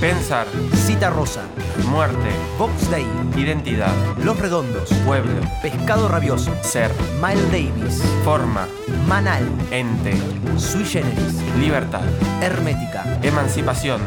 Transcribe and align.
Pensar, 0.00 0.46
Cita 0.74 1.10
Rosa, 1.10 1.46
muerte, 1.90 2.30
Box 2.58 2.90
Day, 2.90 3.06
identidad, 3.36 3.92
Los 4.18 4.38
Redondos, 4.38 4.92
pueblo, 5.04 5.40
Pescado 5.62 6.08
Rabioso, 6.08 6.52
ser, 6.62 6.90
Miles 7.22 7.50
Davis, 7.50 8.02
forma, 8.24 8.68
Manal, 9.06 9.44
ente, 9.70 10.12
Sui 10.56 10.84
Generis, 10.84 11.34
libertad, 11.58 12.02
Hermética, 12.42 13.04
emancipación, 13.22 14.00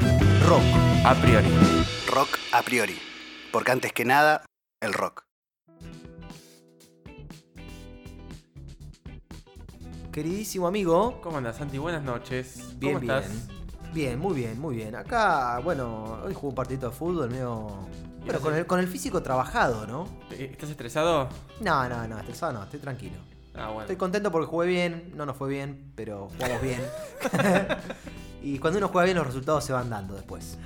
Rock. 0.48 0.64
a 1.06 1.16
priori. 1.16 1.50
Rock 2.08 2.38
a 2.52 2.62
priori. 2.62 2.98
Porque 3.52 3.72
antes 3.72 3.92
que 3.94 4.06
nada, 4.06 4.46
el 4.82 4.94
rock. 4.94 5.24
Queridísimo 10.12 10.68
amigo, 10.68 11.22
¿Cómo 11.22 11.38
andas, 11.38 11.58
Santi? 11.58 11.78
Buenas 11.78 12.04
noches. 12.04 12.78
bien, 12.80 12.96
¿Cómo 13.00 13.14
estás? 13.14 13.30
Bien, 13.48 13.61
muy 14.20 14.34
bien, 14.34 14.60
muy 14.60 14.76
bien. 14.76 14.96
Acá, 14.96 15.60
bueno, 15.64 16.20
hoy 16.24 16.34
jugué 16.34 16.50
un 16.50 16.56
partido 16.56 16.90
de 16.90 16.96
fútbol 16.96 17.30
medio... 17.30 17.68
Bueno, 18.24 18.40
con 18.40 18.56
el, 18.56 18.66
con 18.66 18.80
el 18.80 18.88
físico 18.88 19.22
trabajado, 19.22 19.88
¿no? 19.88 20.08
Eh, 20.30 20.50
¿Estás 20.52 20.70
estresado? 20.70 21.28
No, 21.60 21.90
no, 21.90 22.08
no, 22.08 22.20
estresado 22.20 22.54
no, 22.54 22.64
estoy 22.64 22.80
tranquilo. 22.80 23.16
Ah, 23.56 23.68
bueno. 23.68 23.82
Estoy 23.82 23.96
contento 23.96 24.32
porque 24.32 24.48
jugué 24.48 24.68
bien, 24.68 25.12
no 25.16 25.26
nos 25.26 25.36
fue 25.36 25.50
bien, 25.50 25.92
pero 25.96 26.30
jugamos 26.30 26.62
bien. 26.62 26.82
y 28.44 28.60
cuando 28.60 28.78
uno 28.78 28.88
juega 28.90 29.06
bien 29.06 29.18
los 29.18 29.26
resultados 29.26 29.66
se 29.66 29.74
van 29.74 29.90
dando 29.90 30.14
después. 30.14 30.58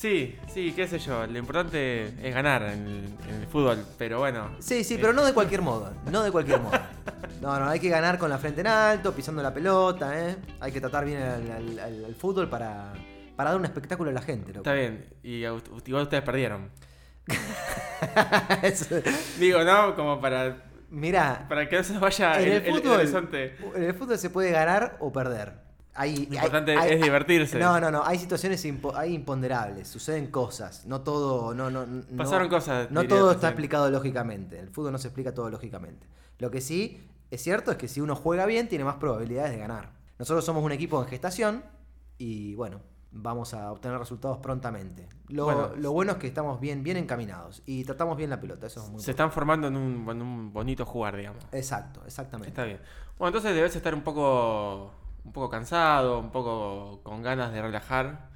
Sí, 0.00 0.34
sí, 0.48 0.72
qué 0.74 0.88
sé 0.88 0.98
yo. 0.98 1.26
Lo 1.26 1.38
importante 1.38 2.06
es 2.26 2.34
ganar 2.34 2.62
en 2.62 2.86
el, 2.86 3.04
en 3.28 3.34
el 3.42 3.46
fútbol, 3.46 3.84
pero 3.98 4.18
bueno. 4.20 4.52
Sí, 4.58 4.82
sí, 4.82 4.94
Eh, 4.94 4.98
pero 4.98 5.12
no 5.12 5.22
de 5.22 5.34
cualquier 5.34 5.60
modo, 5.60 5.92
no 6.10 6.22
de 6.22 6.30
cualquier 6.32 6.58
modo. 6.58 6.72
No, 7.42 7.58
no, 7.60 7.68
hay 7.68 7.78
que 7.80 7.90
ganar 7.90 8.16
con 8.18 8.30
la 8.30 8.38
frente 8.38 8.62
en 8.62 8.68
alto, 8.68 9.12
pisando 9.14 9.42
la 9.42 9.52
pelota, 9.52 10.18
¿eh? 10.18 10.36
Hay 10.60 10.72
que 10.72 10.80
tratar 10.80 11.04
bien 11.04 11.20
al, 11.20 11.50
al- 11.50 11.78
al- 11.78 12.04
al 12.06 12.14
fútbol 12.14 12.48
para, 12.48 12.94
para 13.36 13.50
dar 13.50 13.58
un 13.58 13.66
espectáculo 13.66 14.08
a 14.08 14.14
la 14.14 14.22
gente. 14.22 14.48
loco. 14.54 14.60
Está 14.60 14.72
bien. 14.72 15.04
Y 15.22 15.44
igual 15.44 16.02
ustedes 16.04 16.22
perdieron. 16.22 16.70
Digo, 19.38 19.62
¿no? 19.64 19.94
Como 19.96 20.18
para, 20.18 20.62
Mirá, 20.88 21.44
para 21.46 21.68
que 21.68 21.76
no 21.76 21.84
se 21.84 21.98
vaya 21.98 22.40
en 22.40 22.42
el, 22.42 22.48
el, 22.48 22.52
el- 22.62 22.66
el 22.68 22.74
fútbol, 22.80 22.98
horizonte. 23.00 23.56
en 23.76 23.82
el 23.84 23.92
fútbol 23.94 24.16
se 24.18 24.30
puede 24.30 24.50
ganar 24.50 24.96
o 25.00 25.12
perder. 25.12 25.68
Hay, 25.94 26.26
Lo 26.26 26.34
importante 26.36 26.74
es 26.94 27.02
divertirse. 27.02 27.58
No, 27.58 27.80
no, 27.80 27.90
no. 27.90 28.04
Hay 28.04 28.18
situaciones 28.18 28.64
impo- 28.64 28.94
hay 28.94 29.12
imponderables. 29.14 29.88
Suceden 29.88 30.30
cosas. 30.30 30.86
No 30.86 31.00
todo. 31.00 31.52
No, 31.54 31.70
no, 31.70 31.84
no- 31.86 32.02
Pasaron 32.16 32.48
cosas, 32.48 32.90
No 32.90 33.06
todo 33.08 33.32
está 33.32 33.48
explicado 33.48 33.90
lógicamente. 33.90 34.58
El 34.58 34.68
fútbol 34.70 34.92
no 34.92 34.98
se 34.98 35.08
explica 35.08 35.34
todo 35.34 35.50
lógicamente. 35.50 36.06
Lo 36.38 36.50
que 36.50 36.60
sí 36.60 37.02
es 37.30 37.42
cierto 37.42 37.70
es 37.72 37.76
que 37.76 37.88
si 37.88 38.00
uno 38.00 38.14
juega 38.16 38.46
bien, 38.46 38.68
tiene 38.68 38.84
más 38.84 38.96
probabilidades 38.96 39.50
de 39.52 39.58
ganar. 39.58 39.90
Nosotros 40.18 40.44
somos 40.44 40.62
un 40.64 40.72
equipo 40.72 41.00
en 41.02 41.08
gestación 41.08 41.64
y 42.18 42.54
bueno, 42.54 42.80
vamos 43.12 43.54
a 43.54 43.72
obtener 43.72 43.98
resultados 43.98 44.38
prontamente. 44.38 45.08
Lo 45.28 45.44
Bueno. 45.44 45.60
bueno, 45.68 45.76
lo 45.76 45.92
bueno 45.92 46.12
es 46.12 46.18
que 46.18 46.26
estamos 46.28 46.60
bien, 46.60 46.82
bien 46.84 46.96
encaminados 46.98 47.62
y 47.66 47.84
tratamos 47.84 48.16
bien 48.16 48.30
la 48.30 48.40
pelota. 48.40 48.66
Eso 48.68 48.84
es 48.84 48.90
muy 48.90 49.02
Se 49.02 49.10
están 49.10 49.32
formando 49.32 49.66
en 49.68 49.76
un, 49.76 50.08
en 50.08 50.22
un 50.22 50.52
bonito 50.52 50.84
jugar, 50.86 51.16
digamos. 51.16 51.42
Exacto, 51.52 52.00
exactamente. 52.06 52.48
Está 52.48 52.64
bien. 52.64 52.80
Bueno, 53.18 53.28
entonces 53.36 53.54
debes 53.54 53.74
estar 53.74 53.94
un 53.94 54.02
poco, 54.02 54.92
un 55.24 55.32
poco 55.32 55.50
cansado, 55.50 56.18
un 56.18 56.30
poco 56.30 57.00
con 57.02 57.22
ganas 57.22 57.52
de 57.52 57.62
relajar 57.62 58.28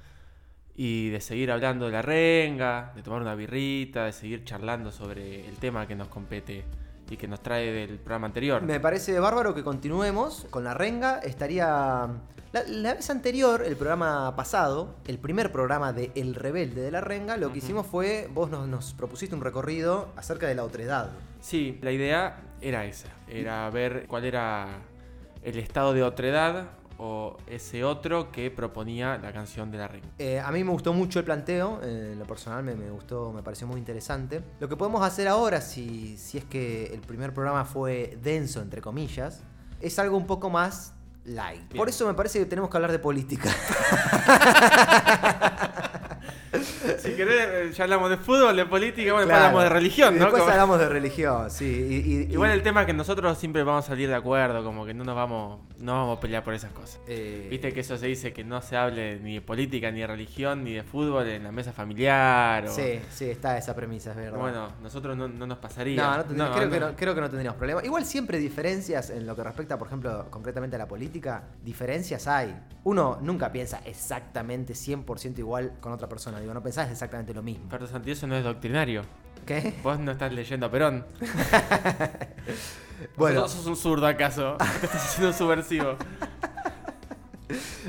y 0.75 1.09
de 1.09 1.21
seguir 1.21 1.51
hablando 1.51 1.85
de 1.85 1.91
la 1.91 2.01
renga, 2.01 2.91
de 2.95 3.01
tomar 3.01 3.21
una 3.21 3.35
birrita, 3.35 4.05
de 4.05 4.11
seguir 4.11 4.43
charlando 4.43 4.91
sobre 4.91 5.47
el 5.47 5.55
tema 5.57 5.87
que 5.87 5.95
nos 5.95 6.09
compete 6.09 6.65
y 7.09 7.17
que 7.17 7.27
nos 7.27 7.41
trae 7.41 7.71
del 7.71 7.97
programa 7.99 8.27
anterior. 8.27 8.61
Me 8.61 8.79
parece 8.79 9.19
bárbaro 9.19 9.53
que 9.53 9.63
continuemos 9.63 10.47
con 10.49 10.63
la 10.63 10.73
renga. 10.73 11.19
Estaría. 11.19 12.09
La, 12.51 12.63
la 12.67 12.93
vez 12.93 13.09
anterior, 13.09 13.63
el 13.65 13.75
programa 13.75 14.35
pasado, 14.35 14.95
el 15.05 15.17
primer 15.19 15.51
programa 15.51 15.93
de 15.93 16.11
El 16.15 16.35
Rebelde 16.35 16.81
de 16.81 16.91
la 16.91 17.01
Renga, 17.01 17.37
lo 17.37 17.51
que 17.51 17.59
hicimos 17.59 17.85
fue. 17.85 18.29
Vos 18.33 18.49
nos, 18.49 18.67
nos 18.67 18.93
propusiste 18.93 19.35
un 19.35 19.41
recorrido 19.41 20.09
acerca 20.15 20.47
de 20.47 20.55
la 20.55 20.63
otredad. 20.63 21.09
Sí, 21.41 21.79
la 21.81 21.91
idea 21.91 22.37
era 22.61 22.85
esa, 22.85 23.09
era 23.27 23.69
ver 23.69 24.05
cuál 24.07 24.25
era 24.25 24.67
el 25.43 25.59
estado 25.59 25.93
de 25.93 26.01
otredad 26.01 26.69
o 26.97 27.37
ese 27.47 27.83
otro 27.83 28.31
que 28.31 28.51
proponía 28.51 29.17
la 29.17 29.33
canción 29.33 29.71
de 29.71 29.77
la 29.77 29.87
renga. 29.87 30.07
Eh, 30.17 30.39
a 30.39 30.51
mí 30.51 30.63
me 30.63 30.71
gustó 30.71 30.93
mucho 30.93 31.19
el 31.19 31.25
planteo, 31.25 31.79
eh, 31.83 32.11
en 32.13 32.19
lo 32.19 32.25
personal 32.25 32.63
me, 32.63 32.75
me 32.75 32.89
gustó, 32.89 33.31
me 33.33 33.43
pareció 33.43 33.67
muy 33.67 33.79
interesante. 33.79 34.41
Lo 34.59 34.69
que 34.69 34.75
podemos 34.75 35.03
hacer 35.03 35.27
ahora, 35.27 35.61
si, 35.61 36.17
si 36.17 36.37
es 36.37 36.45
que 36.45 36.93
el 36.93 37.01
primer 37.01 37.33
programa 37.33 37.65
fue 37.65 38.17
denso, 38.21 38.61
entre 38.61 38.81
comillas, 38.81 39.41
es 39.81 39.99
algo 39.99 40.17
un 40.17 40.27
poco 40.27 40.49
más 40.49 40.93
light. 41.25 41.67
Bien. 41.69 41.77
Por 41.77 41.89
eso 41.89 42.07
me 42.07 42.13
parece 42.13 42.39
que 42.39 42.45
tenemos 42.45 42.69
que 42.69 42.77
hablar 42.77 42.91
de 42.91 42.99
política. 42.99 43.49
Si 47.05 47.11
querés, 47.15 47.47
eh, 47.47 47.71
ya 47.73 47.83
hablamos 47.85 48.09
de 48.09 48.17
fútbol, 48.17 48.55
de 48.55 48.65
política, 48.65 49.13
bueno, 49.13 49.27
Claro. 49.27 49.45
hablamos 49.45 49.63
de 49.63 49.69
religión, 49.69 50.15
Y 50.15 50.19
¿no? 50.19 50.25
Después 50.25 50.41
Como- 50.43 50.51
hablamos 50.51 50.79
de 50.79 50.89
religión, 50.89 51.49
sí. 51.51 51.65
y- 51.65 52.13
y- 52.13 52.33
Igual 52.33 52.51
el 52.51 52.63
tema 52.63 52.81
es 52.81 52.87
que 52.87 52.93
nosotros 52.93 53.37
siempre 53.37 53.63
vamos 53.63 53.85
a 53.85 53.87
salir 53.89 54.09
de 54.09 54.15
acuerdo, 54.15 54.63
como 54.63 54.85
que 54.85 54.93
no 54.93 55.03
nos 55.03 55.15
vamos, 55.15 55.59
no 55.79 55.93
vamos 55.93 56.17
a 56.17 56.21
pelear 56.21 56.43
por 56.43 56.53
esas 56.53 56.71
cosas. 56.71 56.99
eh, 57.07 57.47
Viste 57.49 57.71
que 57.73 57.79
eso 57.81 57.97
se 57.97 58.07
dice 58.07 58.33
que 58.33 58.43
no 58.43 58.61
se 58.61 58.75
hable 58.75 59.19
ni 59.19 59.35
de 59.35 59.41
política, 59.41 59.91
ni 59.91 60.01
de 60.01 60.07
religión, 60.07 60.63
ni 60.63 60.73
de 60.73 60.83
fútbol 60.83 61.27
en 61.27 61.43
la 61.43 61.51
mesa 61.51 61.71
familiar. 61.73 62.65
O... 62.65 62.69
Sí, 62.73 62.99
sí, 63.11 63.29
está 63.29 63.57
esa 63.57 63.75
premisa, 63.75 64.11
es 64.11 64.17
verdad. 64.17 64.39
Bueno, 64.39 64.67
nosotros 64.81 65.15
no, 65.15 65.27
no 65.27 65.47
nos 65.47 65.57
pasaría. 65.59 66.01
no, 66.01 66.17
no 66.17 66.23
tendría- 66.25 66.51
creo, 66.51 66.69
Que 66.69 66.79
no. 66.79 66.87
no, 66.91 66.95
creo 66.95 67.15
que 67.15 67.21
no 67.21 67.29
tendríamos 67.29 67.57
problema. 67.57 67.83
Igual 67.83 68.05
siempre 68.05 68.37
diferencias 68.39 69.09
en 69.09 69.25
lo 69.25 69.35
que 69.35 69.43
respecta, 69.43 69.77
por 69.77 69.87
ejemplo, 69.87 70.27
concretamente 70.29 70.75
a 70.75 70.79
la 70.79 70.87
política, 70.87 71.43
diferencias 71.63 72.27
hay. 72.27 72.55
Uno 72.83 73.17
nunca 73.21 73.51
piensa 73.51 73.81
exactamente 73.85 74.73
100% 74.75 75.39
igual 75.39 75.73
con 75.79 75.91
otra 75.91 76.07
persona. 76.07 76.39
Digo, 76.39 76.53
no 76.53 76.61
pensás 76.63 76.89
exactamente 76.95 77.33
lo 77.33 77.43
mismo. 77.43 77.67
Pero 77.69 77.87
Santi, 77.87 78.11
eso 78.11 78.27
no 78.27 78.35
es 78.35 78.43
doctrinario. 78.43 79.03
¿Qué? 79.45 79.75
Vos 79.83 79.99
no 79.99 80.11
estás 80.11 80.33
leyendo 80.33 80.65
a 80.65 80.71
Perón. 80.71 81.05
Bueno, 83.17 83.41
¿Vos 83.41 83.51
sos 83.51 83.65
un 83.65 83.75
zurdo 83.75 84.07
acaso? 84.07 84.55
¿Te 84.79 84.85
estás 84.85 85.05
haciendo 85.05 85.33
subversivo? 85.33 85.97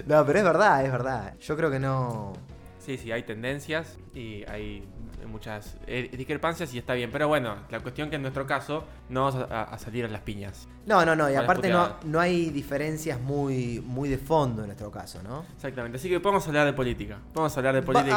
no, 0.06 0.26
pero 0.26 0.38
es 0.38 0.44
verdad, 0.44 0.84
es 0.84 0.92
verdad. 0.92 1.34
Yo 1.40 1.56
creo 1.56 1.70
que 1.70 1.78
no. 1.78 2.32
Sí, 2.78 2.98
sí, 2.98 3.10
hay 3.12 3.22
tendencias 3.22 3.98
y 4.14 4.44
hay 4.48 4.86
muchas 5.26 5.76
eh, 5.86 6.10
discrepancias 6.16 6.72
y 6.74 6.78
está 6.78 6.94
bien. 6.94 7.10
Pero 7.12 7.28
bueno, 7.28 7.56
la 7.70 7.80
cuestión 7.80 8.10
que 8.10 8.16
en 8.16 8.22
nuestro 8.22 8.46
caso 8.46 8.84
no 9.08 9.24
vamos 9.24 9.50
a, 9.50 9.62
a 9.64 9.78
salir 9.78 10.04
a 10.04 10.08
las 10.08 10.20
piñas. 10.22 10.68
No, 10.86 11.04
no, 11.04 11.16
no. 11.16 11.30
Y 11.30 11.34
aparte 11.34 11.68
no, 11.68 11.96
no 12.04 12.20
hay 12.20 12.50
diferencias 12.50 13.20
muy, 13.20 13.80
muy 13.84 14.08
de 14.08 14.18
fondo 14.18 14.62
en 14.62 14.68
nuestro 14.68 14.90
caso, 14.90 15.22
¿no? 15.22 15.44
Exactamente. 15.56 15.98
Así 15.98 16.08
que 16.08 16.20
podemos 16.20 16.46
hablar 16.46 16.66
de 16.66 16.72
política. 16.72 17.18
Podemos 17.32 17.56
hablar 17.56 17.74
de 17.74 17.80
Va- 17.80 17.86
política. 17.86 18.16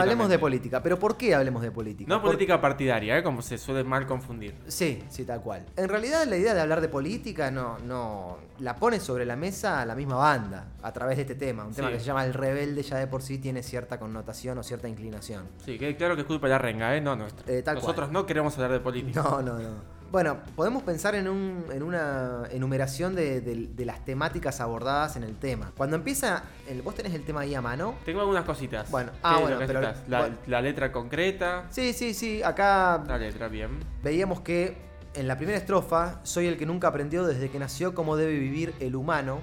hablemos, 0.00 0.28
de 0.28 0.38
política. 0.38 0.82
Pero 0.82 0.98
¿por 0.98 1.16
qué 1.16 1.34
hablemos 1.34 1.62
de 1.62 1.70
política? 1.70 2.08
No 2.08 2.20
Por- 2.20 2.30
política 2.32 2.60
partidaria, 2.60 3.16
¿eh? 3.18 3.22
como 3.22 3.40
se 3.42 3.56
suele 3.58 3.84
mal 3.84 4.06
confundir. 4.06 4.54
Sí, 4.66 5.02
sí, 5.08 5.24
tal 5.24 5.40
cual. 5.42 5.64
En 5.76 5.88
realidad 5.88 6.24
la 6.26 6.36
idea 6.36 6.54
de 6.54 6.60
hablar 6.60 6.80
de 6.80 6.88
política 6.88 7.50
no, 7.50 7.78
no 7.80 8.38
la 8.58 8.74
pone 8.74 8.98
sobre 8.98 9.24
la 9.24 9.36
mesa 9.36 9.84
la 9.86 9.94
misma 9.94 10.16
banda 10.16 10.66
a 10.82 10.92
través 10.92 11.16
de 11.16 11.22
este 11.22 11.34
tema. 11.36 11.64
Un 11.64 11.72
tema 11.74 11.90
que 11.90 12.00
se 12.00 12.04
llama 12.04 12.24
El 12.24 12.34
Rebelde 12.34 12.82
ya 12.82 12.96
de 12.96 13.06
por 13.06 13.22
sí 13.22 13.38
tiene 13.38 13.62
cierta 13.62 13.98
connotación 14.00 14.58
o 14.58 14.62
cierta 14.64 14.88
inclinación. 14.88 15.44
Sí, 15.64 15.78
que 15.78 15.96
claro 15.96 16.16
que 16.16 16.22
es 16.22 16.26
culpa 16.26 16.47
de 16.48 16.54
la 16.54 16.58
renga, 16.58 16.96
¿eh? 16.96 17.00
No 17.00 17.14
nuestra. 17.16 17.44
Eh, 17.52 17.62
tal 17.62 17.76
Nosotros 17.76 18.06
cual. 18.08 18.12
no 18.12 18.26
queremos 18.26 18.54
hablar 18.56 18.72
de 18.72 18.80
política. 18.80 19.22
No, 19.22 19.42
no, 19.42 19.58
no. 19.58 19.98
Bueno, 20.10 20.38
podemos 20.56 20.82
pensar 20.84 21.14
en, 21.14 21.28
un- 21.28 21.66
en 21.70 21.82
una 21.82 22.44
enumeración 22.50 23.14
de, 23.14 23.42
de- 23.42 23.68
de 23.74 23.84
las 23.84 24.04
temáticas 24.06 24.58
abordadas 24.62 25.16
en 25.16 25.22
el 25.22 25.36
tema. 25.36 25.70
Cuando 25.76 25.96
empieza, 25.96 26.44
el, 26.66 26.80
vos 26.80 26.94
tenés 26.94 27.12
el 27.12 27.24
tema 27.24 27.40
ahí 27.40 27.54
a 27.54 27.60
mano. 27.60 27.94
Tengo 28.06 28.20
algunas 28.22 28.44
cositas. 28.44 28.90
Bueno, 28.90 29.12
¿Qué 29.12 29.18
ah, 29.22 29.38
bueno, 29.38 29.58
pero- 29.66 29.80
la, 29.82 29.94
bueno. 30.20 30.36
la 30.46 30.62
letra 30.62 30.90
concreta. 30.92 31.66
Sí, 31.68 31.92
sí, 31.92 32.14
sí, 32.14 32.42
acá 32.42 33.04
La 33.06 33.18
letra, 33.18 33.48
bien. 33.48 33.80
veíamos 34.02 34.40
que 34.40 34.78
en 35.12 35.28
la 35.28 35.36
primera 35.36 35.58
estrofa, 35.58 36.20
soy 36.22 36.46
el 36.46 36.56
que 36.56 36.64
nunca 36.64 36.88
aprendió 36.88 37.26
desde 37.26 37.50
que 37.50 37.58
nació 37.58 37.94
cómo 37.94 38.16
debe 38.16 38.32
vivir 38.38 38.72
el 38.80 38.96
humano. 38.96 39.40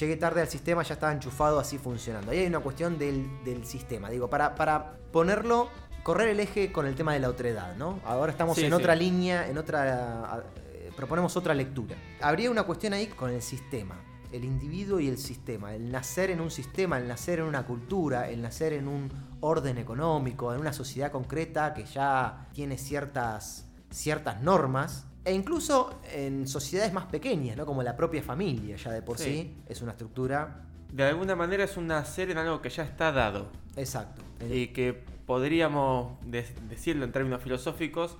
Llegué 0.00 0.16
tarde 0.16 0.40
al 0.40 0.48
sistema, 0.48 0.82
ya 0.82 0.94
estaba 0.94 1.12
enchufado 1.12 1.58
así 1.60 1.78
funcionando. 1.78 2.32
Ahí 2.32 2.40
hay 2.40 2.46
una 2.48 2.58
cuestión 2.60 2.98
del, 2.98 3.24
del 3.44 3.64
sistema. 3.64 4.10
Digo, 4.10 4.28
para, 4.28 4.54
para 4.56 4.94
ponerlo, 5.12 5.68
correr 6.08 6.28
el 6.30 6.40
eje 6.40 6.72
con 6.72 6.86
el 6.86 6.94
tema 6.94 7.12
de 7.12 7.20
la 7.20 7.28
otredad, 7.28 7.76
¿no? 7.76 8.00
Ahora 8.06 8.32
estamos 8.32 8.56
Sí, 8.56 8.64
en 8.64 8.70
sí. 8.70 8.72
otra 8.72 8.94
línea, 8.94 9.46
en 9.46 9.58
otra. 9.58 10.42
eh, 10.72 10.90
proponemos 10.96 11.36
otra 11.36 11.52
lectura. 11.52 11.96
Habría 12.22 12.50
una 12.50 12.62
cuestión 12.62 12.94
ahí 12.94 13.08
con 13.08 13.28
el 13.28 13.42
sistema. 13.42 13.94
El 14.32 14.42
individuo 14.46 15.00
y 15.00 15.06
el 15.08 15.18
sistema. 15.18 15.74
El 15.74 15.92
nacer 15.92 16.30
en 16.30 16.40
un 16.40 16.50
sistema, 16.50 16.96
el 16.96 17.06
nacer 17.08 17.40
en 17.40 17.44
una 17.44 17.66
cultura, 17.66 18.30
el 18.30 18.40
nacer 18.40 18.72
en 18.72 18.88
un 18.88 19.10
orden 19.40 19.76
económico, 19.76 20.54
en 20.54 20.60
una 20.62 20.72
sociedad 20.72 21.12
concreta 21.12 21.74
que 21.74 21.84
ya 21.84 22.46
tiene 22.54 22.78
ciertas, 22.78 23.66
ciertas 23.90 24.40
normas. 24.40 25.04
E 25.26 25.34
incluso 25.34 26.00
en 26.10 26.48
sociedades 26.48 26.90
más 26.94 27.04
pequeñas, 27.04 27.54
¿no? 27.54 27.66
Como 27.66 27.82
la 27.82 27.94
propia 27.94 28.22
familia, 28.22 28.76
ya 28.76 28.92
de 28.92 29.02
por 29.02 29.18
sí, 29.18 29.24
Sí. 29.24 29.56
es 29.68 29.82
una 29.82 29.90
estructura. 29.92 30.62
De 30.90 31.04
alguna 31.04 31.36
manera 31.36 31.64
es 31.64 31.76
un 31.76 31.86
nacer 31.86 32.30
en 32.30 32.38
algo 32.38 32.62
que 32.62 32.70
ya 32.70 32.84
está 32.84 33.12
dado. 33.12 33.50
Exacto. 33.76 34.22
Y 34.48 34.68
que 34.68 35.17
podríamos 35.28 36.18
de- 36.24 36.42
decirlo 36.70 37.04
en 37.04 37.12
términos 37.12 37.42
filosóficos, 37.42 38.16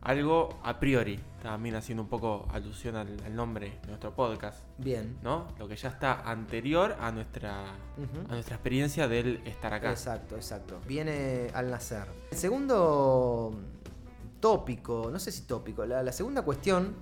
algo 0.00 0.58
a 0.62 0.80
priori, 0.80 1.20
también 1.42 1.74
haciendo 1.74 2.02
un 2.02 2.08
poco 2.08 2.46
alusión 2.50 2.96
al, 2.96 3.08
al 3.26 3.34
nombre 3.36 3.78
de 3.82 3.88
nuestro 3.88 4.14
podcast, 4.14 4.60
Bien. 4.78 5.18
¿no? 5.22 5.48
Lo 5.58 5.68
que 5.68 5.76
ya 5.76 5.90
está 5.90 6.22
anterior 6.30 6.96
a 7.00 7.12
nuestra, 7.12 7.64
a 7.72 8.32
nuestra 8.32 8.54
experiencia 8.56 9.06
del 9.06 9.42
estar 9.44 9.74
acá. 9.74 9.90
Exacto, 9.90 10.36
exacto. 10.36 10.80
Viene 10.88 11.50
al 11.52 11.70
nacer. 11.70 12.06
El 12.30 12.38
segundo 12.38 13.52
tópico, 14.40 15.10
no 15.12 15.18
sé 15.18 15.30
si 15.32 15.42
tópico, 15.42 15.84
la, 15.84 16.02
la 16.02 16.12
segunda 16.12 16.40
cuestión 16.42 16.94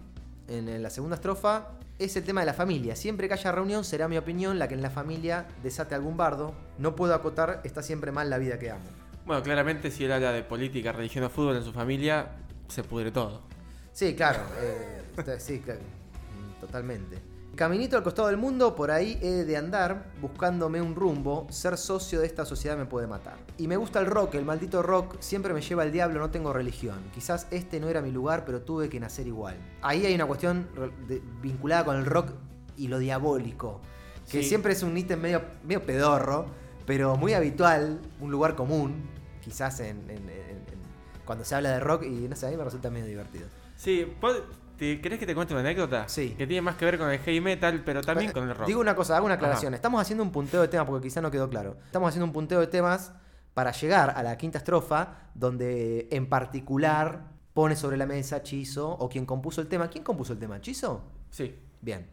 en 0.48 0.82
la 0.82 0.90
segunda 0.90 1.14
estrofa 1.16 1.68
es 1.98 2.16
el 2.16 2.24
tema 2.24 2.40
de 2.40 2.46
la 2.46 2.54
familia. 2.54 2.96
Siempre 2.96 3.28
que 3.28 3.34
haya 3.34 3.52
reunión 3.52 3.84
será 3.84 4.08
mi 4.08 4.16
opinión 4.16 4.58
la 4.58 4.66
que 4.66 4.74
en 4.74 4.82
la 4.82 4.90
familia 4.90 5.46
desate 5.62 5.94
algún 5.94 6.16
bardo. 6.16 6.54
No 6.78 6.96
puedo 6.96 7.14
acotar, 7.14 7.60
está 7.64 7.82
siempre 7.82 8.10
mal 8.12 8.30
la 8.30 8.38
vida 8.38 8.58
que 8.58 8.70
amo. 8.70 8.82
Bueno, 9.26 9.42
claramente 9.42 9.90
si 9.90 10.04
él 10.04 10.12
habla 10.12 10.32
de 10.32 10.42
política, 10.42 10.92
religión 10.92 11.24
o 11.24 11.30
fútbol 11.30 11.56
en 11.56 11.64
su 11.64 11.72
familia, 11.72 12.32
se 12.68 12.82
pudre 12.84 13.10
todo. 13.10 13.40
Sí, 13.92 14.14
claro. 14.14 14.40
eh, 14.60 15.02
sí, 15.38 15.60
claro. 15.60 15.80
Totalmente. 16.60 17.18
Caminito 17.54 17.96
al 17.96 18.02
costado 18.02 18.26
del 18.28 18.36
mundo, 18.36 18.74
por 18.74 18.90
ahí 18.90 19.16
he 19.22 19.44
de 19.44 19.56
andar, 19.56 20.10
buscándome 20.20 20.82
un 20.82 20.96
rumbo. 20.96 21.46
Ser 21.50 21.78
socio 21.78 22.18
de 22.20 22.26
esta 22.26 22.44
sociedad 22.44 22.76
me 22.76 22.84
puede 22.84 23.06
matar. 23.06 23.36
Y 23.58 23.68
me 23.68 23.76
gusta 23.76 24.00
el 24.00 24.06
rock, 24.06 24.34
el 24.34 24.44
maldito 24.44 24.82
rock 24.82 25.16
siempre 25.20 25.54
me 25.54 25.60
lleva 25.60 25.84
al 25.84 25.92
diablo, 25.92 26.18
no 26.18 26.30
tengo 26.30 26.52
religión. 26.52 26.98
Quizás 27.14 27.46
este 27.52 27.78
no 27.78 27.88
era 27.88 28.02
mi 28.02 28.10
lugar, 28.10 28.44
pero 28.44 28.62
tuve 28.62 28.88
que 28.88 28.98
nacer 28.98 29.28
igual. 29.28 29.56
Ahí 29.82 30.04
hay 30.04 30.14
una 30.16 30.26
cuestión 30.26 30.66
de- 31.06 31.22
vinculada 31.40 31.84
con 31.84 31.96
el 31.96 32.06
rock 32.06 32.32
y 32.76 32.88
lo 32.88 32.98
diabólico. 32.98 33.80
Que 34.28 34.42
Sí. 34.42 34.48
siempre 34.48 34.72
es 34.72 34.82
un 34.82 34.96
ítem 34.98 35.20
medio, 35.20 35.42
medio 35.62 35.86
pedorro, 35.86 36.46
pero 36.86 37.16
muy 37.16 37.32
habitual, 37.34 38.00
un 38.20 38.30
lugar 38.30 38.54
común, 38.56 39.02
quizás 39.40 39.80
en, 39.80 40.08
en- 40.10 40.44
cuando 41.24 41.42
se 41.44 41.54
habla 41.54 41.70
de 41.70 41.80
rock, 41.80 42.02
y 42.04 42.10
no 42.28 42.36
sé, 42.36 42.46
a 42.46 42.50
mí 42.50 42.56
me 42.56 42.64
resulta 42.64 42.90
medio 42.90 43.06
divertido. 43.06 43.46
Sí, 43.76 44.06
¿pod- 44.20 44.42
¿te, 44.76 45.00
¿querés 45.00 45.18
que 45.18 45.24
te 45.24 45.34
cuente 45.34 45.54
una 45.54 45.62
anécdota? 45.62 46.06
Sí. 46.06 46.34
Que 46.36 46.46
tiene 46.46 46.60
más 46.60 46.76
que 46.76 46.84
ver 46.84 46.98
con 46.98 47.08
el 47.10 47.18
heavy 47.18 47.40
metal, 47.40 47.82
pero 47.84 48.02
también 48.02 48.30
con 48.32 48.46
el 48.48 48.54
rock. 48.54 48.66
Digo 48.66 48.80
una 48.80 48.94
cosa, 48.94 49.16
hago 49.16 49.24
una 49.24 49.36
aclaración. 49.36 49.72
Ajá. 49.72 49.76
Estamos 49.76 50.02
haciendo 50.02 50.22
un 50.22 50.30
punteo 50.32 50.60
de 50.60 50.68
temas 50.68 50.86
porque 50.86 51.08
quizá 51.08 51.22
no 51.22 51.30
quedó 51.30 51.48
claro. 51.48 51.78
Estamos 51.86 52.08
haciendo 52.10 52.26
un 52.26 52.32
punteo 52.34 52.60
de 52.60 52.66
temas 52.66 53.12
para 53.54 53.70
llegar 53.72 54.10
a 54.16 54.22
la 54.22 54.36
quinta 54.36 54.58
estrofa, 54.58 55.14
donde 55.34 56.08
en 56.10 56.28
particular 56.28 57.30
pone 57.54 57.74
sobre 57.76 57.96
la 57.96 58.04
mesa 58.04 58.42
Chizo 58.42 58.90
o 58.90 59.08
quien 59.08 59.24
compuso 59.24 59.60
el 59.62 59.68
tema. 59.68 59.88
¿Quién 59.88 60.04
compuso 60.04 60.34
el 60.34 60.38
tema? 60.38 60.60
¿Chizo? 60.60 61.04
Sí. 61.30 61.54
Bien. 61.80 62.06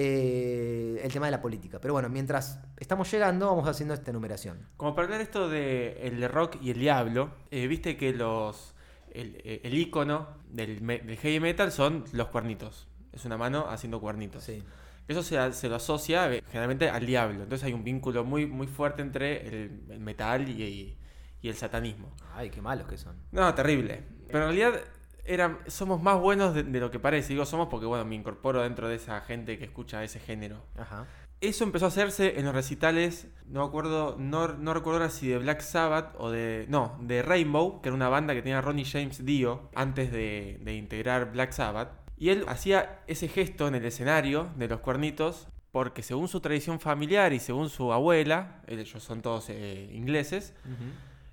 Eh, 0.00 1.00
el 1.02 1.12
tema 1.12 1.26
de 1.26 1.32
la 1.32 1.42
política. 1.42 1.80
Pero 1.80 1.92
bueno, 1.94 2.08
mientras 2.08 2.60
estamos 2.78 3.10
llegando, 3.10 3.48
vamos 3.48 3.68
haciendo 3.68 3.94
esta 3.94 4.12
enumeración. 4.12 4.58
Como 4.76 4.94
para 4.94 5.06
hablar 5.06 5.20
esto 5.20 5.48
de 5.48 5.98
el 6.06 6.28
rock 6.28 6.56
y 6.62 6.70
el 6.70 6.78
diablo, 6.78 7.32
eh, 7.50 7.66
viste 7.66 7.96
que 7.96 8.12
los 8.12 8.74
el, 9.10 9.40
eh, 9.44 9.60
el 9.64 9.74
icono 9.74 10.28
del, 10.50 10.78
heavy 11.20 11.40
metal 11.40 11.72
son 11.72 12.04
los 12.12 12.28
cuernitos. 12.28 12.86
Es 13.12 13.24
una 13.24 13.36
mano 13.36 13.66
haciendo 13.68 14.00
cuernitos. 14.00 14.44
Sí. 14.44 14.62
Eso 15.08 15.24
se, 15.24 15.52
se 15.52 15.68
lo 15.68 15.74
asocia 15.74 16.30
generalmente 16.48 16.88
al 16.90 17.04
diablo. 17.04 17.42
Entonces 17.42 17.64
hay 17.66 17.72
un 17.72 17.82
vínculo 17.82 18.24
muy, 18.24 18.46
muy 18.46 18.68
fuerte 18.68 19.02
entre 19.02 19.48
el, 19.48 19.82
el 19.90 19.98
metal 20.00 20.48
y, 20.48 20.62
y- 20.62 20.98
y 21.40 21.48
el 21.48 21.54
satanismo. 21.56 22.14
Ay, 22.34 22.50
qué 22.50 22.60
malos 22.60 22.86
que 22.88 22.98
son. 22.98 23.16
No, 23.32 23.52
terrible. 23.54 24.02
Pero 24.26 24.38
en 24.40 24.44
realidad 24.56 24.80
eran, 25.28 25.58
somos 25.66 26.02
más 26.02 26.20
buenos 26.20 26.54
de, 26.54 26.64
de 26.64 26.80
lo 26.80 26.90
que 26.90 26.98
parece. 26.98 27.32
Digo 27.32 27.46
somos 27.46 27.68
porque, 27.68 27.86
bueno, 27.86 28.04
me 28.04 28.14
incorporo 28.14 28.62
dentro 28.62 28.88
de 28.88 28.96
esa 28.96 29.20
gente 29.20 29.58
que 29.58 29.64
escucha 29.64 30.02
ese 30.02 30.18
género. 30.18 30.62
Ajá. 30.76 31.06
Eso 31.40 31.62
empezó 31.62 31.84
a 31.84 31.88
hacerse 31.88 32.40
en 32.40 32.46
los 32.46 32.54
recitales, 32.54 33.28
no 33.46 33.62
acuerdo, 33.62 34.16
no, 34.18 34.48
no 34.48 34.74
recuerdo 34.74 34.98
ahora 34.98 35.10
si 35.10 35.28
de 35.28 35.38
Black 35.38 35.60
Sabbath 35.60 36.14
o 36.18 36.30
de. 36.30 36.66
No, 36.68 36.98
de 37.00 37.22
Rainbow, 37.22 37.80
que 37.80 37.90
era 37.90 37.94
una 37.94 38.08
banda 38.08 38.34
que 38.34 38.42
tenía 38.42 38.60
Ronnie 38.60 38.84
James 38.84 39.24
Dio 39.24 39.70
antes 39.76 40.10
de, 40.10 40.58
de 40.62 40.74
integrar 40.74 41.30
Black 41.30 41.52
Sabbath. 41.52 41.90
Y 42.16 42.30
él 42.30 42.44
hacía 42.48 43.02
ese 43.06 43.28
gesto 43.28 43.68
en 43.68 43.76
el 43.76 43.84
escenario 43.84 44.50
de 44.56 44.66
los 44.66 44.80
cuernitos 44.80 45.46
porque 45.70 46.02
según 46.02 46.28
su 46.28 46.40
tradición 46.40 46.80
familiar 46.80 47.32
y 47.32 47.38
según 47.38 47.68
su 47.68 47.92
abuela, 47.92 48.62
ellos 48.66 48.90
son 49.02 49.22
todos 49.22 49.48
eh, 49.50 49.90
ingleses, 49.92 50.54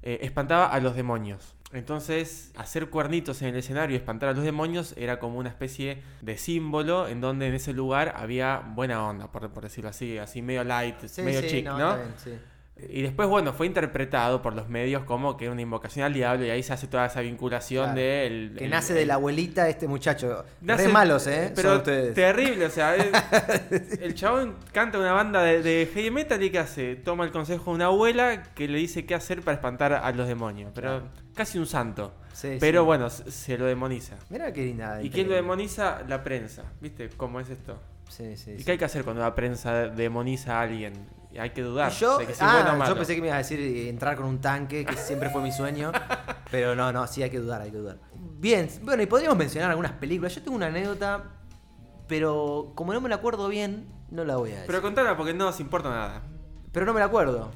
eh, 0.02 0.20
espantaba 0.22 0.68
a 0.68 0.80
los 0.80 0.96
demonios. 0.96 1.55
Entonces, 1.74 2.52
hacer 2.56 2.90
cuernitos 2.90 3.42
en 3.42 3.50
el 3.50 3.56
escenario 3.58 3.96
y 3.96 3.98
espantar 3.98 4.30
a 4.30 4.34
los 4.34 4.44
demonios 4.44 4.94
era 4.98 5.20
como 5.20 5.40
una 5.40 5.50
especie 5.50 6.02
de 6.22 6.38
símbolo 6.38 7.08
en 7.08 7.22
donde 7.22 7.48
en 7.48 7.54
ese 7.56 7.74
lugar 7.74 8.14
había 8.16 8.60
buena 8.60 9.06
onda, 9.06 9.32
por, 9.32 9.52
por 9.52 9.64
decirlo 9.64 9.90
así, 9.90 10.18
así 10.18 10.42
medio 10.42 10.64
light, 10.64 10.96
Sí, 11.08 11.22
medio 11.22 11.42
sí, 11.42 11.48
chic, 11.50 11.66
no, 11.66 11.96
sí. 12.24 12.38
Y 12.78 13.04
después, 13.04 13.30
bueno, 13.30 13.54
fue 13.54 13.68
interpretado 13.68 14.42
por 14.42 14.54
los 14.54 14.68
medios 14.68 15.06
como 15.06 15.38
que 15.38 15.46
era 15.46 15.54
una 15.54 15.62
invocación 15.62 16.06
al 16.06 16.14
diablo 16.14 16.46
y 16.46 16.50
ahí 16.50 16.62
se 16.62 16.74
hace 16.74 16.88
toda 16.88 17.06
esa 17.06 17.22
vinculación 17.22 17.86
Claro. 17.86 18.00
de... 18.00 18.28
el- 18.28 18.56
Que 18.58 18.66
el- 18.66 18.70
nace 18.72 18.92
el- 18.92 19.00
de 19.00 19.06
la 19.06 19.14
abuelita 19.14 19.64
de 19.64 19.70
este 19.72 19.88
muchacho. 19.88 20.44
Nace- 20.62 20.88
Re 20.88 20.92
malos, 20.92 21.26
¿eh? 21.28 21.54
Pero 21.56 21.82
terrible, 21.82 22.66
o 22.66 22.70
sea, 22.70 22.96
el 24.02 24.14
chabón 24.14 24.56
canta 24.74 25.00
una 25.00 25.14
banda 25.14 25.42
de, 25.42 25.62
de 25.64 25.90
heavy 25.94 26.12
metal 26.12 26.44
y 26.44 26.50
¿qué 26.50 26.60
hace? 26.60 26.96
Toma 26.98 27.24
el 27.24 27.32
consejo 27.32 27.72
de 27.72 27.76
una 27.76 27.86
abuela 27.86 28.44
que 28.54 28.68
le 28.68 28.78
dice 28.78 29.06
qué 29.06 29.16
hacer 29.16 29.42
para 29.42 29.56
espantar 29.56 29.94
a 29.94 30.12
los 30.12 30.28
demonios. 30.28 30.72
Pero 30.76 31.00
Claro. 31.00 31.06
casi 31.34 31.58
un 31.58 31.68
santo. 31.68 32.14
Sí, 32.34 32.58
pero 32.60 32.82
sí. 32.82 32.86
bueno, 32.86 33.10
se 33.10 33.58
lo 33.58 33.66
demoniza. 33.66 34.18
Mira 34.30 34.52
qué 34.52 34.66
linda. 34.66 35.02
¿Y 35.02 35.10
quién 35.10 35.30
lo 35.30 35.36
demoniza? 35.36 36.04
La 36.10 36.22
prensa. 36.24 36.64
¿Viste 36.82 37.10
cómo 37.16 37.40
es 37.40 37.50
esto? 37.50 37.80
Sí, 38.10 38.36
sí. 38.38 38.56
¿Y 38.60 38.64
qué 38.64 38.74
hay 38.74 38.78
que 38.78 38.86
hacer 38.86 39.04
cuando 39.04 39.22
la 39.24 39.34
prensa 39.34 39.88
demoniza 39.88 40.60
a 40.60 40.64
alguien? 40.64 40.94
Y 41.36 41.38
hay 41.38 41.50
que 41.50 41.62
dudar 41.62 41.92
Yo, 41.92 42.18
de 42.18 42.28
que 42.28 42.34
ah, 42.40 42.48
es 42.48 42.54
bueno 42.64 42.74
o 42.74 42.78
malo. 42.78 42.92
yo 42.92 42.96
pensé 42.98 43.14
que 43.14 43.20
me 43.22 43.28
ibas 43.28 43.36
a 43.36 43.38
decir 43.40 43.60
entrar 43.90 44.16
con 44.16 44.26
un 44.26 44.40
tanque, 44.40 44.86
que 44.86 44.96
siempre 44.96 45.30
fue 45.30 45.42
mi 45.42 45.52
sueño. 45.52 45.92
pero 46.50 46.76
no, 46.76 46.94
no, 46.94 47.06
sí 47.08 47.24
hay 47.24 47.30
que 47.30 47.40
dudar, 47.40 47.62
hay 47.62 47.72
que 47.72 47.78
dudar. 47.78 47.98
Bien, 48.40 48.70
bueno, 48.84 49.04
y 49.04 49.06
podríamos 49.06 49.38
mencionar 49.38 49.70
algunas 49.70 49.92
películas. 49.92 50.34
Yo 50.34 50.42
tengo 50.42 50.56
una 50.56 50.68
anécdota, 50.68 51.24
pero 52.08 52.72
como 52.74 52.94
no 52.94 53.02
me 53.02 53.10
la 53.10 53.16
acuerdo 53.16 53.50
bien, 53.50 53.86
no 54.12 54.24
la 54.24 54.38
voy 54.38 54.52
a 54.52 54.54
decir. 54.54 54.68
Pero 54.68 54.80
Pero, 54.80 54.88
contala 54.88 55.18
porque 55.18 55.34
no 55.34 55.44
nos 55.46 55.60
importa 55.60 55.90
nada. 55.90 56.22
no 56.74 56.94
me 56.94 57.00
la 57.02 57.06
acuerdo. 57.08 57.52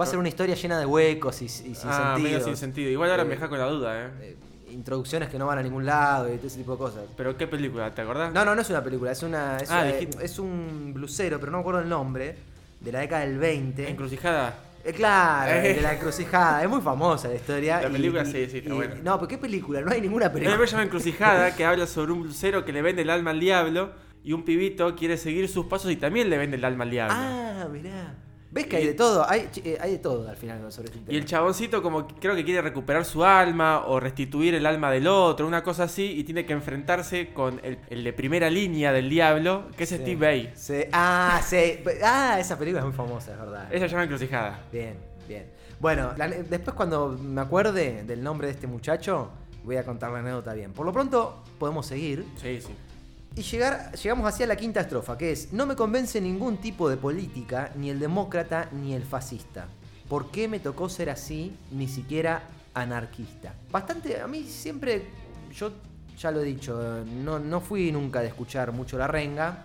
Va 0.00 0.04
a 0.04 0.08
ser 0.08 0.18
una 0.18 0.28
historia 0.28 0.56
llena 0.56 0.78
de 0.80 0.86
huecos 0.86 1.42
y, 1.42 1.44
y 1.44 1.48
sin 1.48 1.76
ah, 1.84 2.14
medio 2.16 2.30
sentido. 2.30 2.44
sin 2.48 2.56
sentido. 2.56 2.90
Igual 2.90 3.10
ahora 3.10 3.22
Eh, 3.22 3.26
me 3.26 3.34
deja 3.34 3.48
con 3.48 3.58
la 3.58 3.66
duda, 3.66 4.06
¿eh? 4.06 4.10
Eh, 4.20 4.36
introducciones 4.70 5.28
que 5.28 5.38
no 5.38 5.46
van 5.46 5.58
a 5.58 5.62
ningún 5.62 5.86
lado 5.86 6.32
y 6.32 6.38
todo 6.38 6.46
ese 6.48 6.56
tipo 6.58 6.72
de 6.72 6.78
cosas. 6.78 7.02
Pero 7.16 7.36
¿qué 7.36 7.46
película? 7.46 7.94
¿Te 7.94 8.00
acordás? 8.00 8.32
No, 8.32 8.44
no, 8.44 8.54
no 8.54 8.62
es 8.62 8.70
una 8.70 8.82
película, 8.82 9.12
es 9.12 9.22
una. 9.22 9.58
Es, 9.58 9.70
Ah, 9.70 9.86
eh, 9.86 9.92
dijiste. 10.00 10.24
es 10.24 10.38
un 10.40 10.92
blusero, 10.94 11.38
pero 11.38 11.52
no 11.52 11.58
me 11.58 11.60
acuerdo 11.60 11.80
el 11.80 11.88
nombre. 11.88 12.36
De 12.82 12.90
la 12.92 13.00
década 13.00 13.24
del 13.24 13.38
20. 13.38 13.88
Encrucijada. 13.90 14.58
Eh, 14.84 14.92
claro, 14.92 15.52
Eh. 15.52 15.74
de 15.74 15.80
la 15.80 15.94
encrucijada. 15.94 16.62
Es 16.62 16.68
muy 16.68 16.80
famosa 16.80 17.28
la 17.28 17.34
historia. 17.36 17.80
La 17.80 17.88
película 17.88 18.22
y- 18.22 18.26
sí, 18.26 18.46
sí, 18.50 18.58
está 18.58 18.70
y- 18.70 18.72
buena. 18.72 18.94
No, 18.96 19.16
pero 19.16 19.28
¿qué 19.28 19.38
película? 19.38 19.80
No 19.80 19.92
hay 19.92 20.00
ninguna 20.00 20.26
Una 20.26 20.32
película. 20.34 20.66
se 20.66 20.72
llama 20.72 20.82
Encrucijada 20.84 21.54
que 21.56 21.64
habla 21.64 21.86
sobre 21.86 22.10
un 22.12 22.22
blusero 22.22 22.64
que 22.64 22.72
le 22.72 22.82
vende 22.82 23.02
el 23.02 23.10
alma 23.10 23.30
al 23.30 23.38
diablo 23.40 23.92
y 24.24 24.32
un 24.32 24.44
pibito 24.44 24.94
quiere 24.96 25.16
seguir 25.16 25.48
sus 25.48 25.66
pasos 25.66 25.90
y 25.92 25.96
también 25.96 26.28
le 26.30 26.38
vende 26.38 26.56
el 26.56 26.64
alma 26.64 26.82
al 26.84 26.90
diablo. 26.90 27.14
Ah, 27.16 27.68
mirá. 27.70 28.14
¿Ves 28.52 28.66
que 28.66 28.76
hay 28.76 28.86
de 28.86 28.92
todo? 28.92 29.28
Hay, 29.28 29.48
eh, 29.64 29.78
hay 29.80 29.92
de 29.92 29.98
todo 29.98 30.28
al 30.28 30.36
final 30.36 30.70
sobre 30.70 30.88
este 30.88 30.98
tema. 31.00 31.12
Y 31.12 31.16
el 31.16 31.24
chaboncito 31.24 31.82
como 31.82 32.06
que 32.06 32.14
creo 32.16 32.34
que 32.34 32.44
quiere 32.44 32.60
recuperar 32.60 33.04
su 33.06 33.24
alma 33.24 33.86
o 33.86 33.98
restituir 33.98 34.54
el 34.54 34.66
alma 34.66 34.90
del 34.90 35.06
otro, 35.06 35.46
una 35.46 35.62
cosa 35.62 35.84
así, 35.84 36.04
y 36.18 36.24
tiene 36.24 36.44
que 36.44 36.52
enfrentarse 36.52 37.32
con 37.32 37.60
el, 37.64 37.78
el 37.88 38.04
de 38.04 38.12
primera 38.12 38.50
línea 38.50 38.92
del 38.92 39.08
diablo, 39.08 39.68
que 39.76 39.84
es 39.84 39.88
Sí. 39.88 39.96
Steve 39.96 40.16
Bay. 40.16 40.52
Sí. 40.54 40.82
Ah, 40.92 41.40
sí. 41.44 41.78
Ah, 42.04 42.36
esa 42.38 42.58
película 42.58 42.80
es 42.80 42.86
muy 42.86 42.94
famosa, 42.94 43.32
es 43.32 43.38
verdad. 43.38 43.70
Se 43.70 43.88
llama 43.88 44.04
Encrucijada. 44.04 44.60
Bien, 44.70 44.96
bien. 45.26 45.46
Bueno, 45.80 46.12
la- 46.18 46.28
después 46.28 46.76
cuando 46.76 47.08
me 47.20 47.40
acuerde 47.40 48.04
del 48.04 48.22
nombre 48.22 48.48
de 48.48 48.52
este 48.52 48.66
muchacho, 48.66 49.30
voy 49.64 49.76
a 49.76 49.84
contar 49.84 50.10
la 50.12 50.18
anécdota 50.18 50.52
bien. 50.52 50.72
Por 50.72 50.84
lo 50.84 50.92
pronto, 50.92 51.42
podemos 51.58 51.86
seguir. 51.86 52.24
Sí, 52.36 52.60
sí. 52.60 52.74
Y 53.34 53.42
llegar, 53.42 53.92
llegamos 53.92 54.26
hacia 54.26 54.46
la 54.46 54.56
quinta 54.56 54.80
estrofa, 54.80 55.16
que 55.16 55.32
es, 55.32 55.52
no 55.52 55.64
me 55.64 55.74
convence 55.74 56.20
ningún 56.20 56.58
tipo 56.58 56.90
de 56.90 56.98
política, 56.98 57.72
ni 57.76 57.88
el 57.88 57.98
demócrata, 57.98 58.68
ni 58.72 58.94
el 58.94 59.04
fascista. 59.04 59.66
¿Por 60.08 60.30
qué 60.30 60.48
me 60.48 60.60
tocó 60.60 60.90
ser 60.90 61.08
así, 61.08 61.56
ni 61.70 61.88
siquiera 61.88 62.42
anarquista? 62.74 63.54
Bastante, 63.70 64.20
a 64.20 64.26
mí 64.26 64.44
siempre, 64.44 65.06
yo 65.54 65.72
ya 66.18 66.30
lo 66.30 66.42
he 66.42 66.44
dicho, 66.44 67.04
no, 67.06 67.38
no 67.38 67.60
fui 67.60 67.90
nunca 67.90 68.20
de 68.20 68.28
escuchar 68.28 68.70
mucho 68.72 68.98
la 68.98 69.06
renga, 69.06 69.64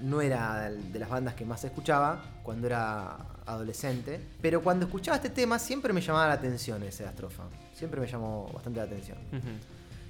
no 0.00 0.20
era 0.20 0.68
de 0.70 0.98
las 0.98 1.08
bandas 1.08 1.34
que 1.34 1.44
más 1.44 1.62
escuchaba 1.64 2.20
cuando 2.42 2.66
era 2.66 3.16
adolescente, 3.46 4.20
pero 4.42 4.60
cuando 4.60 4.86
escuchaba 4.86 5.16
este 5.16 5.30
tema 5.30 5.58
siempre 5.60 5.92
me 5.92 6.00
llamaba 6.00 6.26
la 6.26 6.34
atención 6.34 6.82
esa 6.82 7.04
estrofa, 7.04 7.44
siempre 7.72 8.00
me 8.00 8.08
llamó 8.08 8.50
bastante 8.52 8.80
la 8.80 8.86
atención. 8.86 9.18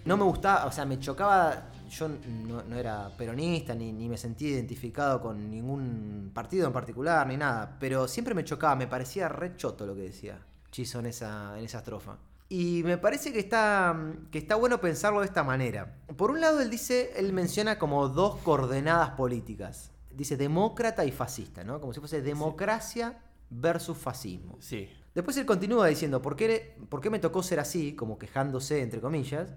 No 0.05 0.17
me 0.17 0.25
gustaba, 0.25 0.65
o 0.65 0.73
sea, 0.73 0.87
me 0.87 0.99
chocaba. 0.99 1.65
Yo 1.89 2.09
no, 2.09 2.63
no 2.63 2.77
era 2.77 3.11
peronista 3.17 3.75
ni, 3.75 3.93
ni 3.93 4.09
me 4.09 4.17
sentía 4.17 4.51
identificado 4.51 5.21
con 5.21 5.51
ningún 5.51 6.31
partido 6.35 6.67
en 6.67 6.73
particular 6.73 7.27
ni 7.27 7.37
nada, 7.37 7.77
pero 7.81 8.07
siempre 8.07 8.35
me 8.35 8.45
chocaba, 8.45 8.77
me 8.77 8.87
parecía 8.87 9.29
re 9.29 9.57
choto 9.57 9.87
lo 9.87 9.95
que 9.95 10.03
decía 10.03 10.39
Chizo 10.71 11.01
en 11.01 11.07
esa, 11.07 11.59
en 11.59 11.65
esa 11.65 11.79
estrofa. 11.79 12.19
Y 12.51 12.83
me 12.85 12.97
parece 12.97 13.33
que 13.33 13.41
está, 13.41 13.95
que 14.31 14.39
está 14.39 14.55
bueno 14.57 14.81
pensarlo 14.81 15.21
de 15.21 15.27
esta 15.27 15.45
manera. 15.45 15.97
Por 16.17 16.31
un 16.31 16.41
lado, 16.41 16.61
él 16.61 16.71
dice, 16.71 17.13
él 17.17 17.33
menciona 17.33 17.79
como 17.79 18.09
dos 18.09 18.37
coordenadas 18.39 19.11
políticas. 19.11 19.91
Dice 20.11 20.37
demócrata 20.37 21.05
y 21.05 21.13
fascista, 21.13 21.63
¿no? 21.63 21.81
Como 21.81 21.93
si 21.93 22.01
fuese 22.01 22.23
democracia 22.23 23.19
versus 23.51 23.99
fascismo. 23.99 24.57
Sí. 24.61 24.89
Después 25.15 25.37
él 25.37 25.47
continúa 25.47 25.87
diciendo, 25.89 26.23
¿por 26.23 26.37
qué, 26.37 26.77
¿por 26.89 27.01
qué 27.01 27.11
me 27.11 27.19
tocó 27.19 27.43
ser 27.43 27.61
así? 27.61 27.95
Como 27.95 28.19
quejándose, 28.19 28.81
entre 28.83 29.01
comillas. 29.01 29.51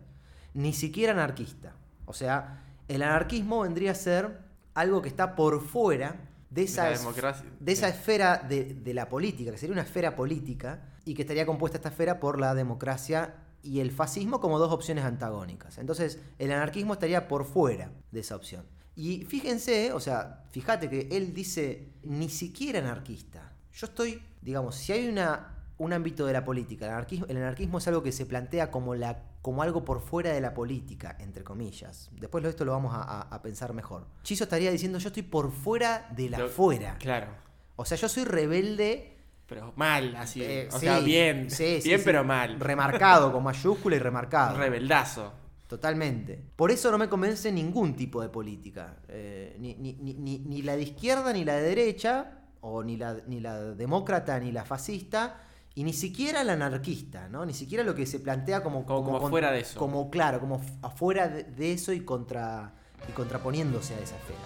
ni 0.53 0.73
siquiera 0.73 1.13
anarquista. 1.13 1.75
O 2.11 2.13
sea, 2.13 2.61
el 2.87 3.01
anarquismo 3.01 3.61
vendría 3.61 3.91
a 3.91 3.95
ser 3.95 4.39
algo 4.73 5.01
que 5.01 5.07
está 5.07 5.35
por 5.35 5.61
fuera 5.65 6.15
de 6.49 6.63
esa, 6.63 6.89
democracia, 6.89 7.45
de 7.59 7.71
esa 7.71 7.87
sí. 7.87 7.97
esfera 7.97 8.37
de, 8.37 8.73
de 8.73 8.93
la 8.93 9.07
política, 9.07 9.51
que 9.51 9.57
sería 9.57 9.73
una 9.73 9.83
esfera 9.83 10.15
política 10.15 10.81
y 11.05 11.13
que 11.13 11.21
estaría 11.21 11.45
compuesta 11.45 11.77
esta 11.77 11.89
esfera 11.89 12.19
por 12.19 12.37
la 12.39 12.53
democracia 12.53 13.33
y 13.63 13.79
el 13.79 13.91
fascismo 13.91 14.41
como 14.41 14.59
dos 14.59 14.73
opciones 14.73 15.05
antagónicas. 15.05 15.77
Entonces, 15.77 16.19
el 16.37 16.51
anarquismo 16.51 16.93
estaría 16.93 17.29
por 17.29 17.45
fuera 17.45 17.91
de 18.11 18.19
esa 18.19 18.35
opción. 18.35 18.65
Y 18.95 19.23
fíjense, 19.23 19.93
o 19.93 20.01
sea, 20.01 20.43
fíjate 20.51 20.89
que 20.89 21.07
él 21.11 21.33
dice 21.33 21.93
ni 22.03 22.27
siquiera 22.27 22.79
anarquista. 22.79 23.53
Yo 23.73 23.87
estoy, 23.87 24.21
digamos, 24.41 24.75
si 24.75 24.91
hay 24.91 25.07
una, 25.07 25.63
un 25.77 25.93
ámbito 25.93 26.25
de 26.25 26.33
la 26.33 26.43
política, 26.43 26.85
el 26.87 26.91
anarquismo, 26.91 27.25
el 27.27 27.37
anarquismo 27.37 27.77
es 27.77 27.87
algo 27.87 28.03
que 28.03 28.11
se 28.11 28.25
plantea 28.25 28.69
como, 28.69 28.95
la, 28.95 29.23
como 29.41 29.63
algo 29.63 29.83
por 29.83 30.01
fuera 30.01 30.31
de 30.33 30.41
la 30.41 30.53
política, 30.53 31.15
entre 31.19 31.43
comillas. 31.43 32.09
Después 32.19 32.43
lo- 32.43 32.49
esto 32.49 32.63
lo 32.65 32.73
vamos 32.73 32.93
a, 32.93 33.01
a- 33.01 33.21
a 33.21 33.41
pensar 33.41 33.73
mejor. 33.73 34.05
Chizo 34.23 34.43
estaría 34.43 34.69
diciendo 34.71 34.99
yo 34.99 35.07
estoy 35.07 35.23
por 35.23 35.51
fuera 35.51 36.07
de 36.15 36.29
la 36.29 36.37
Lo- 36.39 36.47
fuera. 36.49 36.97
Claro. 36.99 37.27
O 37.75 37.85
sea, 37.85 37.97
yo 37.97 38.07
soy 38.07 38.23
rebelde. 38.25 39.17
Pero 39.47 39.73
mal, 39.75 40.15
así. 40.15 40.41
eh, 40.43 40.69
o 40.71 40.79
sí, 40.79 40.85
sea, 40.85 40.99
bien. 40.99 41.49
sí, 41.51 41.81
sí, 41.81 41.89
bien, 41.89 41.99
sí. 41.99 42.05
pero 42.05 42.23
mal. 42.23 42.59
Remarcado, 42.59 43.31
con 43.33 43.43
mayúscula 43.43 43.95
y 43.97 43.99
remarcado. 43.99 44.57
Rebeldazo. 44.57 45.33
Totalmente. 45.67 46.39
Por 46.55 46.69
eso 46.71 46.91
no 46.91 46.97
me 46.97 47.09
convence 47.09 47.51
ningún 47.51 47.95
tipo 47.95 48.21
de 48.21 48.29
política. 48.29 48.97
Eh, 49.07 49.55
ni, 49.59 49.73
ni- 49.75 49.93
ni- 49.93 50.13
ni- 50.13 50.39
ni 50.39 50.61
la 50.61 50.75
de 50.75 50.83
izquierda, 50.83 51.33
ni 51.33 51.43
la 51.45 51.55
de 51.55 51.61
derecha, 51.63 52.39
o 52.61 52.83
ni 52.83 52.95
la, 52.97 53.17
ni 53.27 53.39
la 53.39 53.57
demócrata, 53.73 54.39
ni 54.39 54.51
la 54.51 54.63
fascista, 54.65 55.41
y 55.75 55.83
ni 55.83 55.93
siquiera 55.93 56.43
la 56.43 56.53
anarquista, 56.53 57.27
¿no? 57.29 57.45
Ni 57.45 57.53
siquiera 57.53 57.83
lo 57.83 57.95
que 57.95 58.05
se 58.05 58.19
plantea 58.19 58.61
como... 58.63 58.85
Como- 58.85 59.03
como 59.05 59.19
con- 59.19 59.29
fuera 59.29 59.51
de 59.51 59.61
eso. 59.61 59.79
Como, 59.79 60.09
claro, 60.09 60.39
como 60.39 60.61
afuera 60.81 61.27
de, 61.29 61.43
de 61.43 61.73
eso 61.73 61.93
y, 61.93 62.01
contra, 62.01 62.73
y 63.07 63.11
contraponiéndose 63.13 63.93
a 63.95 63.99
esa 63.99 64.15
esfera. 64.17 64.39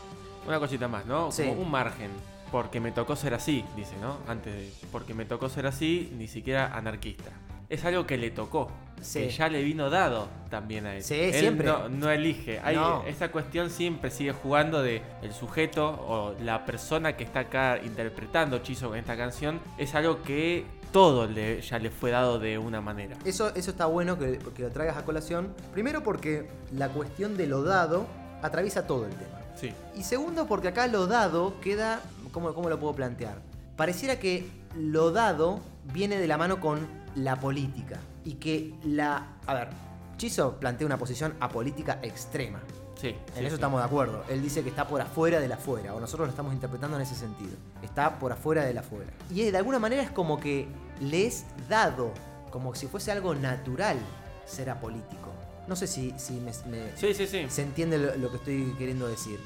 Una 0.47 0.59
cosita 0.59 0.87
más, 0.87 1.05
¿no? 1.05 1.31
Sí. 1.31 1.43
Como 1.43 1.61
un 1.63 1.71
margen. 1.71 2.11
Porque 2.51 2.79
me 2.79 2.91
tocó 2.91 3.15
ser 3.15 3.33
así, 3.33 3.65
dice, 3.75 3.95
¿no? 3.99 4.17
Antes 4.27 4.53
de. 4.53 4.71
Porque 4.91 5.13
me 5.15 5.25
tocó 5.25 5.49
ser 5.49 5.65
así, 5.65 6.13
ni 6.15 6.27
siquiera 6.27 6.67
anarquista. 6.77 7.31
Es 7.67 7.83
algo 7.83 8.05
que 8.05 8.17
le 8.17 8.29
tocó. 8.29 8.69
Sí. 9.01 9.21
Que 9.21 9.29
ya 9.29 9.49
le 9.49 9.63
vino 9.63 9.89
dado 9.89 10.29
también 10.51 10.85
a 10.85 10.95
él. 10.95 11.03
Sí, 11.03 11.15
Él 11.15 11.33
siempre. 11.33 11.65
No, 11.65 11.89
no 11.89 12.11
elige. 12.11 12.59
Hay, 12.63 12.75
No. 12.75 13.03
Esta 13.07 13.31
cuestión 13.31 13.71
siempre 13.71 14.11
sigue 14.11 14.31
jugando 14.31 14.83
de 14.83 15.01
el 15.23 15.33
sujeto 15.33 15.87
o 16.07 16.35
la 16.43 16.65
persona 16.65 17.17
que 17.17 17.23
está 17.23 17.39
acá 17.41 17.79
interpretando 17.83 18.59
Chizo 18.59 18.93
en 18.93 18.99
esta 18.99 19.17
canción. 19.17 19.59
Es 19.79 19.95
algo 19.95 20.21
que 20.21 20.65
todo 20.95 21.27
le, 21.27 21.61
ya 21.61 21.77
le 21.77 21.91
fue 21.91 22.09
dado 22.09 22.39
de 22.39 22.57
una 22.57 22.79
manera. 22.79 23.17
Eso, 23.25 23.53
eso 23.53 23.71
está 23.71 23.85
bueno 23.85 24.17
que, 24.17 24.39
que 24.55 24.61
lo 24.61 24.69
traigas 24.69 24.95
a 24.95 25.03
colación. 25.03 25.53
Primero 25.73 26.03
porque 26.03 26.47
la 26.71 26.87
cuestión 26.87 27.35
de 27.35 27.47
lo 27.47 27.63
dado 27.63 28.07
atraviesa 28.41 28.87
todo 28.87 29.05
el 29.05 29.11
tema. 29.11 29.41
Sí. 29.57 29.73
Y 29.97 30.03
segundo, 30.03 30.47
porque 30.47 30.69
acá 30.69 30.87
lo 30.87 31.05
dado 31.05 31.59
queda. 31.59 31.99
¿Cómo, 32.31 32.53
cómo 32.53 32.69
lo 32.69 32.79
puedo 32.79 32.93
plantear? 32.93 33.41
Pareciera 33.75 34.19
que 34.19 34.47
lo 34.73 35.11
dado 35.11 35.59
viene 35.91 36.17
de 36.17 36.27
la 36.27 36.37
mano 36.37 36.61
con 36.61 36.87
la 37.13 37.41
política. 37.41 37.99
Y 38.23 38.35
que 38.35 38.73
la. 38.85 39.33
A 39.47 39.53
ver, 39.53 39.67
Chizo 40.15 40.61
plantea 40.61 40.87
una 40.87 40.97
posición 40.97 41.33
apolítica 41.41 41.99
extrema. 42.03 42.61
Sí. 42.95 43.09
En 43.09 43.15
sí, 43.15 43.39
eso 43.41 43.49
sí. 43.49 43.53
estamos 43.55 43.81
de 43.81 43.85
acuerdo. 43.85 44.23
Él 44.29 44.41
dice 44.41 44.63
que 44.63 44.69
está 44.69 44.87
por 44.87 45.01
afuera 45.01 45.41
de 45.41 45.49
la 45.49 45.55
afuera, 45.55 45.93
o 45.93 45.99
nosotros 45.99 46.27
lo 46.27 46.29
estamos 46.29 46.53
interpretando 46.53 46.95
en 46.95 47.03
ese 47.03 47.15
sentido. 47.15 47.57
Está 47.83 48.17
por 48.17 48.31
afuera 48.31 48.63
de 48.63 48.73
la 48.73 48.79
afuera. 48.79 49.11
Y 49.29 49.43
de 49.43 49.57
alguna 49.57 49.77
manera 49.77 50.01
es 50.01 50.09
como 50.09 50.39
que 50.39 50.69
le 51.01 51.27
es 51.27 51.45
dado, 51.69 52.11
como 52.51 52.73
si 52.75 52.87
fuese 52.87 53.11
algo 53.11 53.35
natural 53.35 53.97
ser 54.45 54.69
apolítico. 54.69 55.31
No 55.67 55.75
sé 55.75 55.87
si, 55.87 56.13
si 56.17 56.33
me, 56.33 56.51
me- 56.69 56.95
Sí, 56.95 57.13
sí, 57.13 57.25
sí. 57.27 57.45
se 57.49 57.61
entiende 57.63 57.97
lo, 57.97 58.15
lo 58.17 58.29
que 58.29 58.37
estoy 58.37 58.75
queriendo 58.77 59.07
decir. 59.07 59.39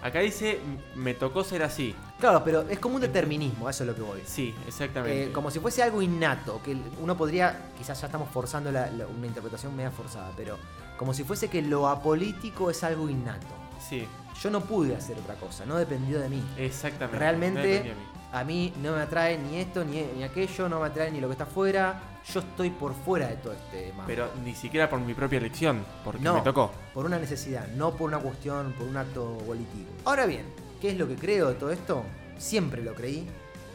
Acá 0.00 0.20
dice, 0.20 0.60
me 0.94 1.12
tocó 1.14 1.42
ser 1.42 1.62
así. 1.64 1.94
Claro, 2.20 2.42
pero 2.44 2.62
es 2.68 2.78
como 2.78 2.94
un 2.94 3.00
determinismo, 3.00 3.68
eso 3.68 3.82
es 3.82 3.88
lo 3.88 3.94
que 3.96 4.02
voy. 4.02 4.22
Sí, 4.24 4.54
exactamente. 4.66 5.24
Eh, 5.24 5.32
como 5.32 5.50
si 5.50 5.58
fuese 5.58 5.82
algo 5.82 6.00
innato, 6.00 6.62
que 6.62 6.76
uno 7.02 7.16
podría, 7.16 7.70
quizás 7.76 8.00
ya 8.00 8.06
estamos 8.06 8.30
forzando 8.30 8.70
la- 8.70 8.90
la- 8.92 9.06
una 9.08 9.26
interpretación 9.26 9.74
media 9.76 9.90
forzada, 9.90 10.30
pero 10.36 10.56
como 10.96 11.12
si 11.12 11.24
fuese 11.24 11.48
que 11.48 11.62
lo 11.62 11.88
apolítico 11.88 12.70
es 12.70 12.82
algo 12.84 13.08
innato. 13.08 13.46
Sí, 13.88 14.06
Yo 14.40 14.50
no 14.50 14.60
pude 14.60 14.94
hacer 14.94 15.18
otra 15.18 15.34
cosa, 15.34 15.66
no 15.66 15.74
dependió 15.76 16.20
de 16.20 16.28
mí. 16.28 16.42
exactamente. 16.56 17.18
Realmente 17.18 17.82
mí. 17.84 17.90
A 18.32 18.44
mí 18.44 18.72
no 18.82 18.92
me 18.96 19.02
atrae 19.02 19.38
ni 19.38 19.58
esto 19.58 19.84
ni, 19.84 20.02
ni 20.16 20.22
aquello, 20.24 20.68
no 20.68 20.80
me 20.80 20.86
atrae 20.86 21.10
ni 21.10 21.20
lo 21.20 21.28
que 21.28 21.32
está 21.32 21.44
afuera. 21.44 22.00
Yo 22.32 22.40
estoy 22.40 22.68
por 22.70 22.94
fuera 22.94 23.28
de 23.28 23.36
todo 23.36 23.54
este 23.54 23.88
mambo. 23.92 24.04
Pero 24.06 24.28
ni 24.44 24.54
siquiera 24.54 24.90
por 24.90 25.00
mi 25.00 25.14
propia 25.14 25.38
elección, 25.38 25.82
porque 26.04 26.20
No. 26.22 26.34
me 26.34 26.40
tocó. 26.42 26.70
por 26.92 27.06
una 27.06 27.18
necesidad, 27.18 27.66
no 27.68 27.92
por 27.92 28.08
una 28.08 28.18
cuestión, 28.18 28.72
por 28.72 28.86
un 28.86 28.96
acto 28.98 29.24
volitivo. 29.46 29.88
Ahora 30.04 30.26
bien, 30.26 30.44
¿qué 30.80 30.90
es 30.90 30.98
lo 30.98 31.08
que 31.08 31.14
creo 31.16 31.48
de 31.48 31.54
todo 31.54 31.70
esto? 31.70 32.04
Siempre 32.36 32.82
lo 32.82 32.94
creí, 32.94 33.26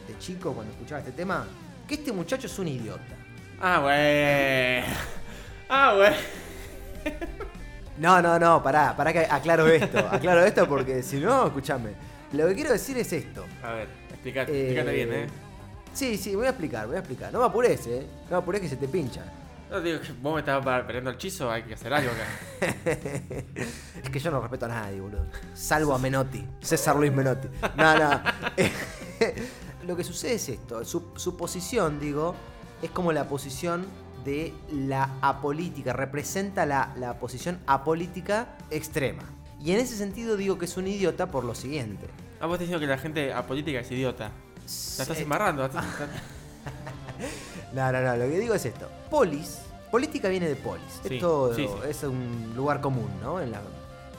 de 0.06 0.18
chico, 0.18 0.52
cuando 0.52 0.72
escuchaba 0.72 1.00
este 1.00 1.12
tema, 1.12 1.44
que 1.88 1.94
este 1.94 2.12
muchacho 2.12 2.46
es 2.46 2.56
un 2.60 2.68
idiota. 2.68 3.16
Ah, 3.60 3.78
güey. 3.80 4.84
Ah, 5.68 5.94
güey. 5.96 6.12
No, 7.98 8.20
no, 8.20 8.38
no, 8.38 8.62
pará, 8.62 8.96
pará 8.96 9.12
que 9.12 9.20
aclaro 9.20 9.66
esto, 9.68 9.98
aclaro 10.10 10.44
esto 10.44 10.68
porque 10.68 11.02
si 11.02 11.18
no, 11.20 11.46
escúchame. 11.46 11.90
Lo 12.32 12.46
que 12.48 12.54
quiero 12.54 12.70
decir 12.72 12.96
es 12.98 13.12
esto. 13.12 13.44
A 13.62 13.70
ver, 13.72 13.88
explícate, 14.24 14.52
Eh, 14.52 14.60
explícate 14.62 14.92
bien, 14.92 15.12
¿eh? 15.12 15.26
Sí, 15.92 16.16
sí, 16.16 16.34
voy 16.34 16.46
a 16.46 16.50
explicar, 16.50 16.86
voy 16.86 16.96
a 16.96 17.00
explicar. 17.00 17.32
No 17.32 17.40
me 17.40 17.46
apures, 17.46 17.86
eh. 17.86 18.06
No 18.24 18.36
me 18.36 18.42
apures 18.42 18.60
que 18.60 18.68
se 18.68 18.76
te 18.76 18.88
pincha. 18.88 19.22
No 19.70 19.80
digo 19.80 19.98
vos 20.22 20.34
me 20.34 20.40
estabas 20.40 20.84
peleando 20.84 21.10
el 21.10 21.16
chizo, 21.18 21.50
hay 21.50 21.62
que 21.62 21.74
hacer 21.74 21.92
algo 21.92 22.10
acá. 22.10 22.76
Es 24.02 24.10
que 24.10 24.18
yo 24.18 24.30
no 24.30 24.40
respeto 24.40 24.66
a 24.66 24.68
nadie, 24.68 25.00
boludo. 25.00 25.26
Salvo 25.54 25.94
a 25.94 25.98
Menotti. 25.98 26.46
César 26.60 26.96
Luis 26.96 27.12
Menotti. 27.12 27.48
No, 27.76 27.98
no. 27.98 28.20
Lo 29.86 29.96
que 29.96 30.04
sucede 30.04 30.34
es 30.34 30.48
esto. 30.48 30.84
Su, 30.84 31.12
su 31.16 31.36
posición, 31.36 31.98
digo, 32.00 32.34
es 32.82 32.90
como 32.90 33.12
la 33.12 33.26
posición 33.28 33.86
de 34.24 34.52
la 34.70 35.10
apolítica. 35.22 35.92
Representa 35.92 36.66
la, 36.66 36.92
la 36.96 37.18
posición 37.18 37.58
apolítica 37.66 38.56
extrema. 38.70 39.22
Y 39.60 39.72
en 39.72 39.80
ese 39.80 39.96
sentido 39.96 40.36
digo 40.36 40.58
que 40.58 40.66
es 40.66 40.76
un 40.76 40.86
idiota 40.86 41.30
por 41.30 41.44
lo 41.44 41.54
siguiente. 41.54 42.06
Ah, 42.44 42.46
vos 42.46 42.56
estás 42.56 42.68
diciendo 42.68 42.80
que 42.80 42.86
la 42.86 42.98
gente 42.98 43.32
apolítica 43.32 43.80
es 43.80 43.90
idiota. 43.90 44.24
La 44.28 45.02
estás 45.02 45.18
embarrando. 45.18 45.62
la 45.62 45.68
estás- 45.68 45.84
No, 47.72 47.90
no, 47.90 48.02
no, 48.02 48.16
lo 48.16 48.24
que 48.26 48.38
digo 48.38 48.52
es 48.52 48.66
esto. 48.66 48.86
Polis, 49.08 49.60
política 49.90 50.28
viene 50.28 50.46
de 50.46 50.56
polis. 50.56 51.00
Sí, 51.08 51.14
esto 51.14 51.54
sí, 51.54 51.66
sí. 51.66 51.88
es 51.88 52.02
un 52.02 52.52
lugar 52.54 52.82
común, 52.82 53.08
¿no? 53.22 53.40
En 53.40 53.50
la 53.50 53.62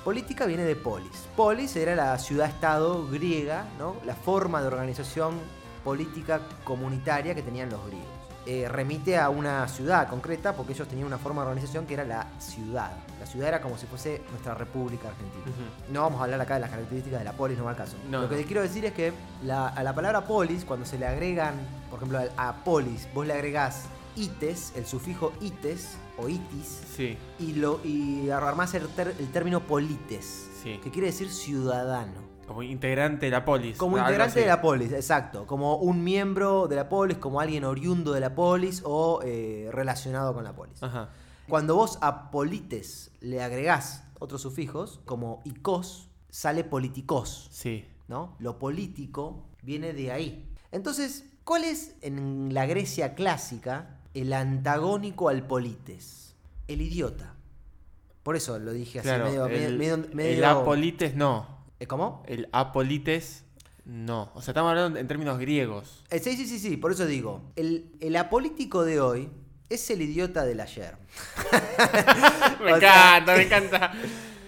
política 0.04 0.48
viene 0.48 0.64
de 0.64 0.76
polis. 0.76 1.12
Polis 1.36 1.76
era 1.76 1.94
la 1.94 2.18
ciudad-estado 2.18 3.08
griega, 3.10 3.68
¿no? 3.78 3.98
La 4.08 4.16
forma 4.16 4.60
de 4.60 4.70
organización 4.70 5.36
política 5.84 6.42
comunitaria 6.64 7.36
que 7.36 7.44
tenían 7.44 7.70
los 7.70 7.86
griegos. 7.86 8.08
Eh, 8.48 8.68
remite 8.70 9.18
a 9.18 9.30
una 9.30 9.68
ciudad 9.68 10.08
concreta 10.08 10.54
porque 10.56 10.74
ellos 10.74 10.88
tenían 10.88 11.08
una 11.08 11.18
forma 11.18 11.42
de 11.42 11.48
organización 11.50 11.88
que 11.88 11.96
era 11.96 12.04
la 12.06 12.28
ciudad. 12.38 12.92
La 13.20 13.26
ciudad 13.26 13.48
era 13.50 13.60
como 13.62 13.76
si 13.76 13.88
fuese 13.88 14.22
nuestra 14.30 14.54
República 14.54 15.08
Argentina. 15.10 15.44
No 15.92 16.02
vamos 16.04 16.22
a 16.22 16.26
hablar 16.26 16.40
acá 16.42 16.54
de 16.56 16.60
las 16.60 16.70
características 16.70 17.20
de 17.20 17.26
la 17.26 17.32
polis, 17.34 17.58
no 17.58 17.64
va 17.64 17.72
al 17.72 17.76
caso. 17.78 17.96
No, 18.10 18.22
Lo 18.22 18.30
que 18.30 18.36
no. 18.36 18.42
te 18.42 18.46
quiero 18.48 18.62
decir 18.62 18.86
es 18.86 18.94
que 18.94 19.14
la- 19.44 19.70
a 19.70 19.82
la 19.82 19.96
palabra 19.96 20.26
polis, 20.28 20.64
cuando 20.64 20.86
se 20.86 21.00
le 21.00 21.08
agregan, 21.08 21.56
por 21.90 21.98
ejemplo, 21.98 22.20
al- 22.20 22.32
a 22.38 22.64
polis, 22.64 23.08
vos 23.16 23.26
le 23.26 23.34
agregás 23.34 23.86
ites, 24.16 24.74
el 24.76 24.86
sufijo 24.86 25.34
ites 25.42 25.98
o 26.20 26.30
itis, 26.30 26.82
Sí, 26.96 27.18
y, 27.40 27.54
lo, 27.54 27.82
y 27.84 28.30
armás 28.30 28.76
el, 28.76 28.88
ter- 28.90 29.16
el 29.20 29.32
término 29.32 29.62
polites, 29.62 30.50
Sí. 30.62 30.80
que 30.84 30.92
quiere 30.92 31.08
decir 31.08 31.32
ciudadano. 31.32 32.25
Como 32.48 32.64
integrante 32.64 33.26
de 33.26 33.32
la 33.32 33.44
polis. 33.46 33.78
Como 33.78 33.98
integrante 33.98 34.40
de 34.42 34.48
la 34.48 34.62
polis, 34.62 34.92
exacto. 34.92 35.46
Como 35.48 35.78
un 35.78 36.04
miembro 36.04 36.68
de 36.68 36.76
la 36.76 36.88
polis, 36.90 37.18
como 37.18 37.40
alguien 37.40 37.64
oriundo 37.64 38.14
de 38.14 38.20
la 38.20 38.36
polis 38.36 38.82
o 38.86 39.22
eh, 39.24 39.70
relacionado 39.72 40.34
con 40.34 40.44
la 40.44 40.54
polis. 40.54 40.82
Ajá. 40.84 41.10
Cuando 41.48 41.76
vos 41.76 41.98
a 42.02 42.32
polites 42.32 43.12
le 43.22 43.42
agregás 43.42 44.04
otros 44.20 44.42
sufijos, 44.42 45.00
como 45.06 45.42
icos, 45.46 46.10
sale 46.30 46.64
politicos. 46.64 47.48
Sí. 47.52 47.86
¿no? 48.08 48.36
Lo 48.40 48.60
político 48.60 49.44
viene 49.64 49.94
de 49.94 50.12
ahí. 50.12 50.48
Entonces, 50.72 51.26
¿cuál 51.44 51.64
es 51.64 51.96
en 52.02 52.54
la 52.54 52.66
Grecia 52.68 53.16
clásica 53.16 53.98
el 54.14 54.32
antagónico 54.34 55.30
al 55.30 55.48
polites? 55.48 56.36
El 56.68 56.82
idiota. 56.82 57.34
Por 58.24 58.36
eso 58.36 58.58
lo 58.60 58.74
dije 58.74 59.00
así 59.00 59.08
Claro, 59.08 59.26
medio... 59.26 59.46
el, 59.48 59.78
medio- 59.78 59.98
medio- 60.14 60.38
el 60.38 60.46
apolites 60.46 61.16
no. 61.16 61.55
¿Eh, 61.86 61.88
¿Cómo? 61.88 62.24
El 62.28 62.50
apolites 62.52 63.44
no. 63.86 64.32
O 64.34 64.42
sea, 64.42 64.52
estamos 64.52 64.72
hablando 64.72 65.00
en 65.00 65.08
términos 65.08 65.38
griegos. 65.40 66.04
Eh, 66.10 66.20
sí, 66.20 66.36
sí, 66.36 66.48
sí, 66.48 66.58
sí, 66.60 66.78
por 66.78 66.92
eso 66.92 67.06
digo. 67.06 67.52
El, 67.56 67.92
el 68.00 68.16
apolítico 68.16 68.84
de 68.84 69.00
hoy 69.00 69.30
es 69.70 69.90
el 69.92 70.02
idiota 70.02 70.44
del 70.46 70.60
ayer. 70.60 70.98
me 72.64 72.74
O 72.74 72.80
sea, 72.80 73.18
encanta, 73.18 73.36
me 73.38 73.44
encanta. 73.44 73.94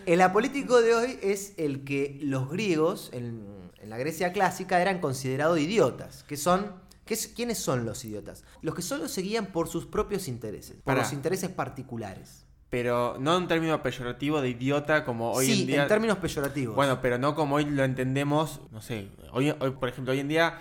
El 0.08 0.22
apolítico 0.22 0.82
de 0.82 0.96
hoy 0.96 1.20
es 1.22 1.54
el 1.58 1.84
que 1.84 2.18
los 2.22 2.50
griegos, 2.50 3.10
en, 3.12 3.44
en 3.82 3.90
la 3.90 3.98
Grecia 3.98 4.32
clásica, 4.32 4.82
eran 4.82 5.02
considerados 5.02 5.60
idiotas. 5.60 6.24
Que 6.24 6.38
son. 6.38 6.72
¿qué 7.06 7.14
es- 7.14 7.28
¿Quiénes 7.28 7.58
son 7.58 7.84
los 7.84 8.06
idiotas? 8.06 8.46
Los 8.62 8.74
que 8.74 8.82
solo 8.82 9.10
se 9.10 9.22
guían 9.22 9.48
por 9.48 9.68
sus 9.68 9.86
propios 9.86 10.30
intereses, 10.30 10.76
por 10.78 10.84
Pará. 10.86 11.02
los 11.02 11.12
intereses 11.12 11.50
particulares. 11.50 12.46
Pero 12.70 13.16
no 13.20 13.38
en 13.38 13.48
término 13.48 13.82
peyorativo 13.82 14.42
de 14.42 14.50
idiota 14.50 15.06
como 15.06 15.32
hoy 15.32 15.46
sí, 15.46 15.62
en 15.62 15.68
día. 15.68 15.88
términos 15.88 16.18
peyorativos. 16.18 16.76
Bueno, 16.76 17.00
pero 17.02 17.18
no 17.18 17.34
como 17.36 17.56
hoy 17.56 17.66
lo 17.66 17.84
entendemos, 17.84 18.62
no 18.72 18.82
sé, 18.82 19.10
hoy, 19.32 19.54
hoy, 19.60 19.72
por 19.72 19.90
ejemplo, 19.90 20.12
hoy 20.14 20.20
en 20.20 20.28
día, 20.28 20.60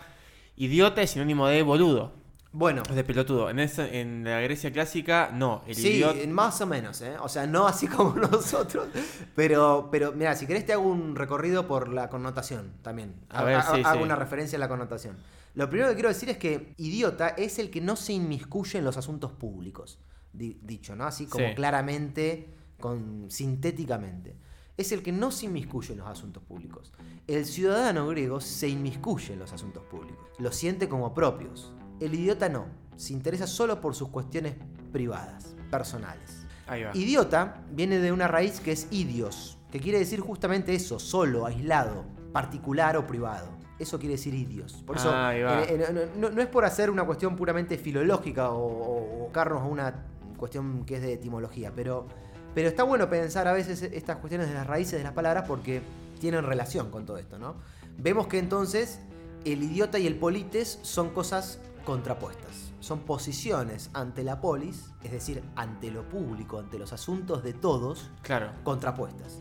idiota 0.57 1.03
es 1.03 1.11
sinónimo 1.11 1.49
de 1.49 1.63
boludo, 1.63 2.13
bueno. 2.53 2.83
de 2.95 3.05
pelotudo. 3.05 3.51
En, 3.51 3.59
esa- 3.59 3.89
en 3.89 4.25
la 4.25 4.41
Grecia 4.41 4.73
clásica, 4.73 5.31
no, 5.33 5.63
el 5.67 5.75
Sí, 5.75 5.89
idiota... 5.95 6.19
más 6.29 6.61
o 6.61 6.67
menos, 6.67 7.03
¿eh? 7.03 7.17
O 7.21 7.29
sea, 7.29 7.47
no 7.47 7.67
así 7.67 7.87
como 7.89 8.15
nosotros, 8.15 8.89
pero, 9.35 9.89
pero 9.91 10.13
mira, 10.13 10.35
si 10.37 10.47
querés 10.47 10.65
te 10.65 10.73
hago 10.73 10.85
un 10.89 11.17
recorrido 11.17 11.67
por 11.67 11.89
la 11.93 12.09
connotación 12.09 12.73
también. 12.83 13.15
A 13.31 13.43
ver, 13.45 13.61
sí, 13.63 13.83
hago 13.85 13.99
sí. 13.99 14.05
una 14.05 14.17
referencia 14.17 14.57
a 14.57 14.61
la 14.61 14.69
connotación. 14.69 15.17
Lo 15.55 15.69
primero 15.69 15.89
que 15.91 15.95
quiero 15.97 16.11
decir 16.11 16.29
es 16.31 16.37
que 16.39 16.75
idiota 16.77 17.29
es 17.31 17.59
el 17.59 17.71
que 17.71 17.81
no 17.81 17.97
se 17.97 18.13
inmiscuye 18.13 18.79
en 18.79 18.85
los 18.85 18.97
asuntos 18.99 19.33
públicos, 19.33 19.99
di- 20.37 20.59
dicho, 20.63 20.95
¿no? 20.97 21.05
Así 21.05 21.27
como 21.27 21.49
Sí. 21.49 21.55
claramente, 21.55 22.49
con, 22.81 23.31
sintéticamente. 23.31 24.37
Es 24.77 24.93
el 24.93 25.03
que 25.03 25.11
no 25.13 25.31
se 25.31 25.47
inmiscuye 25.47 25.93
en 25.93 26.01
los 26.01 26.09
asuntos 26.09 26.43
públicos. 26.43 26.93
El 27.27 27.47
ciudadano 27.47 28.07
griego 28.09 28.41
se 28.41 28.69
inmiscuye 28.69 29.33
en 29.33 29.39
los 29.39 29.53
asuntos 29.53 29.83
públicos, 29.85 30.29
los 30.39 30.55
siente 30.55 30.89
como 30.89 31.15
propios. 31.15 31.73
El 32.01 32.15
idiota 32.15 32.49
no, 32.51 32.67
se 32.97 33.15
interesa 33.15 33.47
solo 33.47 33.81
por 33.81 33.95
sus 33.95 34.09
cuestiones 34.11 34.55
privadas, 34.93 35.57
personales. 35.71 36.47
Ahí 36.67 36.83
va. 36.83 36.91
Idiota 36.95 37.63
viene 37.71 37.99
de 37.99 38.13
una 38.13 38.29
raíz 38.29 38.61
que 38.61 38.73
es 38.73 38.89
idios, 38.91 39.57
que 39.71 39.81
quiere 39.81 39.99
decir 39.99 40.21
justamente 40.21 40.75
eso, 40.75 40.99
solo, 40.99 41.47
aislado, 41.47 42.05
particular 42.33 42.97
o 42.99 43.07
privado. 43.07 43.49
Eso 43.79 43.99
quiere 43.99 44.15
decir 44.17 44.35
idios. 44.35 44.83
Por 44.87 44.97
eso, 44.97 45.11
Ah, 45.13 45.35
eh, 45.37 45.67
eh, 45.69 46.11
no, 46.17 46.29
no- 46.29 46.35
no 46.35 46.43
es 46.43 46.49
por 46.49 46.65
hacer 46.65 46.91
una 46.91 47.05
cuestión 47.05 47.37
puramente 47.37 47.77
filológica 47.79 48.51
o, 48.51 48.59
o, 48.67 49.25
o 49.27 49.33
carnos 49.33 49.63
a 49.63 49.67
una 49.67 50.07
cuestión 50.37 50.85
que 50.85 50.97
es 50.97 51.03
de 51.03 51.13
etimología, 51.15 51.73
pero, 51.75 52.07
pero 52.55 52.69
está 52.69 52.83
bueno 52.83 53.09
pensar 53.09 53.49
a 53.49 53.53
veces 53.53 53.83
estas 53.83 54.17
cuestiones 54.19 54.49
de 54.49 54.55
las 54.55 54.67
raíces 54.67 54.99
de 54.99 55.05
las 55.05 55.13
palabras 55.13 55.45
porque 55.47 55.83
tienen 56.21 56.45
relación 56.45 56.91
con 56.91 57.05
todo 57.07 57.19
esto, 57.19 57.39
¿no? 57.39 57.57
Vemos 57.99 58.27
que 58.27 58.39
entonces 58.39 59.01
el 59.45 59.63
idiota 59.63 59.99
y 59.99 60.07
el 60.07 60.17
polites 60.17 60.79
son 60.83 61.11
cosas 61.11 61.61
contrapuestas. 61.85 62.73
Son 62.81 63.01
posiciones 63.01 63.91
ante 63.95 64.23
la 64.23 64.41
polis, 64.41 64.91
es 65.03 65.13
decir, 65.13 65.43
ante 65.57 65.91
lo 65.91 66.09
público, 66.09 66.59
ante 66.59 66.79
los 66.79 66.93
asuntos 66.93 67.43
de 67.43 67.53
todos, 67.53 68.11
Claro. 68.23 68.51
contrapuestas. 68.65 69.41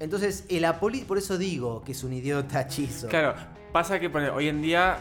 Entonces, 0.00 0.44
el 0.48 0.64
apoli, 0.64 1.02
por 1.02 1.18
eso 1.18 1.38
digo 1.38 1.82
que 1.84 1.92
es 1.92 2.04
un 2.04 2.12
idiota 2.12 2.60
hechizo. 2.62 3.08
Claro, 3.08 3.34
pasa 3.72 3.98
que 4.00 4.08
hoy 4.08 4.48
en 4.48 4.60
día 4.60 4.98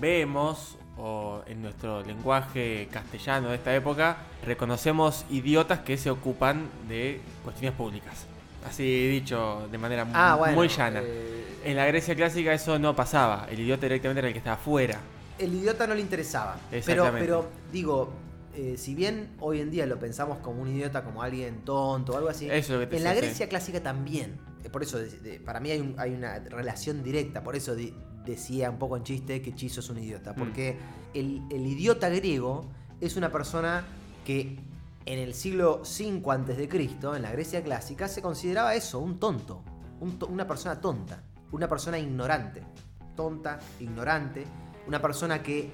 vemos, 0.00 0.76
o 1.02 1.42
en 1.46 1.62
nuestro 1.62 2.02
lenguaje 2.02 2.88
castellano 2.92 3.48
de 3.48 3.54
esta 3.56 3.74
época, 3.74 4.18
reconocemos 4.44 5.24
idiotas 5.30 5.78
que 5.80 5.96
se 5.96 6.10
ocupan 6.10 6.68
de 6.88 7.20
cuestiones 7.42 7.76
públicas. 7.76 8.26
Así 8.68 9.08
dicho, 9.08 9.66
de 9.72 9.78
manera 9.78 10.06
Ah, 10.12 10.36
bueno. 10.38 10.54
muy 10.54 10.68
llana. 10.68 11.00
eh, 11.02 11.46
En 11.64 11.76
la 11.76 11.86
Grecia 11.86 12.14
clásica 12.14 12.52
eso 12.52 12.78
no 12.78 12.94
pasaba. 12.94 13.46
El 13.50 13.60
idiota 13.60 13.82
directamente 13.86 14.18
era 14.20 14.28
el 14.28 14.34
que 14.34 14.38
estaba 14.38 14.56
afuera. 14.56 14.98
el 15.38 15.54
idiota 15.54 15.86
no 15.86 15.94
le 15.94 16.02
interesaba. 16.02 16.58
Pero, 16.70 17.48
digo, 17.72 18.10
eh, 18.54 18.74
si 18.76 18.94
bien 18.94 19.30
hoy 19.40 19.60
en 19.60 19.70
día 19.70 19.86
lo 19.86 19.98
pensamos 19.98 20.36
como 20.38 20.60
un 20.60 20.68
idiota, 20.68 21.02
como 21.02 21.22
alguien 21.22 21.62
tonto 21.64 22.12
o 22.12 22.16
algo 22.18 22.28
así, 22.28 22.44
Eso 22.46 22.56
es 22.56 22.68
lo 22.70 22.80
que 22.80 22.86
te 22.88 22.96
en 22.98 23.04
la 23.04 23.14
Grecia 23.14 23.48
clásica 23.48 23.80
también. 23.82 24.38
Eh, 24.62 24.68
Por 24.68 24.82
eso, 24.82 24.98
de- 24.98 25.08
de- 25.08 25.40
para 25.40 25.58
mí 25.60 25.70
hay, 25.70 25.80
un- 25.80 25.94
hay 25.98 26.12
una 26.12 26.38
relación 26.40 27.02
directa. 27.02 27.42
Por 27.42 27.56
eso 27.56 27.74
di- 27.74 27.94
decía 28.30 28.70
un 28.70 28.78
poco 28.78 28.96
en 28.96 29.02
chiste 29.04 29.40
que 29.42 29.54
Chizo 29.54 29.80
es 29.80 29.90
un 29.90 29.98
idiota. 29.98 30.32
Mm. 30.32 30.36
Porque 30.36 30.78
el, 31.14 31.42
el 31.50 31.66
idiota 31.66 32.08
griego 32.08 32.64
es 33.00 33.16
una 33.16 33.30
persona 33.30 33.84
que 34.24 34.58
en 35.06 35.18
el 35.18 35.34
siglo 35.34 35.82
V 35.82 36.22
antes 36.30 36.56
de 36.56 36.68
Cristo, 36.68 37.14
en 37.16 37.22
la 37.22 37.32
Grecia 37.32 37.62
clásica, 37.62 38.08
se 38.08 38.20
consideraba 38.22 38.74
eso, 38.74 38.98
un 38.98 39.18
tonto. 39.18 39.62
un 40.00 40.18
to- 40.18 40.26
una 40.26 40.46
persona 40.46 40.80
tonta. 40.80 41.22
Una 41.52 41.68
persona 41.68 41.98
ignorante. 41.98 42.62
Tonta, 43.16 43.58
ignorante. 43.80 44.44
Una 44.86 45.00
persona 45.02 45.42
que 45.42 45.70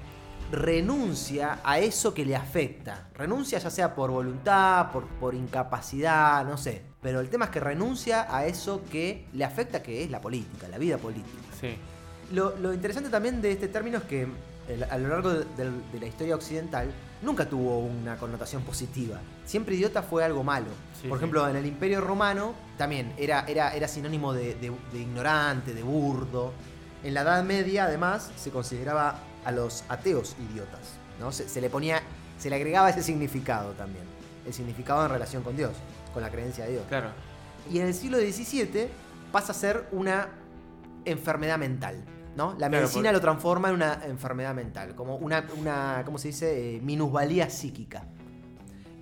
renuncia 0.51 1.59
a 1.65 1.79
eso 1.81 2.15
que 2.15 2.25
le 2.25 2.37
afecta. 2.37 3.09
Renuncia 3.15 3.59
ya 3.59 3.71
sea 3.71 3.95
por 3.95 4.11
voluntad, 4.11 4.91
por, 4.93 5.05
por 5.21 5.35
incapacidad, 5.35 6.45
no 6.47 6.57
sé. 6.57 6.83
Pero 7.03 7.21
el 7.21 7.29
tema 7.29 7.47
es 7.47 7.51
que 7.51 7.61
renuncia 7.61 8.27
a 8.35 8.47
eso 8.47 8.83
que 8.91 9.27
le 9.33 9.45
afecta, 9.45 9.83
que 9.83 10.03
es 10.05 10.11
la 10.11 10.21
política, 10.21 10.69
la 10.69 10.79
vida 10.79 10.99
política. 10.99 11.43
Sí. 11.61 11.77
Lo, 12.33 12.57
lo 12.59 12.73
interesante 12.75 13.09
también 13.11 13.41
de 13.41 13.53
este 13.53 13.69
término 13.69 13.99
es 13.99 14.05
que 14.05 14.27
el- 14.69 14.83
a 14.85 14.99
lo 14.99 15.09
largo 15.09 15.31
de, 15.33 15.45
de- 15.57 15.71
de 15.93 16.01
la 16.01 16.07
historia 16.07 16.35
occidental 16.35 16.91
nunca 17.23 17.49
tuvo 17.49 17.79
una 17.79 18.17
connotación 18.17 18.63
positiva. 18.63 19.21
Siempre 19.45 19.77
idiota 19.77 20.03
fue 20.03 20.25
algo 20.25 20.43
malo. 20.43 20.67
Sí, 21.01 21.09
Por 21.09 21.19
sí. 21.19 21.23
ejemplo, 21.23 21.49
en 21.49 21.57
el 21.57 21.67
Imperio 21.67 22.01
Romano 22.01 22.55
también 22.77 23.13
era, 23.17 23.45
era, 23.47 23.75
era 23.75 23.87
sinónimo 23.89 24.33
de, 24.33 24.55
de- 24.57 24.73
de 24.93 24.99
ignorante, 24.99 25.73
de 25.73 25.83
burdo. 25.83 26.53
En 27.05 27.15
la 27.15 27.21
Edad 27.23 27.45
Media, 27.45 27.85
además, 27.85 28.31
se 28.37 28.51
consideraba 28.51 29.21
a 29.45 29.53
los 29.53 29.85
ateos 29.89 30.35
idiotas. 30.51 30.81
¿no? 31.21 31.31
Se, 31.31 31.49
se 31.49 31.61
le 31.61 31.71
ponía, 31.71 32.03
se 32.39 32.51
le 32.51 32.57
agregaba 32.57 32.91
ese 32.91 33.03
significado 33.03 33.71
también. 33.73 34.05
El 34.45 34.53
significado 34.53 35.05
en 35.07 35.13
relación 35.13 35.43
con 35.45 35.57
Dios, 35.57 35.73
con 36.13 36.23
la 36.23 36.31
creencia 36.31 36.65
de 36.65 36.73
Dios. 36.73 36.85
Claro. 36.89 37.11
Y 37.71 37.79
en 37.79 37.87
el 37.87 37.95
siglo 37.95 38.19
XVII 38.19 38.89
pasa 39.33 39.53
a 39.53 39.55
ser 39.55 39.87
una 39.93 40.29
enfermedad 41.05 41.59
mental. 41.59 42.03
¿No? 42.37 42.53
La 42.53 42.69
Claro, 42.69 42.73
medicina 42.85 43.05
por- 43.09 43.13
lo 43.15 43.21
transforma 43.21 43.69
en 43.71 43.75
una 43.75 44.05
enfermedad 44.07 44.55
mental, 44.55 44.95
como 44.95 45.17
una, 45.17 45.47
una 45.59 46.03
¿cómo 46.05 46.19
se 46.19 46.29
dice? 46.29 46.77
Eh, 46.77 46.81
minusvalía 46.83 47.49
psíquica. 47.51 48.05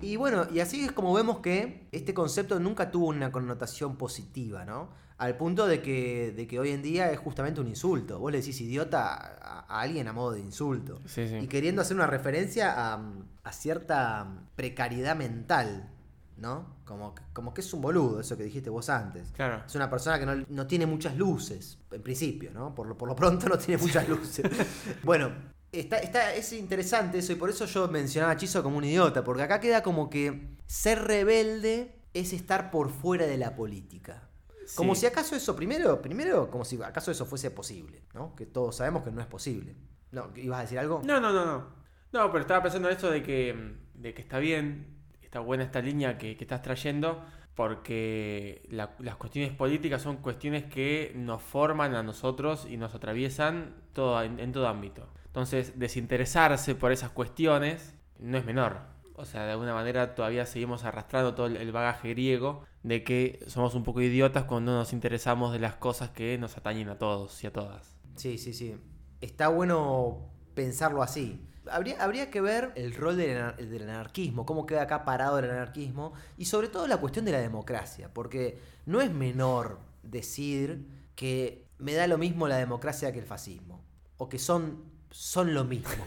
Y 0.01 0.15
bueno, 0.17 0.45
y 0.53 0.59
así 0.59 0.83
es 0.85 0.91
como 0.91 1.13
vemos 1.13 1.39
que 1.39 1.87
este 1.91 2.13
concepto 2.13 2.59
nunca 2.59 2.91
tuvo 2.91 3.07
una 3.07 3.31
connotación 3.31 3.95
positiva, 3.97 4.65
¿no? 4.65 4.89
Al 5.17 5.37
punto 5.37 5.65
de 5.65 5.81
que, 5.81 6.33
de 6.35 6.45
que 6.45 6.59
hoy 6.59 6.71
en 6.71 6.81
día 6.81 7.09
es 7.11 7.17
justamente 7.19 7.61
un 7.61 7.67
insulto. 7.67 8.19
Vos 8.19 8.31
le 8.33 8.39
decís 8.39 8.59
idiota 8.59 9.13
a, 9.15 9.59
a 9.61 9.81
alguien 9.81 10.09
a 10.09 10.13
modo 10.13 10.33
de 10.33 10.41
insulto. 10.41 10.99
Sí, 11.05 11.27
sí. 11.29 11.35
Y 11.37 11.47
queriendo 11.47 11.81
hacer 11.81 11.95
una 11.95 12.05
referencia 12.07 12.73
a, 12.75 13.01
a 13.43 13.51
cierta 13.53 14.27
precariedad 14.57 15.15
mental, 15.15 15.89
¿no? 16.37 16.77
Como, 16.85 17.15
que- 17.15 17.23
como 17.33 17.53
que 17.53 17.61
es 17.61 17.73
un 17.73 17.81
boludo, 17.81 18.19
eso 18.19 18.35
que 18.37 18.43
dijiste 18.43 18.69
vos 18.69 18.89
antes. 18.89 19.31
Claro. 19.31 19.63
Es 19.65 19.75
una 19.75 19.89
persona 19.89 20.19
que 20.19 20.25
no, 20.25 20.35
no 20.49 20.67
tiene 20.67 20.85
muchas 20.85 21.15
luces, 21.17 21.79
en 21.91 22.01
principio, 22.01 22.51
¿no? 22.53 22.73
Por 22.75 22.87
lo, 22.87 22.97
por 22.97 23.07
lo 23.07 23.15
pronto 23.15 23.47
no 23.49 23.57
tiene 23.57 23.81
muchas 23.81 24.07
luces. 24.09 24.45
bueno, 25.03 25.31
está, 25.71 25.97
está, 25.99 26.33
es 26.35 26.51
interesante 26.53 27.19
eso 27.19 27.31
y 27.33 27.35
por 27.35 27.49
eso 27.49 27.65
yo 27.65 27.87
mencionaba 27.87 28.33
a 28.33 28.37
Chizo 28.37 28.61
como 28.63 28.77
un 28.77 28.83
idiota, 28.83 29.23
porque 29.23 29.43
acá 29.43 29.59
queda 29.59 29.81
como 29.83 30.09
que 30.09 30.55
ser 30.65 31.03
rebelde 31.03 32.01
es 32.13 32.33
estar 32.33 32.71
por 32.71 32.89
fuera 32.89 33.25
de 33.25 33.37
la 33.37 33.55
política. 33.55 34.29
Como 34.75 34.95
si 34.95 35.05
acaso 35.05 35.35
eso, 35.35 35.55
primero, 35.55 36.01
primero, 36.01 36.49
como 36.49 36.65
si 36.65 36.81
acaso 36.81 37.11
eso 37.11 37.25
fuese 37.27 37.51
posible, 37.51 38.03
¿no? 38.13 38.35
Que 38.35 38.45
todos 38.47 38.77
sabemos 38.77 39.03
que 39.03 39.11
no 39.11 39.21
es 39.21 39.27
posible. 39.27 39.75
No, 40.11 40.31
¿ibas 40.35 40.59
a 40.59 40.61
decir 40.63 40.79
algo? 40.79 41.01
No, 41.05 41.19
no, 41.19 41.31
no, 41.31 41.45
no. 41.45 41.67
No, 42.11 42.31
pero 42.31 42.41
estaba 42.41 42.63
pensando 42.63 42.87
en 42.87 42.95
esto 42.95 43.11
de 43.11 43.21
que, 43.21 43.75
de 43.93 44.13
que 44.15 44.21
está 44.23 44.39
bien, 44.39 44.94
está 45.35 45.41
buena 45.41 45.65
esta 45.65 45.81
línea 45.81 46.17
que, 46.17 46.37
estás 46.39 46.61
trayendo, 46.61 47.21
porque 47.55 48.61
la- 48.69 48.95
las 48.99 49.17
cuestiones 49.17 49.51
políticas 49.51 50.01
son 50.01 50.17
cuestiones 50.17 50.63
que 50.63 51.11
nos 51.13 51.41
forman 51.41 51.93
a 51.93 52.03
nosotros 52.03 52.65
y 52.69 52.77
nos 52.77 52.95
atraviesan 52.95 53.75
en, 53.97 54.51
todo 54.53 54.67
ámbito. 54.69 55.09
Entonces, 55.25 55.77
desinteresarse 55.77 56.73
por 56.75 56.93
esas 56.93 57.09
cuestiones 57.09 57.93
no 58.17 58.37
es 58.37 58.45
menor. 58.45 58.79
O 59.15 59.25
sea, 59.25 59.45
de 59.45 59.51
alguna 59.51 59.73
manera 59.73 60.15
todavía 60.15 60.45
seguimos 60.45 60.85
arrastrando 60.85 61.35
todo 61.35 61.47
el- 61.47 61.71
bagaje 61.73 62.09
griego 62.11 62.63
de 62.83 63.03
que 63.03 63.43
somos 63.47 63.75
un 63.75 63.83
poco 63.83 63.99
idiotas 63.99 64.45
cuando 64.45 64.71
no 64.71 64.77
nos 64.79 64.93
interesamos 64.93 65.51
de 65.51 65.59
las 65.59 65.75
cosas 65.75 66.11
que 66.11 66.37
nos 66.37 66.55
atañen 66.55 66.87
a 66.87 66.97
todos 66.97 67.43
y 67.43 67.47
a 67.47 67.51
todas. 67.51 67.93
Sí, 68.15 68.37
sí, 68.37 68.53
sí. 68.53 68.77
Está 69.19 69.49
bueno 69.49 70.29
pensarlo 70.53 71.03
así. 71.03 71.41
Habría, 71.71 72.01
habría 72.03 72.29
que 72.29 72.41
ver 72.41 72.71
el 72.75 72.93
rol 72.93 73.17
del, 73.17 73.55
del 73.69 73.89
anarquismo, 73.89 74.45
cómo 74.45 74.65
queda 74.65 74.83
acá 74.83 75.05
parado 75.05 75.39
el 75.39 75.49
anarquismo 75.49 76.13
y 76.37 76.45
sobre 76.45 76.67
todo 76.67 76.87
la 76.87 76.97
cuestión 76.97 77.25
de 77.25 77.31
la 77.31 77.39
democracia, 77.39 78.09
porque 78.13 78.59
no 78.85 79.01
es 79.01 79.11
menor 79.11 79.79
decir 80.03 80.85
que 81.15 81.65
me 81.77 81.93
da 81.93 82.07
lo 82.07 82.17
mismo 82.17 82.47
la 82.47 82.57
democracia 82.57 83.11
que 83.11 83.19
el 83.19 83.25
fascismo, 83.25 83.83
o 84.17 84.29
que 84.29 84.39
son, 84.39 84.83
son 85.11 85.53
lo 85.53 85.63
mismo, 85.65 86.03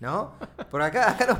¿no? 0.00 0.34
Por 0.70 0.82
acá, 0.82 1.10
acá 1.12 1.26
nos 1.26 1.38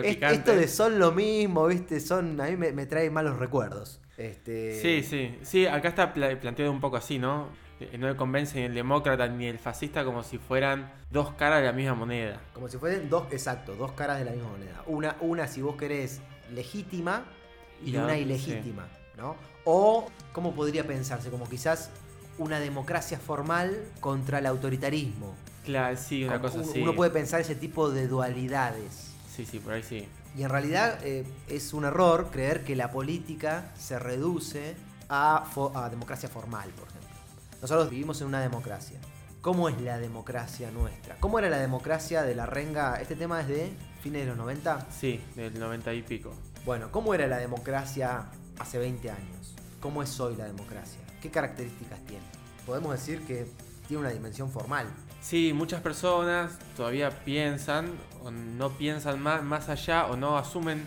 es-. 0.00 0.16
Esto 0.32 0.52
de 0.56 0.68
son 0.68 0.98
lo 0.98 1.12
mismo, 1.12 1.66
¿viste? 1.66 2.00
Son, 2.00 2.40
a 2.40 2.46
mí 2.46 2.56
me, 2.56 2.72
me 2.72 2.86
trae 2.86 3.10
malos 3.10 3.38
recuerdos. 3.38 4.00
Este, 4.16 4.80
Sí, 4.82 5.02
sí, 5.02 5.38
sí, 5.42 5.66
acá 5.66 5.88
está 5.88 6.12
pla- 6.12 6.38
planteado 6.40 6.72
un 6.72 6.80
poco 6.80 6.96
así, 6.96 7.18
¿no? 7.18 7.48
Eh, 7.80 7.96
No 7.98 8.08
le 8.08 8.16
convence 8.16 8.58
ni 8.58 8.64
el 8.64 8.74
demócrata 8.74 9.26
ni 9.28 9.46
el 9.46 9.58
fascista 9.58 10.04
como 10.04 10.22
si 10.22 10.38
fueran 10.38 10.90
dos 11.10 11.32
caras 11.34 11.60
de 11.60 11.66
la 11.66 11.72
misma 11.72 11.94
moneda. 11.94 12.40
Como 12.52 12.68
si 12.68 12.76
fuesen 12.78 13.08
dos, 13.08 13.26
exacto, 13.32 13.74
dos 13.76 13.92
caras 13.92 14.18
de 14.18 14.24
la 14.24 14.32
misma 14.32 14.50
moneda. 14.50 14.82
Una, 14.86 15.16
una 15.20 15.46
si 15.46 15.62
vos 15.62 15.76
querés, 15.76 16.20
legítima 16.52 17.24
y 17.84 17.96
una 17.96 18.16
ilegítima, 18.18 18.88
¿no? 19.16 19.36
O, 19.64 20.08
¿cómo 20.32 20.54
podría 20.54 20.86
pensarse? 20.86 21.30
Como 21.30 21.48
quizás 21.48 21.90
una 22.38 22.58
democracia 22.60 23.18
formal 23.18 23.76
contra 24.00 24.38
el 24.38 24.46
autoritarismo. 24.46 25.34
Claro, 25.64 25.96
sí, 25.96 26.24
una 26.24 26.38
Como 26.40 26.48
cosa 26.50 26.58
uno, 26.62 26.70
así. 26.70 26.80
uno 26.82 26.94
puede 26.94 27.10
pensar 27.10 27.40
ese 27.40 27.54
tipo 27.54 27.90
de 27.90 28.08
dualidades. 28.08 29.12
Sí, 29.34 29.44
sí, 29.44 29.58
por 29.58 29.74
ahí 29.74 29.82
sí. 29.82 30.08
Y 30.36 30.42
en 30.42 30.48
realidad 30.48 30.98
eh, 31.04 31.24
es 31.48 31.72
un 31.74 31.84
error 31.84 32.28
creer 32.32 32.64
que 32.64 32.74
la 32.76 32.90
política 32.90 33.70
se 33.76 33.98
reduce 33.98 34.76
a, 35.08 35.44
fo- 35.54 35.72
a 35.76 35.88
democracia 35.90 36.28
formal, 36.28 36.70
por 36.70 36.88
ejemplo. 36.88 37.08
Nosotros 37.60 37.90
vivimos 37.90 38.20
en 38.20 38.28
una 38.28 38.40
democracia. 38.40 39.00
¿Cómo 39.40 39.68
es 39.68 39.80
la 39.80 39.98
democracia 39.98 40.70
nuestra? 40.70 41.16
¿Cómo 41.18 41.40
era 41.40 41.50
la 41.50 41.58
democracia 41.58 42.22
de 42.22 42.34
la 42.36 42.46
renga? 42.46 43.00
Este 43.00 43.16
tema 43.16 43.40
es 43.40 43.48
de 43.48 43.72
fines 44.00 44.22
de 44.22 44.28
los 44.28 44.36
90. 44.36 44.86
Sí, 44.90 45.20
del 45.34 45.58
90 45.58 45.92
y 45.94 46.02
pico. 46.02 46.34
Bueno, 46.64 46.92
¿cómo 46.92 47.14
era 47.14 47.26
la 47.26 47.38
democracia 47.38 48.26
hace 48.60 48.78
20 48.78 49.10
años? 49.10 49.56
¿Cómo 49.80 50.04
es 50.04 50.20
hoy 50.20 50.36
la 50.36 50.44
democracia? 50.44 51.00
¿Qué 51.20 51.30
características 51.30 51.98
tiene? 52.04 52.24
Podemos 52.64 52.92
decir 52.92 53.26
que 53.26 53.50
tiene 53.88 54.02
una 54.02 54.10
dimensión 54.10 54.52
formal. 54.52 54.86
Sí, 55.20 55.52
muchas 55.52 55.80
personas 55.80 56.58
todavía 56.76 57.10
piensan 57.24 57.90
o 58.22 58.30
no 58.30 58.70
piensan 58.70 59.20
más, 59.20 59.42
más 59.42 59.68
allá 59.68 60.06
o 60.06 60.16
no 60.16 60.38
asumen 60.38 60.84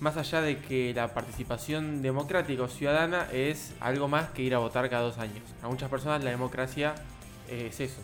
más 0.00 0.16
allá 0.16 0.40
de 0.40 0.58
que 0.58 0.92
la 0.94 1.14
participación 1.14 2.02
democrática 2.02 2.62
o 2.62 2.68
ciudadana 2.68 3.28
es 3.32 3.72
algo 3.80 4.08
más 4.08 4.30
que 4.30 4.42
ir 4.42 4.54
a 4.54 4.58
votar 4.58 4.88
cada 4.90 5.02
dos 5.02 5.18
años. 5.18 5.42
A 5.62 5.68
muchas 5.68 5.88
personas 5.88 6.22
la 6.24 6.30
democracia 6.30 6.94
es 7.48 7.80
eso. 7.80 8.00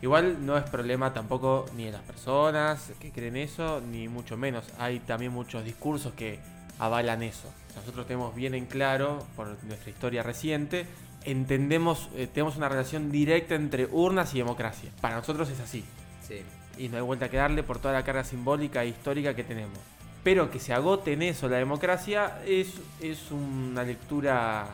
Igual 0.00 0.46
no 0.46 0.56
es 0.56 0.64
problema 0.64 1.12
tampoco 1.12 1.66
ni 1.76 1.84
de 1.84 1.92
las 1.92 2.02
personas 2.02 2.92
que 3.00 3.10
creen 3.10 3.36
eso, 3.36 3.80
ni 3.80 4.08
mucho 4.08 4.36
menos. 4.36 4.64
Hay 4.78 5.00
también 5.00 5.32
muchos 5.32 5.64
discursos 5.64 6.12
que 6.12 6.38
avalan 6.78 7.22
eso. 7.22 7.52
Nosotros 7.74 8.06
tenemos 8.06 8.34
bien 8.34 8.54
en 8.54 8.66
claro, 8.66 9.24
por 9.34 9.48
nuestra 9.64 9.90
historia 9.90 10.22
reciente, 10.22 10.86
entendemos, 11.24 12.08
eh, 12.14 12.28
tenemos 12.32 12.56
una 12.56 12.68
relación 12.68 13.10
directa 13.10 13.56
entre 13.56 13.86
urnas 13.86 14.34
y 14.34 14.38
democracia. 14.38 14.90
Para 15.00 15.16
nosotros 15.16 15.50
es 15.50 15.60
así. 15.60 15.84
Sí. 16.26 16.42
Y 16.76 16.88
no 16.88 16.96
hay 16.96 17.02
vuelta 17.02 17.28
que 17.28 17.36
darle 17.36 17.64
por 17.64 17.80
toda 17.80 17.94
la 17.94 18.04
carga 18.04 18.22
simbólica 18.22 18.84
e 18.84 18.88
histórica 18.88 19.34
que 19.34 19.42
tenemos. 19.42 19.78
Pero 20.24 20.50
que 20.50 20.58
se 20.58 20.72
agote 20.74 21.12
en 21.14 21.22
eso 21.22 21.48
la 21.48 21.56
democracia 21.58 22.40
es, 22.46 22.74
es 23.00 23.30
una 23.30 23.82
lectura 23.82 24.66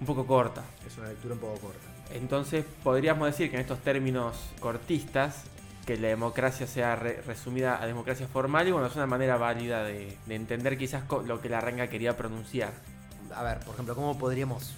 un 0.00 0.06
poco 0.06 0.26
corta. 0.26 0.62
Es 0.86 0.96
una 0.98 1.08
lectura 1.08 1.34
un 1.34 1.40
poco 1.40 1.58
corta. 1.60 1.86
Entonces 2.14 2.64
podríamos 2.82 3.26
decir 3.26 3.50
que 3.50 3.56
en 3.56 3.62
estos 3.62 3.80
términos 3.80 4.36
cortistas, 4.60 5.44
que 5.86 5.96
la 5.96 6.08
democracia 6.08 6.66
sea 6.66 6.96
re- 6.96 7.22
resumida 7.22 7.80
a 7.80 7.86
democracia 7.86 8.26
formal 8.26 8.66
y 8.66 8.72
bueno, 8.72 8.86
es 8.88 8.96
una 8.96 9.06
manera 9.06 9.36
válida 9.36 9.84
de, 9.84 10.16
de 10.26 10.34
entender 10.34 10.76
quizás 10.76 11.04
lo 11.26 11.40
que 11.40 11.48
la 11.48 11.60
renga 11.60 11.88
quería 11.88 12.16
pronunciar. 12.16 12.72
A 13.34 13.42
ver, 13.44 13.60
por 13.60 13.74
ejemplo, 13.74 13.94
¿cómo 13.94 14.18
podríamos 14.18 14.74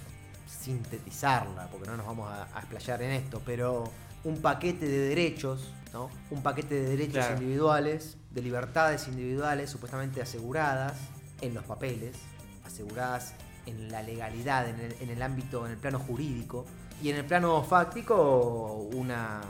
sintetizarla? 0.46 1.68
Porque 1.68 1.86
no 1.88 1.96
nos 1.96 2.06
vamos 2.06 2.30
a, 2.30 2.44
a 2.54 2.60
explayar 2.60 3.00
en 3.02 3.12
esto, 3.12 3.40
pero 3.46 3.84
un 4.24 4.40
paquete 4.42 4.86
de 4.86 5.08
derechos, 5.08 5.72
¿no? 5.94 6.10
Un 6.30 6.42
paquete 6.42 6.74
de 6.74 6.88
derechos 6.90 7.24
Claro. 7.24 7.34
individuales, 7.40 8.17
de 8.30 8.42
libertades 8.42 9.08
individuales 9.08 9.70
supuestamente 9.70 10.20
aseguradas 10.22 10.94
en 11.40 11.54
los 11.54 11.64
papeles, 11.64 12.16
aseguradas 12.64 13.34
en 13.66 13.90
la 13.90 14.02
legalidad, 14.02 14.68
en 14.68 14.80
el, 14.80 14.94
en 15.00 15.10
el 15.10 15.22
ámbito, 15.22 15.66
en 15.66 15.72
el 15.72 15.78
plano 15.78 15.98
jurídico, 15.98 16.64
y 17.02 17.10
en 17.10 17.16
el 17.16 17.24
plano 17.24 17.62
fáctico, 17.64 18.88
una 18.94 19.40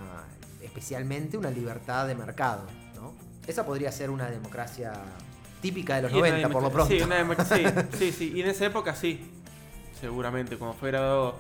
especialmente 0.63 1.37
una 1.39 1.51
libertad 1.51 2.07
de 2.07 2.15
mercado, 2.15 2.65
¿no? 2.97 3.15
Esa 3.47 3.65
podría 3.65 3.91
ser 3.93 4.11
una 4.11 4.29
democracia 4.29 4.93
típica 5.63 5.97
de 5.97 6.03
los 6.03 6.13
Y 6.13 6.17
una 6.17 6.29
90, 6.29 6.49
por 6.51 6.63
lo 6.63 6.71
pronto. 6.71 6.95
Sí, 6.95 7.01
una 7.01 7.45
sí, 7.45 7.65
sí, 7.99 8.13
sí. 8.13 8.33
Y 8.35 8.43
en 8.43 8.49
esa 8.49 8.67
época 8.67 8.95
sí. 8.95 9.31
Seguramente, 10.01 10.59
como 10.59 10.75
fue 10.75 10.91
grabado 10.91 11.37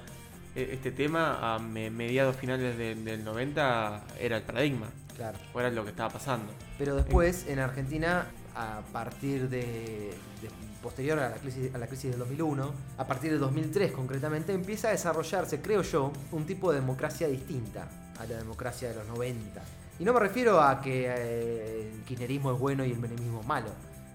eh, 0.57 0.71
este 0.73 0.91
tema, 0.91 1.55
a 1.55 1.59
me- 1.59 1.91
mediados 1.91 2.37
finales 2.37 2.77
de- 2.79 2.95
del 2.95 3.23
90 3.25 4.03
era 4.19 4.37
el 4.39 4.43
paradigma. 4.43 4.89
Claro. 5.19 5.37
O 5.53 5.61
era 5.61 5.69
lo 5.71 5.83
que 5.85 5.91
estaba 5.91 6.09
pasando. 6.11 6.51
Pero 6.79 6.95
después, 6.97 7.45
en 7.49 7.59
Argentina, 7.59 8.27
a 8.55 8.81
partir 8.93 9.49
de, 9.51 10.15
de- 10.41 10.49
posterior 10.83 11.19
a 11.19 11.31
la, 11.31 11.35
crisis, 11.35 11.75
a 11.75 11.79
la 11.79 11.89
crisis 11.89 12.11
del 12.13 12.21
2001, 12.21 12.73
a 12.99 13.07
partir 13.07 13.33
de 13.33 13.39
2003 13.39 13.91
concretamente, 13.93 14.53
empieza 14.53 14.89
a 14.89 14.91
desarrollarse, 14.93 15.61
creo 15.61 15.83
yo, 15.83 16.13
un 16.31 16.47
tipo 16.47 16.71
de 16.71 16.79
democracia 16.81 17.27
distinta 17.27 17.89
a 18.17 18.25
la 18.27 18.37
democracia 18.39 18.89
de 18.91 18.95
los 18.95 19.07
90. 19.09 19.61
Y 19.99 20.05
no 20.05 20.13
me 20.13 20.21
refiero 20.21 20.61
a 20.63 20.81
que 20.81 21.07
eh, 21.09 21.93
el 21.97 22.03
kirchnerismo 22.05 22.53
es 22.53 22.59
bueno 22.61 22.85
y 22.85 22.93
el 22.93 22.99
menemismo 23.01 23.41
es 23.41 23.47
malo. 23.47 23.71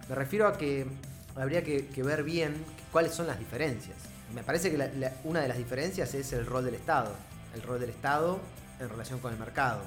Me 0.08 0.16
refiero 0.16 0.48
a 0.48 0.58
que 0.58 0.88
habría 1.36 1.64
que, 1.66 1.88
que 1.88 2.02
ver 2.02 2.24
bien 2.24 2.56
cuáles 2.94 3.14
son 3.14 3.28
las 3.28 3.38
diferencias. 3.40 3.98
Me 4.34 4.42
parece 4.44 4.72
que 4.72 4.78
la- 4.78 4.88
la- 4.88 5.12
una 5.26 5.42
de 5.42 5.50
las 5.50 5.58
diferencias 5.58 6.14
es 6.14 6.32
el 6.32 6.46
rol 6.46 6.64
del 6.64 6.76
Estado. 6.76 7.12
El 7.54 7.62
rol 7.62 7.82
del 7.82 7.90
Estado 7.90 8.40
en 8.80 8.88
relación 8.88 9.20
con 9.20 9.34
el 9.34 9.38
mercado 9.40 9.82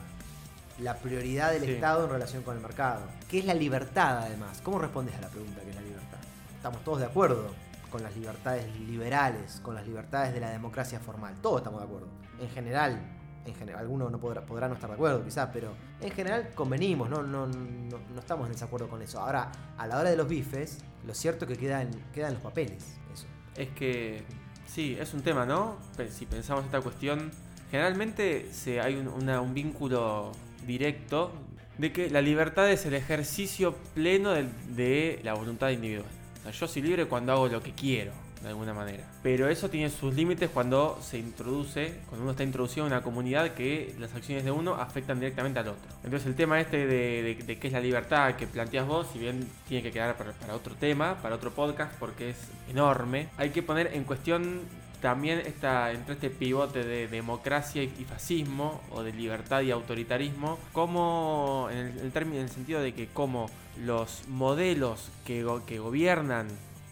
la 0.79 0.95
prioridad 0.97 1.53
del 1.53 1.65
Sí. 1.65 1.73
Estado 1.73 2.05
en 2.05 2.11
relación 2.11 2.43
con 2.43 2.57
el 2.57 2.63
mercado. 2.63 3.03
¿Qué 3.29 3.39
es 3.39 3.45
la 3.47 3.55
libertad 3.55 4.19
además? 4.19 4.61
¿Cómo 4.63 4.79
respondes 4.79 5.15
a 5.17 5.21
la 5.23 5.29
pregunta 5.29 5.61
que 5.63 5.71
es 5.71 5.75
la 5.77 5.83
libertad? 5.83 6.19
Estamos 6.55 6.83
todos 6.85 6.99
de 7.01 7.07
acuerdo 7.07 7.51
con 7.91 8.03
las 8.03 8.15
libertades 8.17 8.67
liberales, 8.81 9.61
con 9.63 9.75
las 9.75 9.87
libertades 9.87 10.35
de 10.35 10.41
la 10.41 10.51
democracia 10.51 11.01
formal. 11.01 11.35
Todos 11.41 11.59
estamos 11.59 11.81
de 11.81 11.87
acuerdo. 11.87 12.09
En 12.41 12.51
general, 12.51 13.01
en 13.47 13.55
general 13.55 13.81
algunos 13.81 14.11
no 14.11 14.19
podrá, 14.19 14.43
podrá 14.45 14.69
no 14.69 14.75
estar 14.75 14.91
de 14.91 14.95
acuerdo 14.95 15.25
quizás, 15.25 15.49
pero 15.53 15.73
en 16.01 16.11
general 16.11 16.51
convenimos, 16.55 17.09
no, 17.09 17.23
no, 17.23 17.47
no, 17.47 17.99
no 18.13 18.21
estamos 18.21 18.47
en 18.47 18.53
desacuerdo 18.53 18.89
con 18.89 19.01
eso. 19.01 19.21
Ahora, 19.21 19.51
a 19.79 19.87
la 19.87 19.99
hora 19.99 20.11
de 20.11 20.17
los 20.17 20.29
bifes, 20.29 20.79
lo 21.07 21.15
cierto 21.15 21.45
es 21.47 21.53
que 21.53 21.57
queda 21.57 21.81
en, 21.83 21.91
queda 22.13 22.27
en 22.29 22.35
los 22.35 22.43
papeles. 22.43 22.97
Eso. 23.15 23.27
Es 23.55 23.69
que 23.71 24.25
sí, 24.67 24.97
es 25.01 25.15
un 25.15 25.23
tema, 25.23 25.47
¿no? 25.47 25.77
Si 26.11 26.27
pensamos 26.27 26.65
esta 26.67 26.81
cuestión, 26.83 27.31
generalmente 27.71 28.53
se, 28.53 28.81
hay 28.81 28.97
un, 28.97 29.09
una- 29.09 29.41
un 29.41 29.55
vínculo 29.55 30.33
directo 30.67 31.33
de 31.79 31.93
que 31.93 32.11
la 32.11 32.23
libertad 32.23 32.71
es 32.71 32.87
el 32.87 32.95
ejercicio 32.95 33.75
pleno 33.95 34.33
de, 34.33 35.21
la 35.23 35.35
voluntad 35.35 35.71
individual. 35.71 36.09
O 36.47 36.51
yo 36.51 36.69
soy 36.69 36.83
libre 36.83 37.07
cuando 37.07 37.33
hago 37.33 37.49
lo 37.49 37.63
que 37.63 37.73
quiero, 37.73 38.13
de 38.43 38.49
alguna 38.49 38.73
manera. 38.73 39.05
Pero 39.23 39.49
eso 39.49 39.69
tiene 39.69 39.91
sus 39.91 40.15
límites 40.15 40.49
cuando 40.49 40.99
se 41.03 41.19
introduce, 41.19 42.01
cuando 42.09 42.23
uno 42.23 42.31
está 42.31 42.45
introducido 42.45 42.87
en 42.87 42.93
una 42.93 43.03
comunidad 43.03 43.53
que 43.55 43.95
las 43.99 44.15
acciones 44.15 44.45
de 44.45 44.51
uno 44.53 44.75
afectan 44.75 45.19
directamente 45.19 45.59
al 45.59 45.69
otro. 45.69 45.91
Entonces 46.05 46.27
el 46.27 46.35
tema 46.37 46.61
este 46.61 46.87
de, 46.87 47.37
de- 47.45 47.59
qué 47.59 47.67
es 47.67 47.73
la 47.73 47.81
libertad 47.81 48.37
que 48.37 48.47
planteas 48.47 48.87
vos, 48.87 49.09
si 49.13 49.19
bien 49.19 49.47
tiene 49.69 49.83
que 49.83 49.91
quedar 49.91 50.17
para 50.17 50.55
otro 50.55 50.75
tema, 50.77 51.17
para 51.21 51.35
otro 51.35 51.51
podcast, 51.51 51.93
porque 51.99 52.31
es 52.31 52.37
enorme, 52.71 53.29
hay 53.37 53.51
que 53.51 53.63
poner 53.63 53.91
en 53.93 54.05
cuestión 54.05 54.61
también 55.07 55.39
esta, 55.39 55.93
entre 55.93 56.15
este 56.15 56.31
pivote 56.31 56.83
de 56.83 57.07
democracia 57.07 57.81
y, 57.81 58.05
fascismo, 58.05 58.81
o 58.91 59.05
de 59.05 59.13
libertad 59.13 59.61
y 59.61 59.71
autoritarismo, 59.71 60.59
como 60.73 61.69
en 61.71 61.97
el, 62.03 62.13
término- 62.13 62.39
en 62.39 62.47
el 62.47 62.51
sentido 62.51 62.81
de 62.81 62.93
que 62.93 63.07
como 63.07 63.49
los 63.85 64.27
modelos 64.27 65.11
que, 65.25 65.47
que 65.65 65.79
gobiernan 65.79 66.49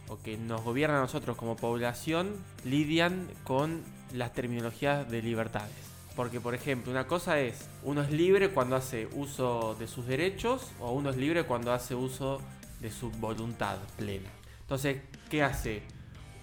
o 0.07 0.21
que 0.21 0.37
nos 0.37 0.63
gobiernan 0.63 0.99
a 0.99 1.01
nosotros 1.01 1.37
como 1.37 1.57
población 1.57 2.37
lidian 2.65 3.27
con 3.43 3.83
las 4.13 4.33
terminologías 4.33 5.11
de 5.11 5.21
libertades. 5.21 5.75
Porque, 6.15 6.41
por 6.41 6.55
ejemplo, 6.55 6.93
una 6.93 7.09
cosa 7.09 7.41
es, 7.41 7.69
uno 7.83 8.01
es 8.01 8.13
libre 8.13 8.51
cuando 8.51 8.77
hace 8.77 9.09
uso 9.15 9.75
de 9.81 9.89
sus 9.89 10.07
derechos 10.07 10.71
o 10.79 10.93
uno 10.93 11.11
es 11.11 11.17
libre 11.17 11.43
cuando 11.43 11.73
hace 11.73 11.97
uso 11.97 12.41
de 12.81 12.93
su 12.93 13.11
voluntad 13.11 13.79
plena. 13.97 14.31
Entonces, 14.61 15.03
¿qué 15.29 15.43
hace 15.43 15.83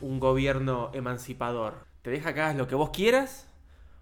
un 0.02 0.20
gobierno 0.20 0.92
emancipador? 0.94 1.86
¿Te 2.02 2.10
deja 2.10 2.34
que 2.34 2.42
hagas 2.42 2.56
lo 2.56 2.68
que 2.68 2.76
vos 2.76 2.90
quieras 2.92 3.48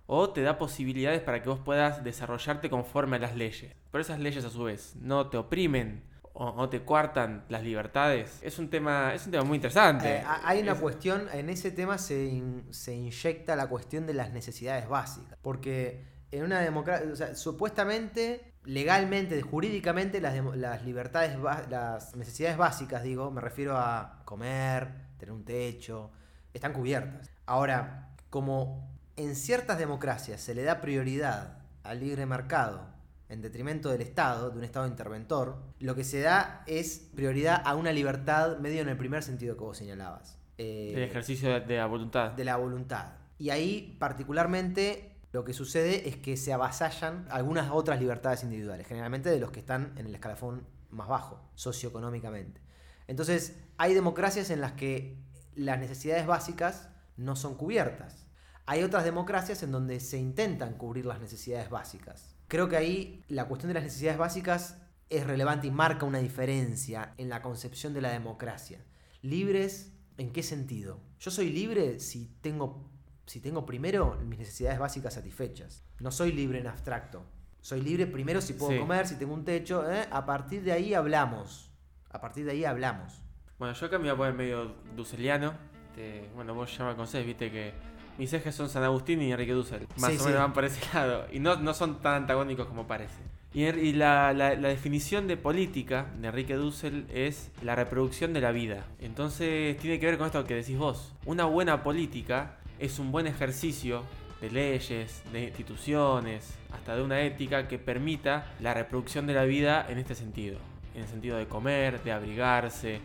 o 0.08 0.30
te 0.32 0.42
da 0.42 0.58
posibilidades 0.58 1.22
para 1.22 1.42
que 1.44 1.50
vos 1.50 1.60
puedas 1.60 2.04
desarrollarte 2.04 2.70
conforme 2.70 3.18
a 3.18 3.20
las 3.20 3.36
leyes? 3.36 3.76
Pero 3.92 4.02
esas 4.02 4.20
leyes 4.20 4.44
a 4.46 4.50
su 4.50 4.64
vez 4.64 4.96
no 4.98 5.28
te 5.30 5.38
oprimen 5.38 6.04
o, 6.42 6.70
te 6.70 6.86
coartan 6.86 7.44
las 7.50 7.64
libertades. 7.64 8.40
Es 8.42 8.60
un 8.60 8.70
tema, 8.70 9.14
es 9.14 9.26
un 9.26 9.32
tema 9.34 9.44
muy 9.44 9.56
interesante. 9.58 10.18
Eh, 10.18 10.24
ha- 10.26 10.40
hay 10.48 10.62
una 10.62 10.72
Es- 10.72 10.80
cuestión, 10.80 11.28
en 11.34 11.50
ese 11.50 11.70
tema 11.72 11.98
se, 11.98 12.24
in- 12.26 12.66
se 12.70 12.94
inyecta 12.96 13.58
la 13.58 13.68
cuestión 13.68 14.06
de 14.08 14.14
las 14.14 14.32
necesidades 14.32 14.88
básicas. 14.88 15.38
Porque 15.42 16.06
en 16.32 16.44
una 16.46 16.62
democracia, 16.62 17.10
o 17.12 17.16
sea, 17.18 17.36
supuestamente, 17.36 18.54
legalmente, 18.64 19.42
jurídicamente, 19.42 20.22
las, 20.22 20.36
las 20.56 20.86
libertades, 20.86 21.38
las 21.70 22.16
necesidades 22.16 22.56
básicas, 22.58 23.04
digo, 23.04 23.32
me 23.32 23.42
refiero 23.42 23.78
a 23.78 24.22
comer, 24.24 25.09
tener 25.20 25.34
un 25.34 25.46
techo, 25.46 26.12
están 26.54 26.74
cubiertas. 26.74 27.30
Ahora, 27.46 28.16
como 28.30 28.90
en 29.16 29.36
ciertas 29.36 29.78
democracias 29.78 30.42
se 30.42 30.56
le 30.56 30.64
da 30.64 30.82
prioridad 30.82 31.60
al 31.84 32.00
libre 32.00 32.26
mercado 32.26 32.88
en 33.28 33.42
detrimento 33.42 33.90
del 33.90 34.02
Estado, 34.02 34.50
de 34.50 34.58
un 34.58 34.64
Estado 34.64 34.88
interventor, 34.88 35.62
lo 35.80 35.96
que 35.96 36.04
se 36.04 36.22
da 36.22 36.64
es 36.66 37.10
prioridad 37.16 37.62
a 37.64 37.76
una 37.76 37.92
libertad 37.92 38.58
medio 38.58 38.82
en 38.82 38.90
el 38.90 38.98
primer 38.98 39.22
sentido 39.22 39.56
que 39.56 39.64
vos 39.64 39.78
señalabas. 39.78 40.40
Eh, 40.58 40.94
el 40.96 41.04
ejercicio 41.04 41.54
de, 41.54 41.62
de 41.62 41.78
la 41.78 41.86
voluntad. 41.86 42.32
de 42.32 42.44
la 42.44 42.58
voluntad. 42.58 43.14
Y 43.38 43.52
ahí 43.52 43.96
particularmente 44.00 45.16
lo 45.32 45.46
que 45.46 45.54
sucede 45.54 46.10
es 46.10 46.18
que 46.18 46.36
se 46.38 46.54
avasallan 46.54 47.28
algunas 47.30 47.70
otras 47.72 48.00
libertades 48.00 48.44
individuales, 48.44 48.88
generalmente 48.88 49.30
de 49.30 49.40
los 49.40 49.52
que 49.52 49.60
están 49.60 49.94
en 49.96 50.08
el 50.08 50.16
escalafón 50.16 50.66
más 50.90 51.08
bajo, 51.08 51.40
socioeconómicamente. 51.54 52.62
Entonces, 53.10 53.56
hay 53.78 53.95
democracias 53.95 54.52
en 54.52 54.62
las 54.62 54.74
que 54.74 55.17
las 55.56 55.80
necesidades 55.80 56.28
básicas 56.28 56.89
no 57.17 57.36
son 57.36 57.56
cubiertas. 57.56 58.28
Hay 58.67 58.84
otras 58.84 59.04
democracias 59.04 59.63
en 59.63 59.72
donde 59.72 60.00
se 60.00 60.19
intentan 60.19 60.76
cubrir 60.76 61.08
las 61.08 61.19
necesidades 61.19 61.72
básicas. 61.72 62.36
Creo 62.48 62.69
que 62.69 62.78
ahí 62.78 63.24
la 63.28 63.45
cuestión 63.48 63.69
de 63.69 63.74
las 63.74 63.84
necesidades 63.84 64.19
básicas 64.19 64.78
es 65.10 65.26
relevante 65.26 65.65
y 65.65 65.72
marca 65.72 66.06
una 66.06 66.19
diferencia 66.19 67.15
en 67.17 67.30
la 67.30 67.41
concepción 67.41 67.95
de 67.95 68.02
la 68.02 68.12
democracia. 68.12 68.86
Libres, 69.24 69.91
¿en 70.19 70.32
qué 70.32 70.43
sentido? 70.43 71.00
Yo 71.19 71.32
soy 71.32 71.50
libre 71.50 72.00
si 72.00 72.28
tengo, 72.41 72.91
si 73.26 73.39
tengo 73.39 73.65
primero 73.65 74.19
mis 74.24 74.38
necesidades 74.38 74.78
básicas 74.78 75.15
satisfechas. 75.15 75.84
No 76.00 76.12
soy 76.12 76.32
libre 76.32 76.60
en 76.60 76.67
abstracto. 76.67 77.26
Soy 77.60 77.82
libre 77.82 78.06
primero 78.06 78.39
si 78.39 78.54
puedo 78.54 78.74
Sí. 78.74 78.78
comer, 78.80 79.08
si 79.08 79.15
tengo 79.15 79.34
un 79.34 79.45
techo. 79.45 79.91
¿eh? 79.91 80.06
A 80.12 80.28
partir 80.28 80.62
de 80.63 80.74
ahí 80.74 80.93
hablamos. 80.93 81.69
A 82.12 82.19
partir 82.22 82.45
de 82.45 82.52
ahí 82.52 82.65
hablamos. 82.65 83.22
Bueno, 83.58 83.74
yo 83.74 83.86
acá 83.88 83.98
me 83.98 84.04
voy 84.06 84.13
a 84.13 84.15
poner 84.17 84.34
medio 84.34 84.74
dusseliano. 84.95 85.54
Este, 85.89 86.30
bueno, 86.36 86.54
vos 86.54 86.76
ya 86.78 86.86
me 86.86 86.91
conocés, 86.93 87.26
viste 87.26 87.52
que 87.52 87.74
mis 88.17 88.32
ejes 88.34 88.54
son 88.56 88.69
San 88.69 88.84
Agustín 88.84 89.22
y 89.22 89.32
Enrique 89.32 89.54
Dussel. 89.54 89.88
Más 89.98 90.12
Sí, 90.12 90.17
o 90.17 90.19
sí. 90.19 90.26
menos 90.28 90.41
van 90.41 90.54
por 90.54 90.65
ese 90.65 90.82
lado. 90.93 91.26
Y 91.32 91.39
no, 91.39 91.56
no 91.58 91.74
son 91.74 92.00
tan 92.02 92.15
antagónicos 92.15 92.67
como 92.67 92.88
parece. 92.88 93.15
Y, 93.54 93.63
y 93.65 93.93
la, 93.93 94.32
la- 94.34 94.56
la 94.56 94.67
definición 94.69 95.28
de 95.28 95.36
política 95.36 96.08
de 96.19 96.28
Enrique 96.28 96.54
Dussel 96.56 97.06
es 97.13 97.52
la 97.63 97.76
reproducción 97.76 98.32
de 98.34 98.41
la 98.41 98.52
vida. 98.52 98.86
Entonces 99.00 99.78
tiene 99.78 100.00
que 100.00 100.06
ver 100.06 100.17
con 100.17 100.28
esto 100.28 100.43
que 100.45 100.56
decís 100.56 100.78
vos. 100.78 101.13
Una 101.26 101.45
buena 101.45 101.82
política 101.84 102.58
es 102.80 103.00
un 103.00 103.12
buen 103.12 103.26
ejercicio 103.28 104.04
de 104.39 104.52
leyes, 104.52 105.22
de 105.34 105.43
instituciones, 105.45 106.54
hasta 106.72 106.95
de 106.95 107.02
una 107.04 107.22
ética 107.22 107.67
que 107.67 107.78
permita 107.80 108.45
la 108.62 108.74
reproducción 108.74 109.28
de 109.28 109.34
la 109.34 109.43
vida 109.43 109.86
en 109.89 109.98
este 109.98 110.15
sentido. 110.15 110.60
En 111.00 111.06
el 111.06 111.10
sentido 111.10 111.38
de 111.38 111.48
comer, 111.48 112.04
de 112.04 112.12
abrigarse, 112.12 113.00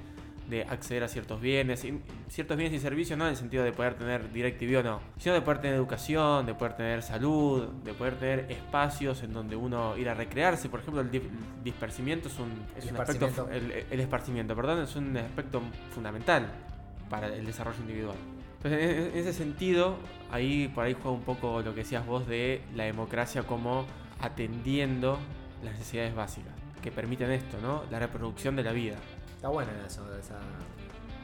de 0.50 0.62
acceder 0.64 1.04
a 1.04 1.09
ciertos 1.09 1.40
bienes, 1.40 1.85
y- 1.85 2.00
ciertos 2.28 2.57
bienes 2.57 2.76
y 2.76 2.80
servicios 2.83 3.16
no 3.16 3.24
en 3.24 3.30
el 3.30 3.37
sentido 3.37 3.62
de 3.62 3.70
poder 3.72 3.94
tener 3.94 4.33
DirecTV 4.33 4.80
o 4.80 4.83
no, 4.83 5.00
sino 5.16 5.33
de 5.35 5.40
poder 5.42 5.61
tener 5.61 5.76
educación, 5.76 6.44
de 6.44 6.54
poder 6.54 6.74
tener 6.76 7.02
salud, 7.02 7.68
de 7.85 7.94
poder 7.94 8.16
tener 8.16 8.46
espacios 8.50 9.22
en 9.22 9.33
donde 9.33 9.54
uno 9.54 9.96
ir 9.96 10.09
a 10.09 10.14
recrearse. 10.14 10.68
Por 10.68 10.80
ejemplo, 10.80 11.00
el 11.02 11.11
di- 11.12 11.22
dispersimiento 11.62 12.26
es 12.28 12.37
un, 12.40 12.50
es 12.76 12.85
un 12.90 12.96
aspecto, 12.96 13.48
el, 13.52 13.87
el 13.88 14.00
esparcimiento, 14.00 14.57
perdón, 14.57 14.80
es 14.83 14.96
un 14.96 15.16
aspecto 15.16 15.62
fundamental 15.92 16.48
para 17.09 17.28
el 17.28 17.46
desarrollo 17.46 17.78
individual. 17.80 18.16
Entonces, 18.57 18.80
en, 18.83 19.12
en 19.12 19.16
ese 19.18 19.33
sentido, 19.33 19.96
ahí 20.33 20.66
por 20.74 20.85
ahí 20.85 20.94
juega 20.94 21.12
un 21.12 21.22
poco 21.22 21.62
lo 21.62 21.72
que 21.74 21.80
decías 21.83 22.04
vos 22.04 22.26
de 22.26 22.61
la 22.74 22.85
democracia 22.85 23.44
como 23.44 23.87
atendiendo 24.20 25.16
las 25.62 25.74
necesidades 25.74 26.12
básicas 26.14 26.52
que 26.82 26.90
permiten 26.90 27.30
esto, 27.30 27.58
¿no? 27.62 27.82
La 27.90 27.98
reproducción 27.98 28.56
de 28.56 28.62
la 28.62 28.72
vida. 28.72 28.96
Está 29.37 29.48
buena 29.48 29.72
eso, 29.87 30.02
esa, 30.18 30.38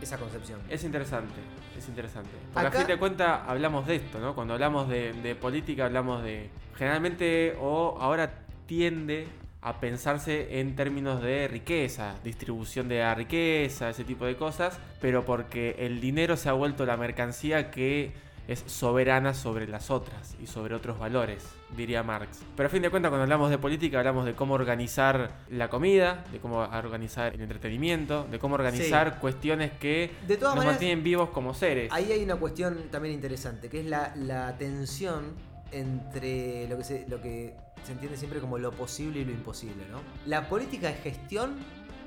esa 0.01 0.19
concepción. 0.19 0.61
Es 0.69 0.85
interesante, 0.85 1.35
es 1.77 1.89
interesante. 1.89 2.31
Porque 2.53 2.67
Acá- 2.69 2.79
a 2.79 2.81
fin 2.83 2.89
de 2.89 2.99
cuentas 2.99 3.41
hablamos 3.47 3.87
de 3.87 3.97
esto, 3.97 4.19
¿no? 4.21 4.35
Cuando 4.35 4.55
hablamos 4.55 4.89
de, 4.89 5.13
de 5.13 5.35
política 5.35 5.87
hablamos 5.87 6.23
de... 6.23 6.51
Generalmente 6.77 7.57
o 7.61 7.99
ahora 8.01 8.31
tiende 8.67 9.27
a 9.63 9.79
pensarse 9.79 10.59
en 10.61 10.75
términos 10.75 11.21
de 11.21 11.47
riqueza, 11.47 12.15
distribución 12.25 12.89
de 12.89 13.01
la 13.01 13.15
riqueza, 13.15 13.91
ese 13.91 14.05
tipo 14.05 14.25
de 14.25 14.37
cosas, 14.37 14.79
pero 15.03 15.27
porque 15.27 15.77
el 15.81 16.01
dinero 16.01 16.39
se 16.39 16.49
ha 16.49 16.53
vuelto 16.53 16.87
la 16.87 16.97
mercancía 16.97 17.71
que 17.71 18.13
es 18.51 18.65
soberana 18.67 19.33
sobre 19.33 19.69
las 19.69 19.91
otras 19.91 20.35
y 20.43 20.47
sobre 20.49 20.75
otros 20.75 20.99
valores, 20.99 21.45
diría 21.77 22.03
Marx. 22.03 22.41
Pero 22.57 22.67
a 22.67 22.71
fin 22.71 22.83
de 22.83 22.91
cuentas, 22.91 23.11
cuando 23.11 23.23
hablamos 23.23 23.49
de 23.49 23.59
política, 23.59 23.99
hablamos 23.99 24.27
de 24.27 24.35
cómo 24.35 24.55
organizar 24.55 25.31
la 25.51 25.71
comida, 25.71 26.25
de 26.33 26.41
cómo 26.41 26.59
organizar 26.59 27.33
el 27.33 27.41
entretenimiento, 27.41 28.27
de 28.29 28.41
cómo 28.41 28.57
organizar 28.57 29.21
cuestiones 29.21 29.71
que 29.73 30.11
De 30.27 30.37
todas 30.37 30.57
nos 30.57 30.65
maneras, 30.65 30.75
mantienen 30.75 31.05
vivos 31.05 31.31
como 31.31 31.55
seres. 31.55 31.93
Ahí 31.93 32.11
hay 32.11 32.25
una 32.25 32.37
cuestión 32.37 32.89
también 32.91 33.15
interesante, 33.15 33.69
que 33.69 33.81
es 33.81 33.87
la, 33.87 34.13
la 34.17 34.59
tensión 34.59 35.37
entre 35.71 36.69
lo 36.69 36.77
que, 36.77 36.85
se, 36.85 37.07
lo 37.09 37.21
que 37.21 37.55
se 37.85 37.93
entiende 37.93 38.17
siempre 38.17 38.41
como 38.41 38.59
lo 38.59 38.73
posible 38.73 39.21
y 39.21 39.25
lo 39.25 39.31
imposible, 39.31 39.85
¿no? 39.93 40.01
¿La 40.27 40.49
política 40.49 40.91
es 40.91 41.01
gestión 41.03 41.55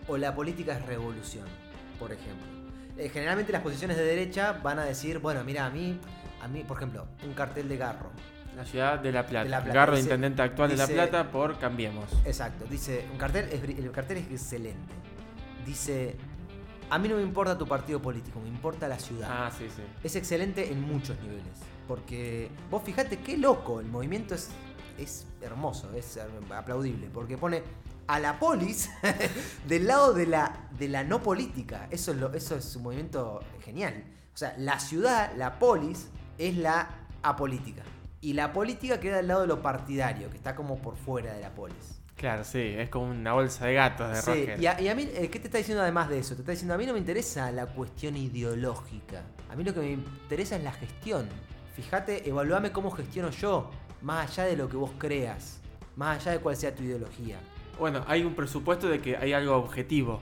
o 0.08 0.18
la 0.18 0.36
política 0.36 0.78
es 0.78 0.86
revolución? 0.86 1.46
Por 1.98 2.12
ejemplo. 2.12 2.48
Eh, 2.98 3.10
generalmente 3.10 3.52
las 3.52 3.62
posiciones 3.62 3.98
de 3.98 4.04
derecha 4.04 4.60
van 4.64 4.78
a 4.78 4.86
decir, 4.86 5.20
bueno, 5.20 5.44
mira, 5.44 5.66
a 5.66 5.70
mí, 5.70 6.00
a 6.44 6.48
mí, 6.48 6.64
por 6.64 6.78
ejemplo, 6.78 7.08
un 7.24 7.34
cartel 7.34 7.70
de 7.70 7.78
Garro. 7.78 8.12
La 8.56 8.66
ciudad 8.66 9.00
de 9.00 9.12
La 9.12 9.26
Plata. 9.26 9.44
De 9.46 9.50
La 9.50 9.64
Plata. 9.64 9.74
Garro, 9.80 9.96
Dice- 9.96 10.04
intendente 10.06 10.42
actual 10.42 10.70
de 10.70 10.78
La 10.78 10.88
Plata, 10.88 11.32
por 11.32 11.58
Cambiemos. 11.58 12.06
Exacto, 12.26 12.66
dice, 12.70 13.06
un 13.12 13.18
cartel 13.18 13.50
es, 13.52 13.64
el 13.64 13.92
cartel 13.92 14.18
es 14.18 14.30
excelente. 14.30 14.94
Dice, 15.66 16.16
a 16.90 17.00
mí 17.00 17.08
no 17.08 17.16
me 17.16 17.24
importa 17.24 17.58
tu 17.58 17.66
partido 17.68 18.02
político, 18.02 18.40
me 18.42 18.50
importa 18.50 18.88
la 18.88 19.00
ciudad. 19.00 19.30
Ah, 19.32 19.52
sí, 19.58 19.66
sí. 19.76 19.82
es 20.04 20.16
excelente 20.16 20.72
en 20.72 20.82
muchos 20.82 21.20
niveles. 21.22 21.46
Porque 21.88 22.50
vos 22.70 22.84
fijate 22.84 23.20
qué 23.20 23.38
loco, 23.38 23.80
el 23.80 23.88
movimiento 23.88 24.36
es, 24.36 24.50
es 24.98 25.26
hermoso, 25.42 25.92
es 25.96 26.20
aplaudible. 26.56 27.10
Porque 27.14 27.38
pone 27.38 27.64
a 28.08 28.20
la 28.20 28.38
polis 28.40 28.90
del 29.68 29.88
lado 29.88 30.14
de 30.14 30.28
la, 30.28 30.68
de 30.78 30.90
la 30.90 31.04
no 31.04 31.24
política. 31.24 31.88
Eso 31.90 32.12
es, 32.12 32.18
lo- 32.18 32.34
eso 32.34 32.56
es 32.56 32.76
un 32.76 32.84
movimiento 32.84 33.40
genial. 33.64 34.04
O 34.34 34.38
sea, 34.38 34.54
la 34.58 34.80
ciudad, 34.80 35.32
la 35.38 35.60
polis, 35.60 36.10
es 36.38 36.58
la 36.58 36.90
apolítica. 37.22 37.84
Y 38.22 38.34
la 38.34 38.54
política 38.54 39.00
queda 39.00 39.20
al 39.20 39.28
lado 39.28 39.42
de 39.42 39.48
lo 39.48 39.62
partidario, 39.62 40.30
que 40.30 40.38
está 40.38 40.56
como 40.56 40.78
por 40.82 40.96
fuera 40.96 41.34
de 41.34 41.42
la 41.42 41.50
polis. 41.50 42.00
Claro, 42.16 42.44
sí, 42.46 42.60
es 42.60 42.90
como 42.90 43.10
una 43.12 43.34
bolsa 43.34 43.66
de 43.66 43.74
gatos 43.74 44.10
de 44.10 44.22
Sí, 44.22 44.30
Roger. 44.46 44.62
y 44.62 44.68
a, 44.68 44.80
y 44.82 44.88
a 44.88 44.96
mí, 44.96 45.10
eh, 45.14 45.30
¿qué 45.30 45.40
te 45.40 45.48
está 45.48 45.58
diciendo 45.58 45.82
además 45.82 46.08
de 46.10 46.20
eso? 46.20 46.36
Te 46.36 46.42
está 46.42 46.52
diciendo, 46.52 46.74
a 46.74 46.78
mí 46.78 46.86
no 46.86 46.94
me 46.94 47.00
interesa 47.00 47.52
la 47.52 47.66
cuestión 47.66 48.16
ideológica. 48.16 49.24
A 49.52 49.56
mí 49.56 49.64
lo 49.64 49.74
que 49.74 49.80
me 49.82 49.92
interesa 49.92 50.56
es 50.56 50.64
la 50.64 50.72
gestión. 50.72 51.28
Fíjate, 51.76 52.28
evaluame 52.30 52.72
cómo 52.72 52.92
gestiono 52.92 53.30
yo, 53.32 53.72
más 54.02 54.30
allá 54.32 54.46
de 54.46 54.56
lo 54.56 54.70
que 54.70 54.78
vos 54.78 54.92
creas, 54.98 55.60
más 55.96 56.22
allá 56.22 56.34
de 56.34 56.40
cuál 56.40 56.56
sea 56.56 56.74
tu 56.74 56.84
ideología. 56.84 57.38
Bueno, 57.80 58.06
hay 58.08 58.24
un 58.24 58.36
presupuesto 58.36 58.88
de 58.88 59.02
que 59.02 59.18
hay 59.18 59.34
algo 59.34 59.56
objetivo. 59.58 60.22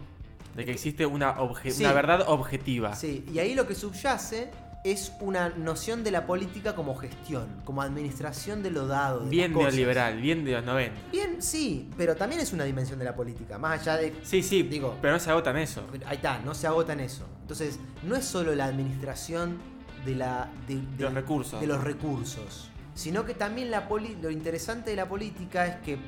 De 0.55 0.65
que 0.65 0.71
existe 0.71 1.05
una, 1.05 1.37
obje- 1.37 1.71
Sí. 1.71 1.83
una 1.83 1.93
verdad 1.93 2.25
objetiva. 2.27 2.93
Sí, 2.95 3.25
y 3.31 3.39
ahí 3.39 3.53
lo 3.53 3.67
que 3.67 3.75
subyace 3.75 4.49
es 4.83 5.13
una 5.19 5.49
noción 5.49 6.03
de 6.03 6.09
la 6.11 6.25
política 6.25 6.73
como 6.75 6.95
gestión, 6.95 7.47
como 7.65 7.81
administración 7.83 8.63
de 8.63 8.71
lo 8.71 8.87
dado. 8.87 9.19
de 9.25 9.29
Bien 9.29 9.53
neoliberal, 9.53 10.19
bien 10.19 10.43
de 10.43 10.53
los 10.53 10.63
90. 10.65 10.99
Bien, 11.11 11.41
sí, 11.41 11.87
pero 11.97 12.15
también 12.15 12.41
es 12.41 12.51
una 12.51 12.63
dimensión 12.63 12.97
de 12.97 13.05
la 13.05 13.15
política, 13.15 13.57
más 13.59 13.81
allá 13.81 13.97
de 13.97 14.15
Sí, 14.23 14.41
sí, 14.41 14.63
Digo- 14.63 14.97
pero 15.01 15.13
no 15.13 15.19
se 15.19 15.29
agotan 15.29 15.57
eso. 15.57 15.83
Ahí 16.05 16.15
está, 16.15 16.39
no 16.39 16.55
se 16.55 16.65
agota 16.65 16.93
en 16.93 17.01
eso. 17.01 17.27
Entonces, 17.41 17.79
no 18.03 18.15
es 18.15 18.25
solo 18.25 18.55
la 18.55 18.65
administración 18.65 19.59
de, 20.05 20.15
la, 20.15 20.49
de, 20.67 20.75
de- 20.77 21.03
los 21.03 21.13
recursos. 21.13 21.61
de 21.61 21.67
los 21.67 21.83
recursos, 21.83 22.69
sino 22.95 23.23
que 23.23 23.35
también 23.35 23.69
la 23.69 23.87
poli- 23.87 24.17
lo 24.19 24.31
interesante 24.31 24.89
de 24.89 24.95
la 24.95 25.07
política 25.07 25.67
es 25.67 25.75
que 25.85 25.99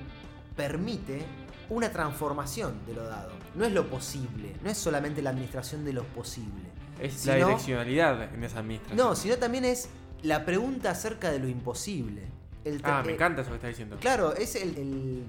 permite 0.55 1.23
una 1.69 1.89
transformación 1.91 2.73
de 2.88 2.93
lo 2.95 3.03
dado. 3.03 3.31
No 3.55 3.65
es 3.65 3.71
lo 3.71 3.88
posible, 3.88 4.55
no 4.63 4.69
es 4.69 4.77
solamente 4.77 5.21
la 5.21 5.29
administración 5.29 5.86
de 5.86 5.93
lo 5.93 6.03
posible. 6.05 6.71
Es 7.06 7.26
la 7.26 7.36
direccionalidad 7.36 8.34
en 8.34 8.44
esa 8.44 8.60
administración. 8.60 8.98
No, 8.98 9.16
sino 9.16 9.38
también 9.38 9.66
es 9.66 9.89
la 10.22 10.46
pregunta 10.46 10.92
acerca 10.92 11.32
de 11.32 11.39
lo 11.39 11.48
imposible. 11.48 12.24
El 12.63 12.80
Ah, 12.84 13.02
me 13.06 13.12
eh, 13.12 13.16
encanta 13.16 13.42
eso 13.42 13.50
que 13.50 13.58
estás 13.58 13.70
diciendo. 13.70 13.98
Claro, 14.00 14.34
es 14.36 14.56
el, 14.56 14.78
el- 14.78 15.24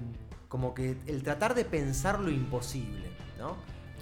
como 0.47 0.73
que 0.73 0.95
el 1.05 1.21
tratar 1.21 1.53
de 1.53 1.65
pensar 1.65 2.19
lo 2.19 2.29
imposible, 2.29 3.09
¿no? 3.37 3.57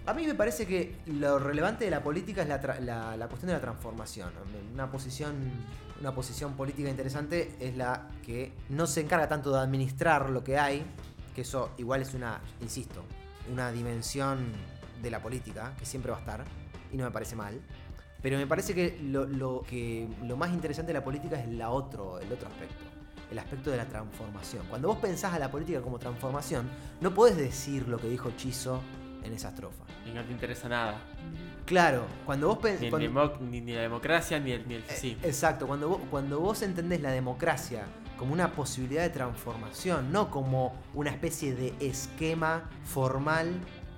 A 0.06 0.14
mí 0.14 0.28
me 0.28 0.36
parece 0.36 0.68
que 0.68 0.98
lo 1.08 1.40
relevante 1.40 1.86
de 1.86 1.92
la 1.92 2.04
política 2.04 2.44
es 2.44 2.48
la- 2.48 3.18
la 3.18 3.28
cuestión 3.28 3.48
de 3.48 3.54
la 3.54 3.62
transformación. 3.62 4.32
Una 4.74 4.92
posición, 4.92 5.34
una 6.00 6.14
posición 6.14 6.54
política 6.54 6.90
interesante 6.90 7.56
es 7.60 7.76
la 7.76 8.08
que 8.24 8.52
no 8.70 8.86
se 8.86 9.02
encarga 9.02 9.28
tanto 9.28 9.52
de 9.52 9.60
administrar 9.62 10.30
lo 10.30 10.44
que 10.44 10.60
hay, 10.60 10.84
que 11.34 11.42
eso 11.42 11.72
igual 11.78 12.02
es 12.04 12.14
una, 12.14 12.40
insisto, 12.62 13.04
una 13.52 13.72
dimensión 13.72 14.46
de 15.02 15.10
la 15.10 15.22
política 15.24 15.74
que 15.80 15.86
siempre 15.86 16.12
va 16.12 16.18
a 16.18 16.22
estar 16.22 16.46
y 16.94 16.98
no 16.98 17.04
me 17.04 17.12
parece 17.12 17.36
mal. 17.36 17.60
Pero 18.22 18.38
me 18.38 18.48
parece 18.48 18.74
que 18.74 18.98
lo, 19.04 19.26
lo 19.26 19.64
que 19.68 20.08
lo 20.24 20.38
más 20.38 20.52
interesante 20.54 20.94
de 20.94 21.00
la 21.00 21.04
política 21.04 21.38
es 21.38 21.50
la 21.50 21.72
otro, 21.72 22.20
el 22.20 22.32
otro 22.32 22.48
aspecto. 22.48 22.86
El 23.30 23.40
aspecto 23.40 23.72
de 23.72 23.78
la 23.78 23.86
transformación. 23.86 24.66
Cuando 24.70 24.88
vos 24.88 24.98
pensás 24.98 25.34
a 25.34 25.40
la 25.40 25.52
política 25.52 25.82
como 25.82 26.00
transformación, 26.00 26.70
no 27.02 27.14
podés 27.14 27.36
decir 27.36 27.88
lo 27.88 27.98
que 27.98 28.08
dijo 28.08 28.32
Chizo 28.38 28.80
en 29.24 29.34
esa 29.34 29.50
estrofa. 29.50 29.84
Y 30.06 30.14
no 30.14 30.24
te 30.24 30.32
interesa 30.32 30.70
nada. 30.70 31.02
Claro, 31.66 32.06
cuando 32.26 32.48
vos 32.48 32.60
pensás. 32.60 32.92
ni, 33.42 33.62
ni 33.62 33.74
la 33.74 33.82
democracia, 33.82 34.40
ni 34.40 34.52
el, 34.52 34.68
ni 34.68 34.76
el 34.76 34.84
sí. 34.84 35.18
Exacto, 35.24 35.66
cuando 35.66 35.90
vos, 35.90 36.02
cuando 36.12 36.40
vos 36.40 36.62
entendés 36.62 37.02
la 37.02 37.12
democracia 37.12 37.86
como 38.18 38.34
una 38.34 38.52
posibilidad 38.52 39.02
de 39.02 39.10
transformación, 39.10 40.12
no 40.12 40.30
como 40.30 40.74
una 40.94 41.10
especie 41.10 41.56
de 41.56 41.74
esquema 41.80 42.70
formal 42.84 43.54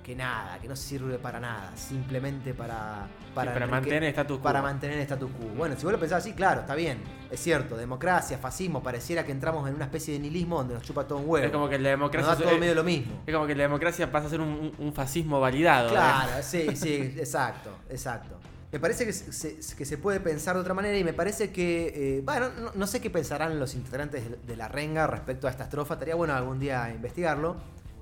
que 0.06 0.14
nada, 0.14 0.56
que 0.60 0.68
no 0.68 0.76
sirve 0.76 1.18
para 1.18 1.40
nada, 1.40 1.72
simplemente 1.74 2.54
para... 2.54 3.08
para 3.34 3.66
mantener 3.66 4.04
el 4.04 4.10
status 4.10 4.36
quo. 4.36 4.44
Para 4.44 4.62
mantener 4.62 4.98
el 4.98 5.02
status 5.02 5.28
quo. 5.32 5.48
Bueno, 5.56 5.74
si 5.76 5.82
vos 5.82 5.90
lo 5.90 5.98
pensás 5.98 6.18
así, 6.22 6.32
claro, 6.32 6.60
está 6.60 6.76
bien. 6.76 6.98
Es 7.28 7.40
cierto, 7.40 7.76
democracia, 7.76 8.38
fascismo, 8.38 8.84
pareciera 8.84 9.24
que 9.26 9.32
entramos 9.32 9.68
en 9.68 9.74
una 9.74 9.86
especie 9.86 10.14
de 10.14 10.20
nihilismo 10.20 10.58
donde 10.58 10.74
nos 10.74 10.84
chupa 10.84 11.08
todo 11.08 11.18
un 11.18 11.28
huevo. 11.28 11.44
Es 11.46 11.50
como 11.50 11.68
que 11.68 11.76
la 11.80 11.90
Nos 11.90 11.98
democracia. 11.98 12.34
da 12.34 12.40
todo 12.40 12.50
es, 12.54 12.60
medio 12.60 12.76
lo 12.76 12.84
mismo. 12.84 13.20
es 13.26 13.34
como 13.34 13.48
que 13.48 13.56
la 13.56 13.64
democracia 13.64 14.12
pasa 14.12 14.28
a 14.28 14.30
ser 14.30 14.40
un, 14.40 14.92
fascismo 14.94 15.40
validado. 15.40 15.88
¿eh? 15.88 15.90
Claro, 15.90 16.30
sí, 16.40 16.76
sí, 16.76 16.94
exacto, 17.18 17.70
exacto. 17.90 18.38
Me 18.70 18.78
parece 18.78 19.06
que 19.06 19.12
se, 19.12 19.58
que 19.76 19.84
se 19.84 19.98
puede 19.98 20.20
pensar 20.20 20.54
de 20.54 20.60
otra 20.60 20.74
manera 20.74 20.96
y 20.96 21.02
me 21.02 21.14
parece 21.14 21.50
que, 21.50 22.18
eh, 22.18 22.20
bueno, 22.24 22.50
no, 22.50 22.70
no 22.76 22.86
sé 22.86 23.00
qué 23.00 23.10
pensarán 23.10 23.58
los 23.58 23.74
integrantes 23.74 24.30
de, 24.30 24.36
de 24.36 24.56
la 24.56 24.68
renga 24.68 25.08
respecto 25.08 25.48
a 25.48 25.50
esta 25.50 25.64
estrofa, 25.64 25.94
estaría 25.94 26.14
bueno 26.14 26.32
algún 26.32 26.60
día 26.60 26.92
investigarlo. 26.94 27.56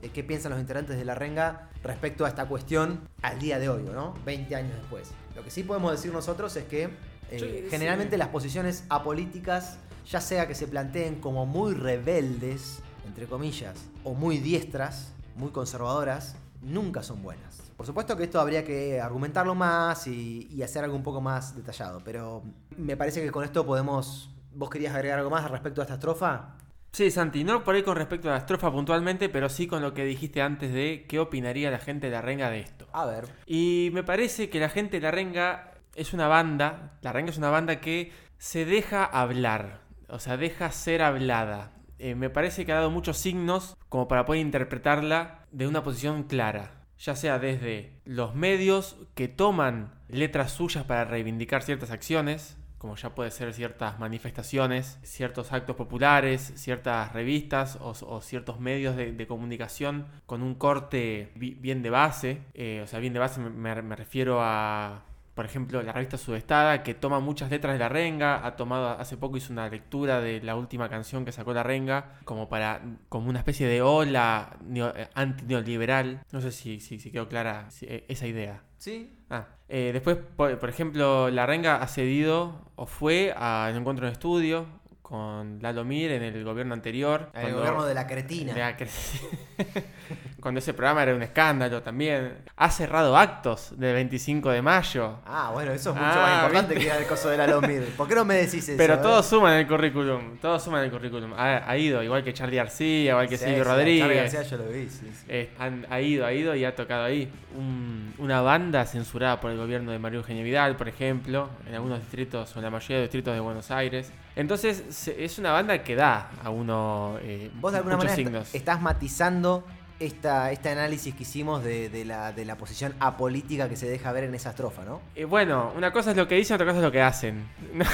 Eh, 0.05 0.11
qué 0.13 0.23
piensan 0.23 0.53
los 0.53 0.61
integrantes 0.61 0.99
de 0.99 1.05
la 1.05 1.15
renga 1.15 1.71
respecto 1.83 2.27
a 2.27 2.29
esta 2.29 2.47
cuestión 2.47 3.09
al 3.23 3.39
día 3.39 3.59
de 3.59 3.71
hoy, 3.71 3.85
¿no? 3.85 4.15
20 4.27 4.55
años 4.55 4.77
después. 4.77 5.11
Lo 5.35 5.43
que 5.43 5.51
sí 5.51 5.63
podemos 5.63 5.93
decir 5.93 6.13
nosotros 6.13 6.55
es 6.57 6.65
que 6.65 6.91
eh, 7.31 7.63
sí. 7.65 7.71
generalmente 7.71 8.19
las 8.19 8.29
posiciones 8.29 8.85
apolíticas, 8.91 9.79
ya 10.07 10.21
sea 10.21 10.47
que 10.47 10.55
se 10.55 10.69
planteen 10.69 11.21
como 11.21 11.47
muy 11.47 11.73
rebeldes, 11.73 12.81
entre 13.07 13.27
comillas, 13.27 13.79
o 14.05 14.13
muy 14.13 14.39
diestras, 14.39 15.13
muy 15.37 15.51
conservadoras, 15.51 16.37
nunca 16.61 17.03
son 17.03 17.23
buenas. 17.23 17.63
Por 17.75 17.87
supuesto 17.87 18.15
que 18.15 18.25
esto 18.25 18.39
habría 18.39 18.63
que 18.63 19.01
argumentarlo 19.01 19.55
más 19.55 20.07
y, 20.07 20.49
y 20.53 20.63
hacer 20.63 20.85
algo 20.85 20.97
un 20.97 21.03
poco 21.03 21.23
más 21.23 21.57
detallado, 21.57 22.03
pero 22.05 22.43
me 22.77 22.97
parece 22.99 23.23
que 23.23 23.31
con 23.31 23.43
esto 23.43 23.65
podemos... 23.65 24.31
¿Vos 24.57 24.71
querías 24.71 24.95
agregar 24.95 25.19
algo 25.19 25.31
más 25.31 25.51
respecto 25.51 25.81
a 25.81 25.85
esta 25.85 25.95
estrofa? 25.95 26.55
Sí, 26.95 27.11
Santi, 27.11 27.43
no 27.43 27.65
por 27.65 27.75
ahí 27.75 27.83
con 27.83 27.97
respecto 27.97 28.29
a 28.29 28.35
la 28.35 28.39
estrofa 28.39 28.71
puntualmente, 28.71 29.29
pero 29.29 29.49
sí 29.49 29.67
con 29.67 29.83
lo 29.83 29.93
que 29.95 30.05
dijiste 30.05 30.41
antes 30.41 30.73
de 30.73 31.07
qué 31.09 31.19
opinaría 31.19 31.69
la 31.73 31.81
gente 31.81 32.07
de 32.07 32.13
la 32.13 32.23
renga 32.23 32.51
de 32.51 32.61
esto. 32.61 32.87
A 32.93 33.05
ver. 33.05 33.25
Y 33.47 33.91
me 33.93 34.05
parece 34.05 34.49
que 34.49 34.61
la 34.61 34.69
gente 34.69 34.99
de 34.99 35.01
La 35.01 35.11
Renga 35.11 35.73
es 35.97 36.13
una 36.13 36.29
banda, 36.29 36.93
La 37.03 37.13
Renga 37.13 37.31
es 37.31 37.37
una 37.39 37.51
banda 37.51 37.81
que 37.81 38.13
se 38.39 38.65
deja 38.65 39.05
hablar, 39.05 39.81
o 40.09 40.21
sea, 40.21 40.37
deja 40.37 40.71
ser 40.71 41.03
hablada. 41.03 41.73
Eh, 41.99 42.15
me 42.15 42.31
parece 42.31 42.65
que 42.65 42.71
ha 42.71 42.77
dado 42.77 42.93
muchos 42.93 43.17
signos 43.17 43.77
como 43.89 44.07
para 44.07 44.25
poder 44.25 44.43
interpretarla 44.43 45.41
de 45.51 45.67
una 45.67 45.83
posición 45.83 46.23
clara, 46.23 46.87
ya 46.97 47.17
sea 47.17 47.41
desde 47.41 47.99
los 48.05 48.37
medios 48.37 48.99
que 49.17 49.27
toman 49.27 49.95
letras 50.07 50.53
suyas 50.53 50.85
para 50.85 51.05
reivindicar 51.05 51.65
ciertas 51.65 51.91
acciones, 51.91 52.57
como 52.85 52.97
ya 52.97 53.15
puede 53.15 53.31
ser 53.31 53.55
ciertas 53.55 53.99
manifestaciones, 53.99 54.99
ciertos 55.03 55.55
actos 55.55 55.75
populares, 55.75 56.53
ciertas 56.57 57.15
revistas 57.15 57.79
o, 57.81 58.21
ciertos 58.21 58.61
medios 58.61 58.95
de, 58.95 59.27
comunicación 59.27 60.07
con 60.27 60.43
un 60.43 60.55
corte 60.55 61.33
bi- 61.35 61.55
bien 61.55 61.83
de 61.83 61.89
base. 61.89 62.43
Eh, 62.53 62.83
o 62.85 62.87
sea, 62.87 62.99
bien 62.99 63.15
de 63.15 63.21
base 63.21 63.41
me 63.41 63.97
refiero 63.97 64.41
a, 64.43 65.03
por 65.35 65.45
ejemplo, 65.45 65.83
la 65.83 65.93
revista 65.93 66.17
Sudestada, 66.17 66.83
que 66.83 66.95
toma 66.95 67.19
muchas 67.21 67.51
letras 67.51 67.73
de 67.75 67.79
la 67.81 67.89
renga, 67.89 68.47
ha 68.47 68.57
tomado, 68.57 68.91
hace 68.91 69.17
poco 69.17 69.37
hizo 69.37 69.53
una 69.53 69.69
lectura 69.69 70.21
de 70.21 70.41
la 70.41 70.55
última 70.57 70.89
canción 70.89 71.25
que 71.25 71.33
sacó 71.33 71.53
la 71.53 71.63
renga, 71.63 72.13
como 72.25 72.49
para, 72.49 72.81
como 73.09 73.29
una 73.29 73.41
especie 73.41 73.67
de 73.67 73.83
ola 73.83 74.57
neo- 74.65 74.93
eh, 74.97 75.09
antineoliberal. 75.15 76.21
No 76.33 76.41
sé 76.41 76.53
si, 76.53 76.81
si, 76.81 76.99
si 76.99 77.11
quedó 77.11 77.29
clara 77.29 77.69
eh, 77.83 78.05
esa 78.09 78.27
idea. 78.27 78.63
Sí. 78.79 79.19
Ah, 79.31 79.47
eh, 79.69 79.91
después, 79.93 80.17
por, 80.37 80.59
por 80.59 80.69
ejemplo, 80.69 81.31
La 81.31 81.47
Renga 81.47 81.77
ha 81.83 81.87
cedido 81.89 82.71
o 82.77 82.87
fue 82.87 83.33
al 83.37 83.75
encuentro 83.77 84.07
en 84.07 84.13
estudio 84.13 84.67
con 85.03 85.59
Lalo 85.63 85.85
Mir 85.85 86.13
en 86.13 86.23
el 86.23 86.45
gobierno 86.45 86.75
anterior. 86.75 87.31
El 87.35 87.41
cuando- 87.43 87.59
gobierno 87.59 87.85
de 87.87 87.95
la 87.95 88.07
cretina. 88.07 88.53
de 88.55 88.61
la 88.61 88.77
cre- 88.77 88.89
cuando 90.45 90.59
ese 90.61 90.75
programa 90.75 91.03
era 91.03 91.15
un 91.15 91.23
escándalo 91.23 91.83
también. 91.83 92.35
Ha 92.57 92.71
cerrado 92.71 93.17
actos 93.17 93.73
del 93.79 93.95
25 93.95 94.51
de 94.51 94.61
mayo. 94.61 95.21
Ah, 95.27 95.51
bueno, 95.55 95.73
eso 95.73 95.91
es 95.91 95.97
mucho 95.97 96.07
Ah, 96.07 96.21
más 96.21 96.35
importante 96.43 96.75
¿viste? 96.75 96.91
que 96.93 96.99
el 96.99 97.07
coso 97.07 97.31
de 97.31 97.39
la 97.39 97.47
Lomir. 97.47 97.83
¿Por 97.97 98.07
qué 98.07 98.15
no 98.15 98.27
me 98.27 98.35
decís 98.35 98.69
eso? 98.69 98.77
Pero 98.77 98.95
eh? 98.95 98.99
todos 98.99 99.25
suman 99.27 99.55
el 99.55 99.67
currículum. 99.67 100.37
Todos 100.43 100.63
suman 100.63 100.85
el 100.85 100.91
currículum. 100.91 101.33
Ha, 101.33 101.69
ha 101.69 101.77
ido, 101.79 102.03
igual 102.03 102.23
que 102.23 102.35
Charlie 102.35 102.57
García, 102.59 103.13
igual 103.13 103.27
que 103.29 103.39
Sí, 103.39 103.45
Silvio 103.47 103.65
sí, 103.65 103.71
Charlie 103.71 104.01
Rodríguez. 104.03 104.33
García 104.35 104.43
yo 104.59 104.63
lo 104.65 104.71
vi, 104.71 104.89
sí, 104.91 105.11
sí. 105.13 105.25
Eh, 105.29 105.51
han- 105.59 105.87
ha 105.89 106.01
ido, 106.01 106.27
ha 106.27 106.33
ido 106.35 106.55
y 106.55 106.65
ha 106.67 106.77
tocado 106.77 107.05
ahí. 107.05 107.33
Un- 107.57 108.13
una 108.19 108.43
banda 108.43 108.85
censurada 108.85 109.41
por 109.41 109.51
el 109.51 109.57
gobierno 109.57 109.93
de 109.93 109.99
María 109.99 110.19
Eugenia 110.19 110.45
Vidal, 110.45 110.77
por 110.77 110.89
ejemplo, 110.89 111.49
en 111.67 111.75
algunos 111.75 112.01
distritos 112.01 112.55
o 112.55 112.59
en 112.59 112.65
la 112.67 112.71
mayoría 112.71 112.97
de 112.99 113.03
los 113.05 113.07
distritos 113.09 113.33
de 113.35 113.41
Buenos 113.41 113.71
Aires. 113.71 114.13
Entonces, 114.37 115.09
es 115.09 115.39
una 115.39 115.53
banda 115.53 115.83
que 115.83 115.95
da 115.97 116.29
a 116.43 116.51
uno 116.51 117.17
eh, 117.23 117.51
Vos 117.55 117.73
de 117.73 117.79
alguna 117.79 117.97
muchos 117.97 118.11
manera 118.11 118.29
signos. 118.29 118.47
est- 118.49 118.55
estás 118.57 118.83
matizando 118.83 119.65
esta, 120.01 120.51
este 120.53 120.69
análisis 120.71 121.15
que 121.15 121.23
hicimos 121.23 121.63
de, 121.65 121.89
de 121.89 122.05
la, 122.05 122.33
de 122.33 122.45
la 122.45 122.57
posición 122.57 122.95
apolítica 123.01 123.69
que 123.69 123.77
se 123.77 123.89
deja 123.89 124.11
ver 124.13 124.25
en 124.25 124.35
esa 124.35 124.51
estrofa, 124.51 124.85
¿no? 124.85 125.01
Eh, 125.15 125.25
bueno, 125.25 125.73
una 125.77 125.93
cosa 125.93 126.11
es 126.11 126.17
lo 126.17 126.27
que 126.29 126.35
dicen, 126.35 126.55
otra 126.57 126.67
cosa 126.67 126.79
es 126.79 126.85
lo 126.85 126.93
que 126.93 127.01
hacen. 127.03 127.45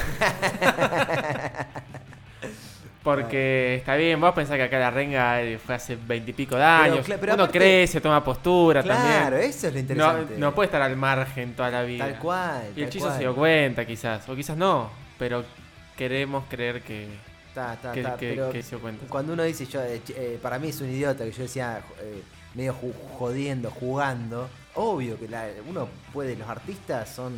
Porque 3.03 3.77
está 3.77 3.97
bien, 3.97 4.21
vos 4.21 4.35
pensás 4.35 4.57
que 4.57 4.65
acá 4.65 4.79
la 4.79 4.91
renga 4.91 5.41
eh, 5.41 5.59
fue 5.59 5.75
hace 5.75 5.97
veintipico 5.97 6.57
de 6.57 6.65
años. 6.65 7.07
cla- 7.09 7.17
pero 7.19 7.33
Uno 7.33 7.45
aparte- 7.45 7.59
crece, 7.59 7.99
toma 8.01 8.23
postura 8.23 8.83
Claro, 8.83 9.37
también. 9.37 9.51
eso 9.51 9.69
es 9.69 9.73
lo 9.73 9.79
No, 9.79 9.81
interesante. 9.81 10.35
no 10.39 10.55
puede 10.55 10.67
estar 10.67 10.83
al 10.83 10.97
margen 10.97 11.55
toda 11.55 11.71
la 11.71 11.83
vida. 11.83 12.05
Tal 12.07 12.19
cual. 12.19 12.63
Y 12.77 12.83
el 12.83 12.91
cual. 12.99 13.13
se 13.15 13.19
dio 13.21 13.35
cuenta, 13.35 13.87
quizás. 13.87 14.29
O 14.29 14.37
quizás 14.37 14.55
no. 14.59 14.91
Pero 15.19 15.45
queremos 15.97 16.45
creer 16.51 16.83
que, 16.83 17.09
Pero 18.19 18.53
se 18.53 18.63
dio 18.63 18.81
cuenta. 18.81 19.07
Cuando 19.09 19.33
uno 19.33 19.43
dice, 19.43 19.67
yo, 19.67 19.83
eh, 19.83 20.01
eh, 20.11 20.39
para 20.43 20.59
mí 20.59 20.69
es 20.69 20.81
un 20.81 20.89
idiota, 20.91 21.25
que 21.25 21.33
yo 21.33 21.43
decía 21.43 21.81
eh, 22.01 22.23
medio 22.55 22.75
jodiendo, 23.19 23.71
jugando, 23.71 24.49
obvio 24.75 25.19
que 25.19 25.29
la- 25.29 25.49
uno 25.69 25.89
puede, 26.13 26.37
los 26.37 26.49
artistas 26.49 27.09
son 27.09 27.35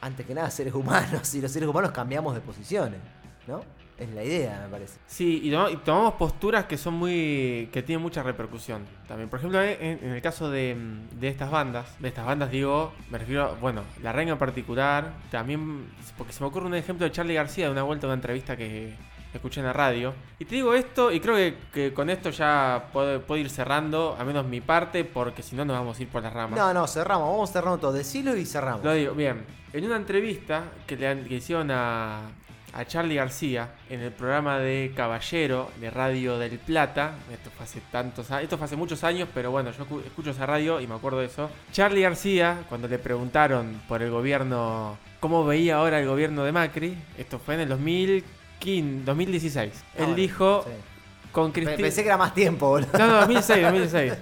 antes 0.00 0.26
que 0.26 0.34
nada 0.34 0.50
seres 0.50 0.74
humanos 0.74 1.34
y 1.34 1.40
los 1.40 1.50
seres 1.50 1.68
humanos 1.68 1.90
cambiamos 1.92 2.34
de 2.34 2.40
posiciones, 2.40 3.00
¿no? 3.46 3.62
Es 3.98 4.08
la 4.14 4.24
idea, 4.24 4.62
me 4.64 4.70
parece. 4.70 4.98
Sí, 5.06 5.42
y, 5.44 5.50
tomamos 5.84 6.14
posturas 6.14 6.64
que 6.64 6.78
son 6.78 6.94
muy. 6.94 7.68
que 7.70 7.82
tienen 7.82 8.00
mucha 8.02 8.22
repercusión 8.22 8.86
también. 9.06 9.28
Por 9.28 9.40
ejemplo, 9.40 9.62
en, 9.62 9.98
en 10.02 10.10
el 10.12 10.22
caso 10.22 10.50
de, 10.50 10.74
de 11.20 11.28
estas 11.28 11.50
bandas, 11.50 11.86
de 12.00 12.08
estas 12.08 12.24
bandas 12.24 12.50
digo, 12.50 12.94
me 13.10 13.18
refiero, 13.18 13.58
bueno, 13.60 13.82
La 14.02 14.12
Renga 14.12 14.32
en 14.32 14.38
particular, 14.38 15.12
también, 15.30 15.84
porque 16.16 16.32
se 16.32 16.40
me 16.42 16.46
ocurre 16.46 16.64
un 16.64 16.74
ejemplo 16.74 17.04
de 17.04 17.12
Charlie 17.12 17.34
García 17.34 17.66
de 17.66 17.72
una 17.72 17.82
vuelta 17.82 18.06
de 18.06 18.12
una 18.12 18.14
entrevista 18.14 18.56
que 18.56 18.94
escuché 19.36 19.60
en 19.60 19.66
la 19.66 19.72
radio. 19.72 20.12
Y 20.38 20.44
te 20.44 20.54
digo 20.56 20.74
esto, 20.74 21.12
y 21.12 21.20
creo 21.20 21.36
que, 21.36 21.54
que 21.72 21.92
con 21.94 22.10
esto 22.10 22.30
ya 22.30 22.86
puedo, 22.92 23.20
puedo 23.22 23.40
ir 23.40 23.50
cerrando, 23.50 24.16
al 24.18 24.26
menos 24.26 24.44
mi 24.46 24.60
parte, 24.60 25.04
porque 25.04 25.42
si 25.42 25.54
no 25.56 25.64
nos 25.64 25.76
vamos 25.78 25.98
a 25.98 26.02
ir 26.02 26.08
por 26.08 26.22
las 26.22 26.32
ramas. 26.32 26.58
No, 26.58 26.72
no, 26.74 26.86
cerramos, 26.86 27.28
vamos 27.30 27.50
cerrando 27.50 27.78
todo, 27.78 27.92
decilo 27.92 28.36
y 28.36 28.44
cerramos. 28.46 28.84
Lo 28.84 28.92
digo, 28.92 29.14
bien. 29.14 29.44
En 29.72 29.84
una 29.84 29.96
entrevista 29.96 30.64
que 30.86 30.96
le 30.96 31.22
que 31.24 31.36
hicieron 31.36 31.70
a, 31.70 32.22
a 32.72 32.84
Charlie 32.86 33.14
García 33.14 33.68
en 33.88 34.00
el 34.00 34.10
programa 34.10 34.58
de 34.58 34.92
Caballero 34.96 35.70
de 35.80 35.90
Radio 35.90 36.38
del 36.38 36.58
Plata, 36.58 37.12
esto 37.32 37.50
fue 37.56 37.64
hace 37.64 37.80
tantos 37.92 38.30
a- 38.32 38.42
esto 38.42 38.56
fue 38.58 38.64
hace 38.64 38.74
muchos 38.76 39.04
años, 39.04 39.28
pero 39.32 39.52
bueno, 39.52 39.70
yo 39.70 39.84
escu- 39.86 40.04
escucho 40.04 40.30
esa 40.30 40.44
radio 40.46 40.80
y 40.80 40.86
me 40.88 40.94
acuerdo 40.96 41.20
de 41.20 41.26
eso. 41.26 41.48
Charlie 41.72 42.02
García, 42.02 42.64
cuando 42.68 42.88
le 42.88 42.98
preguntaron 42.98 43.80
por 43.86 44.02
el 44.02 44.10
gobierno, 44.10 44.98
cómo 45.20 45.44
veía 45.44 45.76
ahora 45.76 46.00
el 46.00 46.08
gobierno 46.08 46.42
de 46.44 46.50
Macri, 46.52 46.96
esto 47.16 47.38
fue 47.38 47.54
en 47.54 47.60
el 47.60 47.72
2015, 48.60 49.04
2016. 49.04 49.72
Ah, 49.74 49.84
Él 49.94 49.98
bueno, 49.98 50.14
dijo 50.14 50.62
sí. 50.64 50.70
con 51.32 51.52
Cristina... 51.52 51.76
Pensé 51.78 52.02
que 52.02 52.08
era 52.08 52.16
más 52.16 52.34
tiempo, 52.34 52.68
boludo. 52.68 52.88
No, 52.98 53.06
no, 53.06 53.14
2006, 53.20 53.62
2006. 53.62 54.12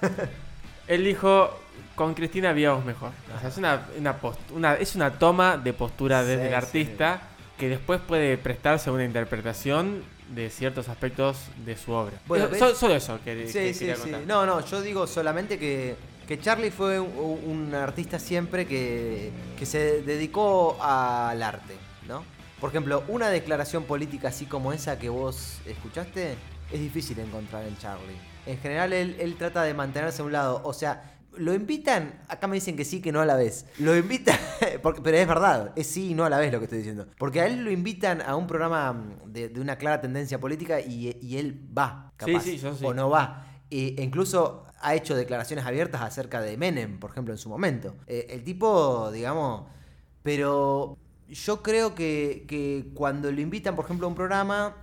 Él 0.88 1.04
dijo, 1.04 1.50
con 1.94 2.14
Cristina 2.14 2.52
vivíamos 2.52 2.84
mejor. 2.84 3.10
O 3.36 3.40
sea, 3.40 3.48
es 3.48 3.56
una, 3.56 3.86
una 3.98 4.16
post- 4.16 4.50
una- 4.52 4.74
es 4.74 4.94
una 4.96 5.12
toma 5.18 5.56
de 5.56 5.72
postura 5.72 6.22
desde 6.24 6.48
Sí, 6.48 6.54
artista 6.54 7.22
que 7.58 7.68
después 7.68 8.00
puede 8.00 8.38
prestarse 8.38 8.90
a 8.90 8.92
una 8.92 9.04
interpretación 9.04 10.02
de 10.30 10.48
ciertos 10.50 10.88
aspectos 10.88 11.36
de 11.64 11.76
su 11.76 11.92
obra. 11.92 12.14
Bueno, 12.26 12.46
Eso- 12.46 12.70
so- 12.70 12.74
solo 12.74 12.94
eso 12.94 13.18
que, 13.24 13.46
Sí, 13.46 13.52
que 13.52 13.74
sí, 13.74 13.80
quería 13.80 13.96
contar. 13.96 14.20
No, 14.26 14.46
no, 14.46 14.64
yo 14.64 14.80
digo 14.80 15.06
solamente 15.06 15.58
que, 15.58 15.94
que 16.26 16.38
Charlie 16.40 16.70
fue 16.70 16.98
un, 16.98 17.40
un 17.68 17.74
artista 17.74 18.18
siempre 18.18 18.66
que, 18.66 19.30
que 19.58 19.66
se 19.66 20.02
dedicó 20.02 20.78
al 20.82 21.42
arte, 21.42 21.74
¿no? 22.08 22.24
Por 22.60 22.70
ejemplo, 22.70 23.02
una 23.08 23.28
declaración 23.30 23.84
política 23.84 24.28
así 24.28 24.44
como 24.46 24.72
esa 24.72 24.98
que 24.98 25.08
vos 25.08 25.60
escuchaste 25.66 26.34
es 26.72 26.80
difícil 26.80 27.18
encontrar 27.18 27.64
en 27.66 27.76
Charlie. 27.78 28.16
En 28.46 28.58
general 28.58 28.92
él, 28.92 29.16
él 29.18 29.36
trata 29.36 29.62
de 29.62 29.74
mantenerse 29.74 30.22
a 30.22 30.24
un 30.24 30.32
lado, 30.32 30.60
o 30.64 30.72
sea... 30.72 31.16
Lo 31.36 31.54
invitan, 31.54 32.24
acá 32.26 32.48
me 32.48 32.56
dicen 32.56 32.76
que 32.76 32.84
sí, 32.84 33.00
que 33.00 33.12
no 33.12 33.20
a 33.20 33.24
la 33.24 33.36
vez. 33.36 33.64
Lo 33.78 33.96
invitan, 33.96 34.36
porque, 34.82 35.00
pero 35.00 35.16
es 35.16 35.28
verdad, 35.28 35.72
es 35.76 35.86
sí 35.86 36.10
y 36.10 36.14
no 36.14 36.24
a 36.24 36.28
la 36.28 36.38
vez 36.38 36.50
lo 36.52 36.58
que 36.58 36.64
estoy 36.64 36.78
diciendo. 36.78 37.06
Porque 37.18 37.40
a 37.40 37.46
él 37.46 37.62
lo 37.64 37.70
invitan 37.70 38.20
a 38.20 38.34
un 38.34 38.48
programa 38.48 38.92
mm, 38.92 39.32
de, 39.32 39.48
de 39.48 39.60
una 39.60 39.76
clara 39.76 40.00
tendencia 40.00 40.40
política 40.40 40.80
y, 40.80 41.16
y 41.22 41.38
él 41.38 41.68
va, 41.78 42.10
Sí, 42.18 42.32
capaz, 42.32 42.42
sí, 42.42 42.58
yo 42.58 42.74
sí. 42.74 42.84
o 42.84 42.92
no 42.92 43.10
va. 43.10 43.46
E- 43.70 43.94
e 43.96 44.02
incluso 44.02 44.64
ha 44.82 44.96
hecho 44.96 45.14
declaraciones 45.14 45.64
abiertas 45.64 46.02
acerca 46.02 46.40
de 46.42 46.56
Menem, 46.56 46.98
por 46.98 47.12
ejemplo, 47.12 47.32
en 47.32 47.38
su 47.38 47.48
momento. 47.48 47.94
Eh, 48.08 48.26
el 48.30 48.42
tipo, 48.42 49.12
digamos, 49.12 49.66
pero 50.24 50.98
yo 51.30 51.62
creo 51.62 51.94
que, 51.94 52.44
que 52.48 52.90
cuando 52.94 53.30
lo 53.30 53.40
invitan, 53.40 53.76
por 53.76 53.84
ejemplo, 53.84 54.06
a 54.06 54.10
un 54.10 54.14
programa, 54.14 54.76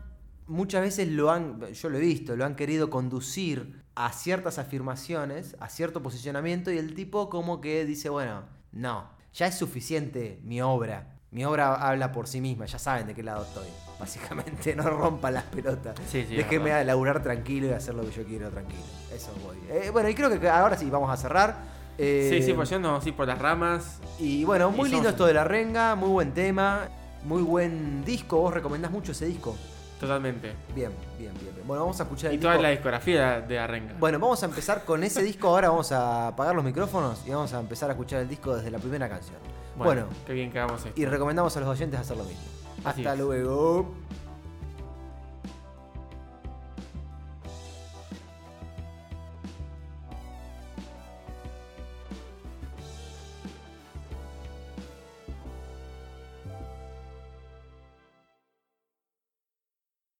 muchas 0.48 0.82
veces 0.82 1.10
lo 1.10 1.32
han, 1.32 1.62
yo 1.74 1.90
lo 1.90 1.98
he 1.98 2.02
visto, 2.02 2.36
lo 2.36 2.46
han 2.46 2.56
querido 2.56 2.90
conducir 2.90 3.84
a 3.96 4.12
ciertas 4.12 4.58
afirmaciones, 4.60 5.56
a 5.60 5.70
cierto 5.70 6.02
posicionamiento, 6.02 6.72
y 6.72 6.78
el 6.78 6.94
tipo 6.94 7.30
como 7.30 7.62
que 7.62 7.86
dice, 7.86 8.10
bueno, 8.10 8.44
no, 8.72 9.10
ya 9.34 9.48
es 9.48 9.56
suficiente 9.56 10.40
mi 10.44 10.62
obra. 10.62 11.14
Mi 11.30 11.44
obra 11.44 11.76
habla 11.76 12.14
por 12.14 12.28
sí 12.28 12.40
misma, 12.40 12.66
ya 12.68 12.80
saben 12.80 13.06
de 13.06 13.14
qué 13.14 13.22
lado 13.22 13.44
estoy. 13.44 13.68
Básicamente, 14.00 14.76
no 14.78 14.84
rompan 14.84 15.34
las 15.34 15.44
pelotas. 15.44 15.96
Sí, 16.08 16.26
sí, 16.28 16.36
Déjenme 16.36 16.84
laburar 16.86 17.22
tranquilo 17.22 17.68
y 17.68 17.72
hacer 17.72 17.96
lo 17.96 18.04
que 18.04 18.12
yo 18.12 18.24
quiero 18.24 18.50
tranquilo. 18.50 18.82
Eso 19.14 19.34
voy. 19.44 19.58
Eh, 19.70 19.90
bueno, 19.92 20.08
y 20.08 20.16
creo 20.16 20.30
que 20.40 20.48
ahora 20.48 20.78
sí, 20.78 20.90
vamos 20.90 21.12
a 21.12 21.18
cerrar. 21.18 21.77
Eh, 21.98 22.30
Sí, 22.32 22.44
sí, 22.44 22.54
pues 22.54 22.70
yo 22.70 22.80
no, 22.80 23.02
sí, 23.02 23.12
por 23.12 23.28
las 23.28 23.40
ramas. 23.40 24.00
y 24.20 24.44
bueno, 24.44 24.70
muy 24.72 24.90
Y 24.90 24.92
lindo 24.94 25.10
somos- 25.10 25.12
esto 25.14 25.26
de 25.26 25.34
la 25.34 25.44
renga, 25.44 25.96
muy 25.96 26.10
buen 26.10 26.32
tema, 26.34 26.90
muy 27.24 27.42
buen 27.42 28.06
disco. 28.06 28.38
¿Vos 28.40 28.54
recomendás 28.54 28.92
mucho 28.92 29.12
ese 29.14 29.26
disco? 29.26 29.56
Totalmente. 30.00 30.54
Bien, 30.76 30.92
bien, 31.18 31.34
bien. 31.42 31.56
bien. 31.56 31.66
Bueno, 31.68 31.82
vamos 31.84 32.00
a 32.00 32.04
escuchar 32.04 32.30
el 32.30 32.38
Y 32.38 32.40
toda 32.40 32.56
la 32.58 32.70
discografía 32.70 33.42
de 33.42 33.58
Arenga. 33.58 33.96
Bueno, 34.00 34.20
vamos 34.20 34.44
a 34.44 34.46
empezar 34.46 34.86
con 34.86 35.04
ese 35.04 35.24
disco. 35.24 35.48
Ahora 35.48 35.70
vamos 35.70 35.92
a 35.92 36.28
apagar 36.28 36.54
los 36.56 36.64
micrófonos 36.64 37.24
y 37.26 37.32
vamos 37.32 37.52
a 37.54 37.60
empezar 37.60 37.90
a 37.90 37.94
escuchar 37.94 38.22
el 38.22 38.30
disco 38.30 38.56
desde 38.56 38.70
la 38.70 38.78
primera 38.78 39.10
canción. 39.10 39.38
Bueno, 39.76 40.06
qué 40.26 40.34
bien 40.34 40.52
que 40.52 40.60
hagamos 40.60 40.86
esto. 40.86 41.00
y 41.00 41.06
recomendamos 41.06 41.56
a 41.58 41.60
los 41.62 41.70
oyentes 41.70 42.00
hacer 42.00 42.16
lo 42.18 42.24
mismo. 42.26 42.42
Así 42.84 43.02
Hasta 43.02 43.14
es. 43.14 43.20
luego. 43.20 43.92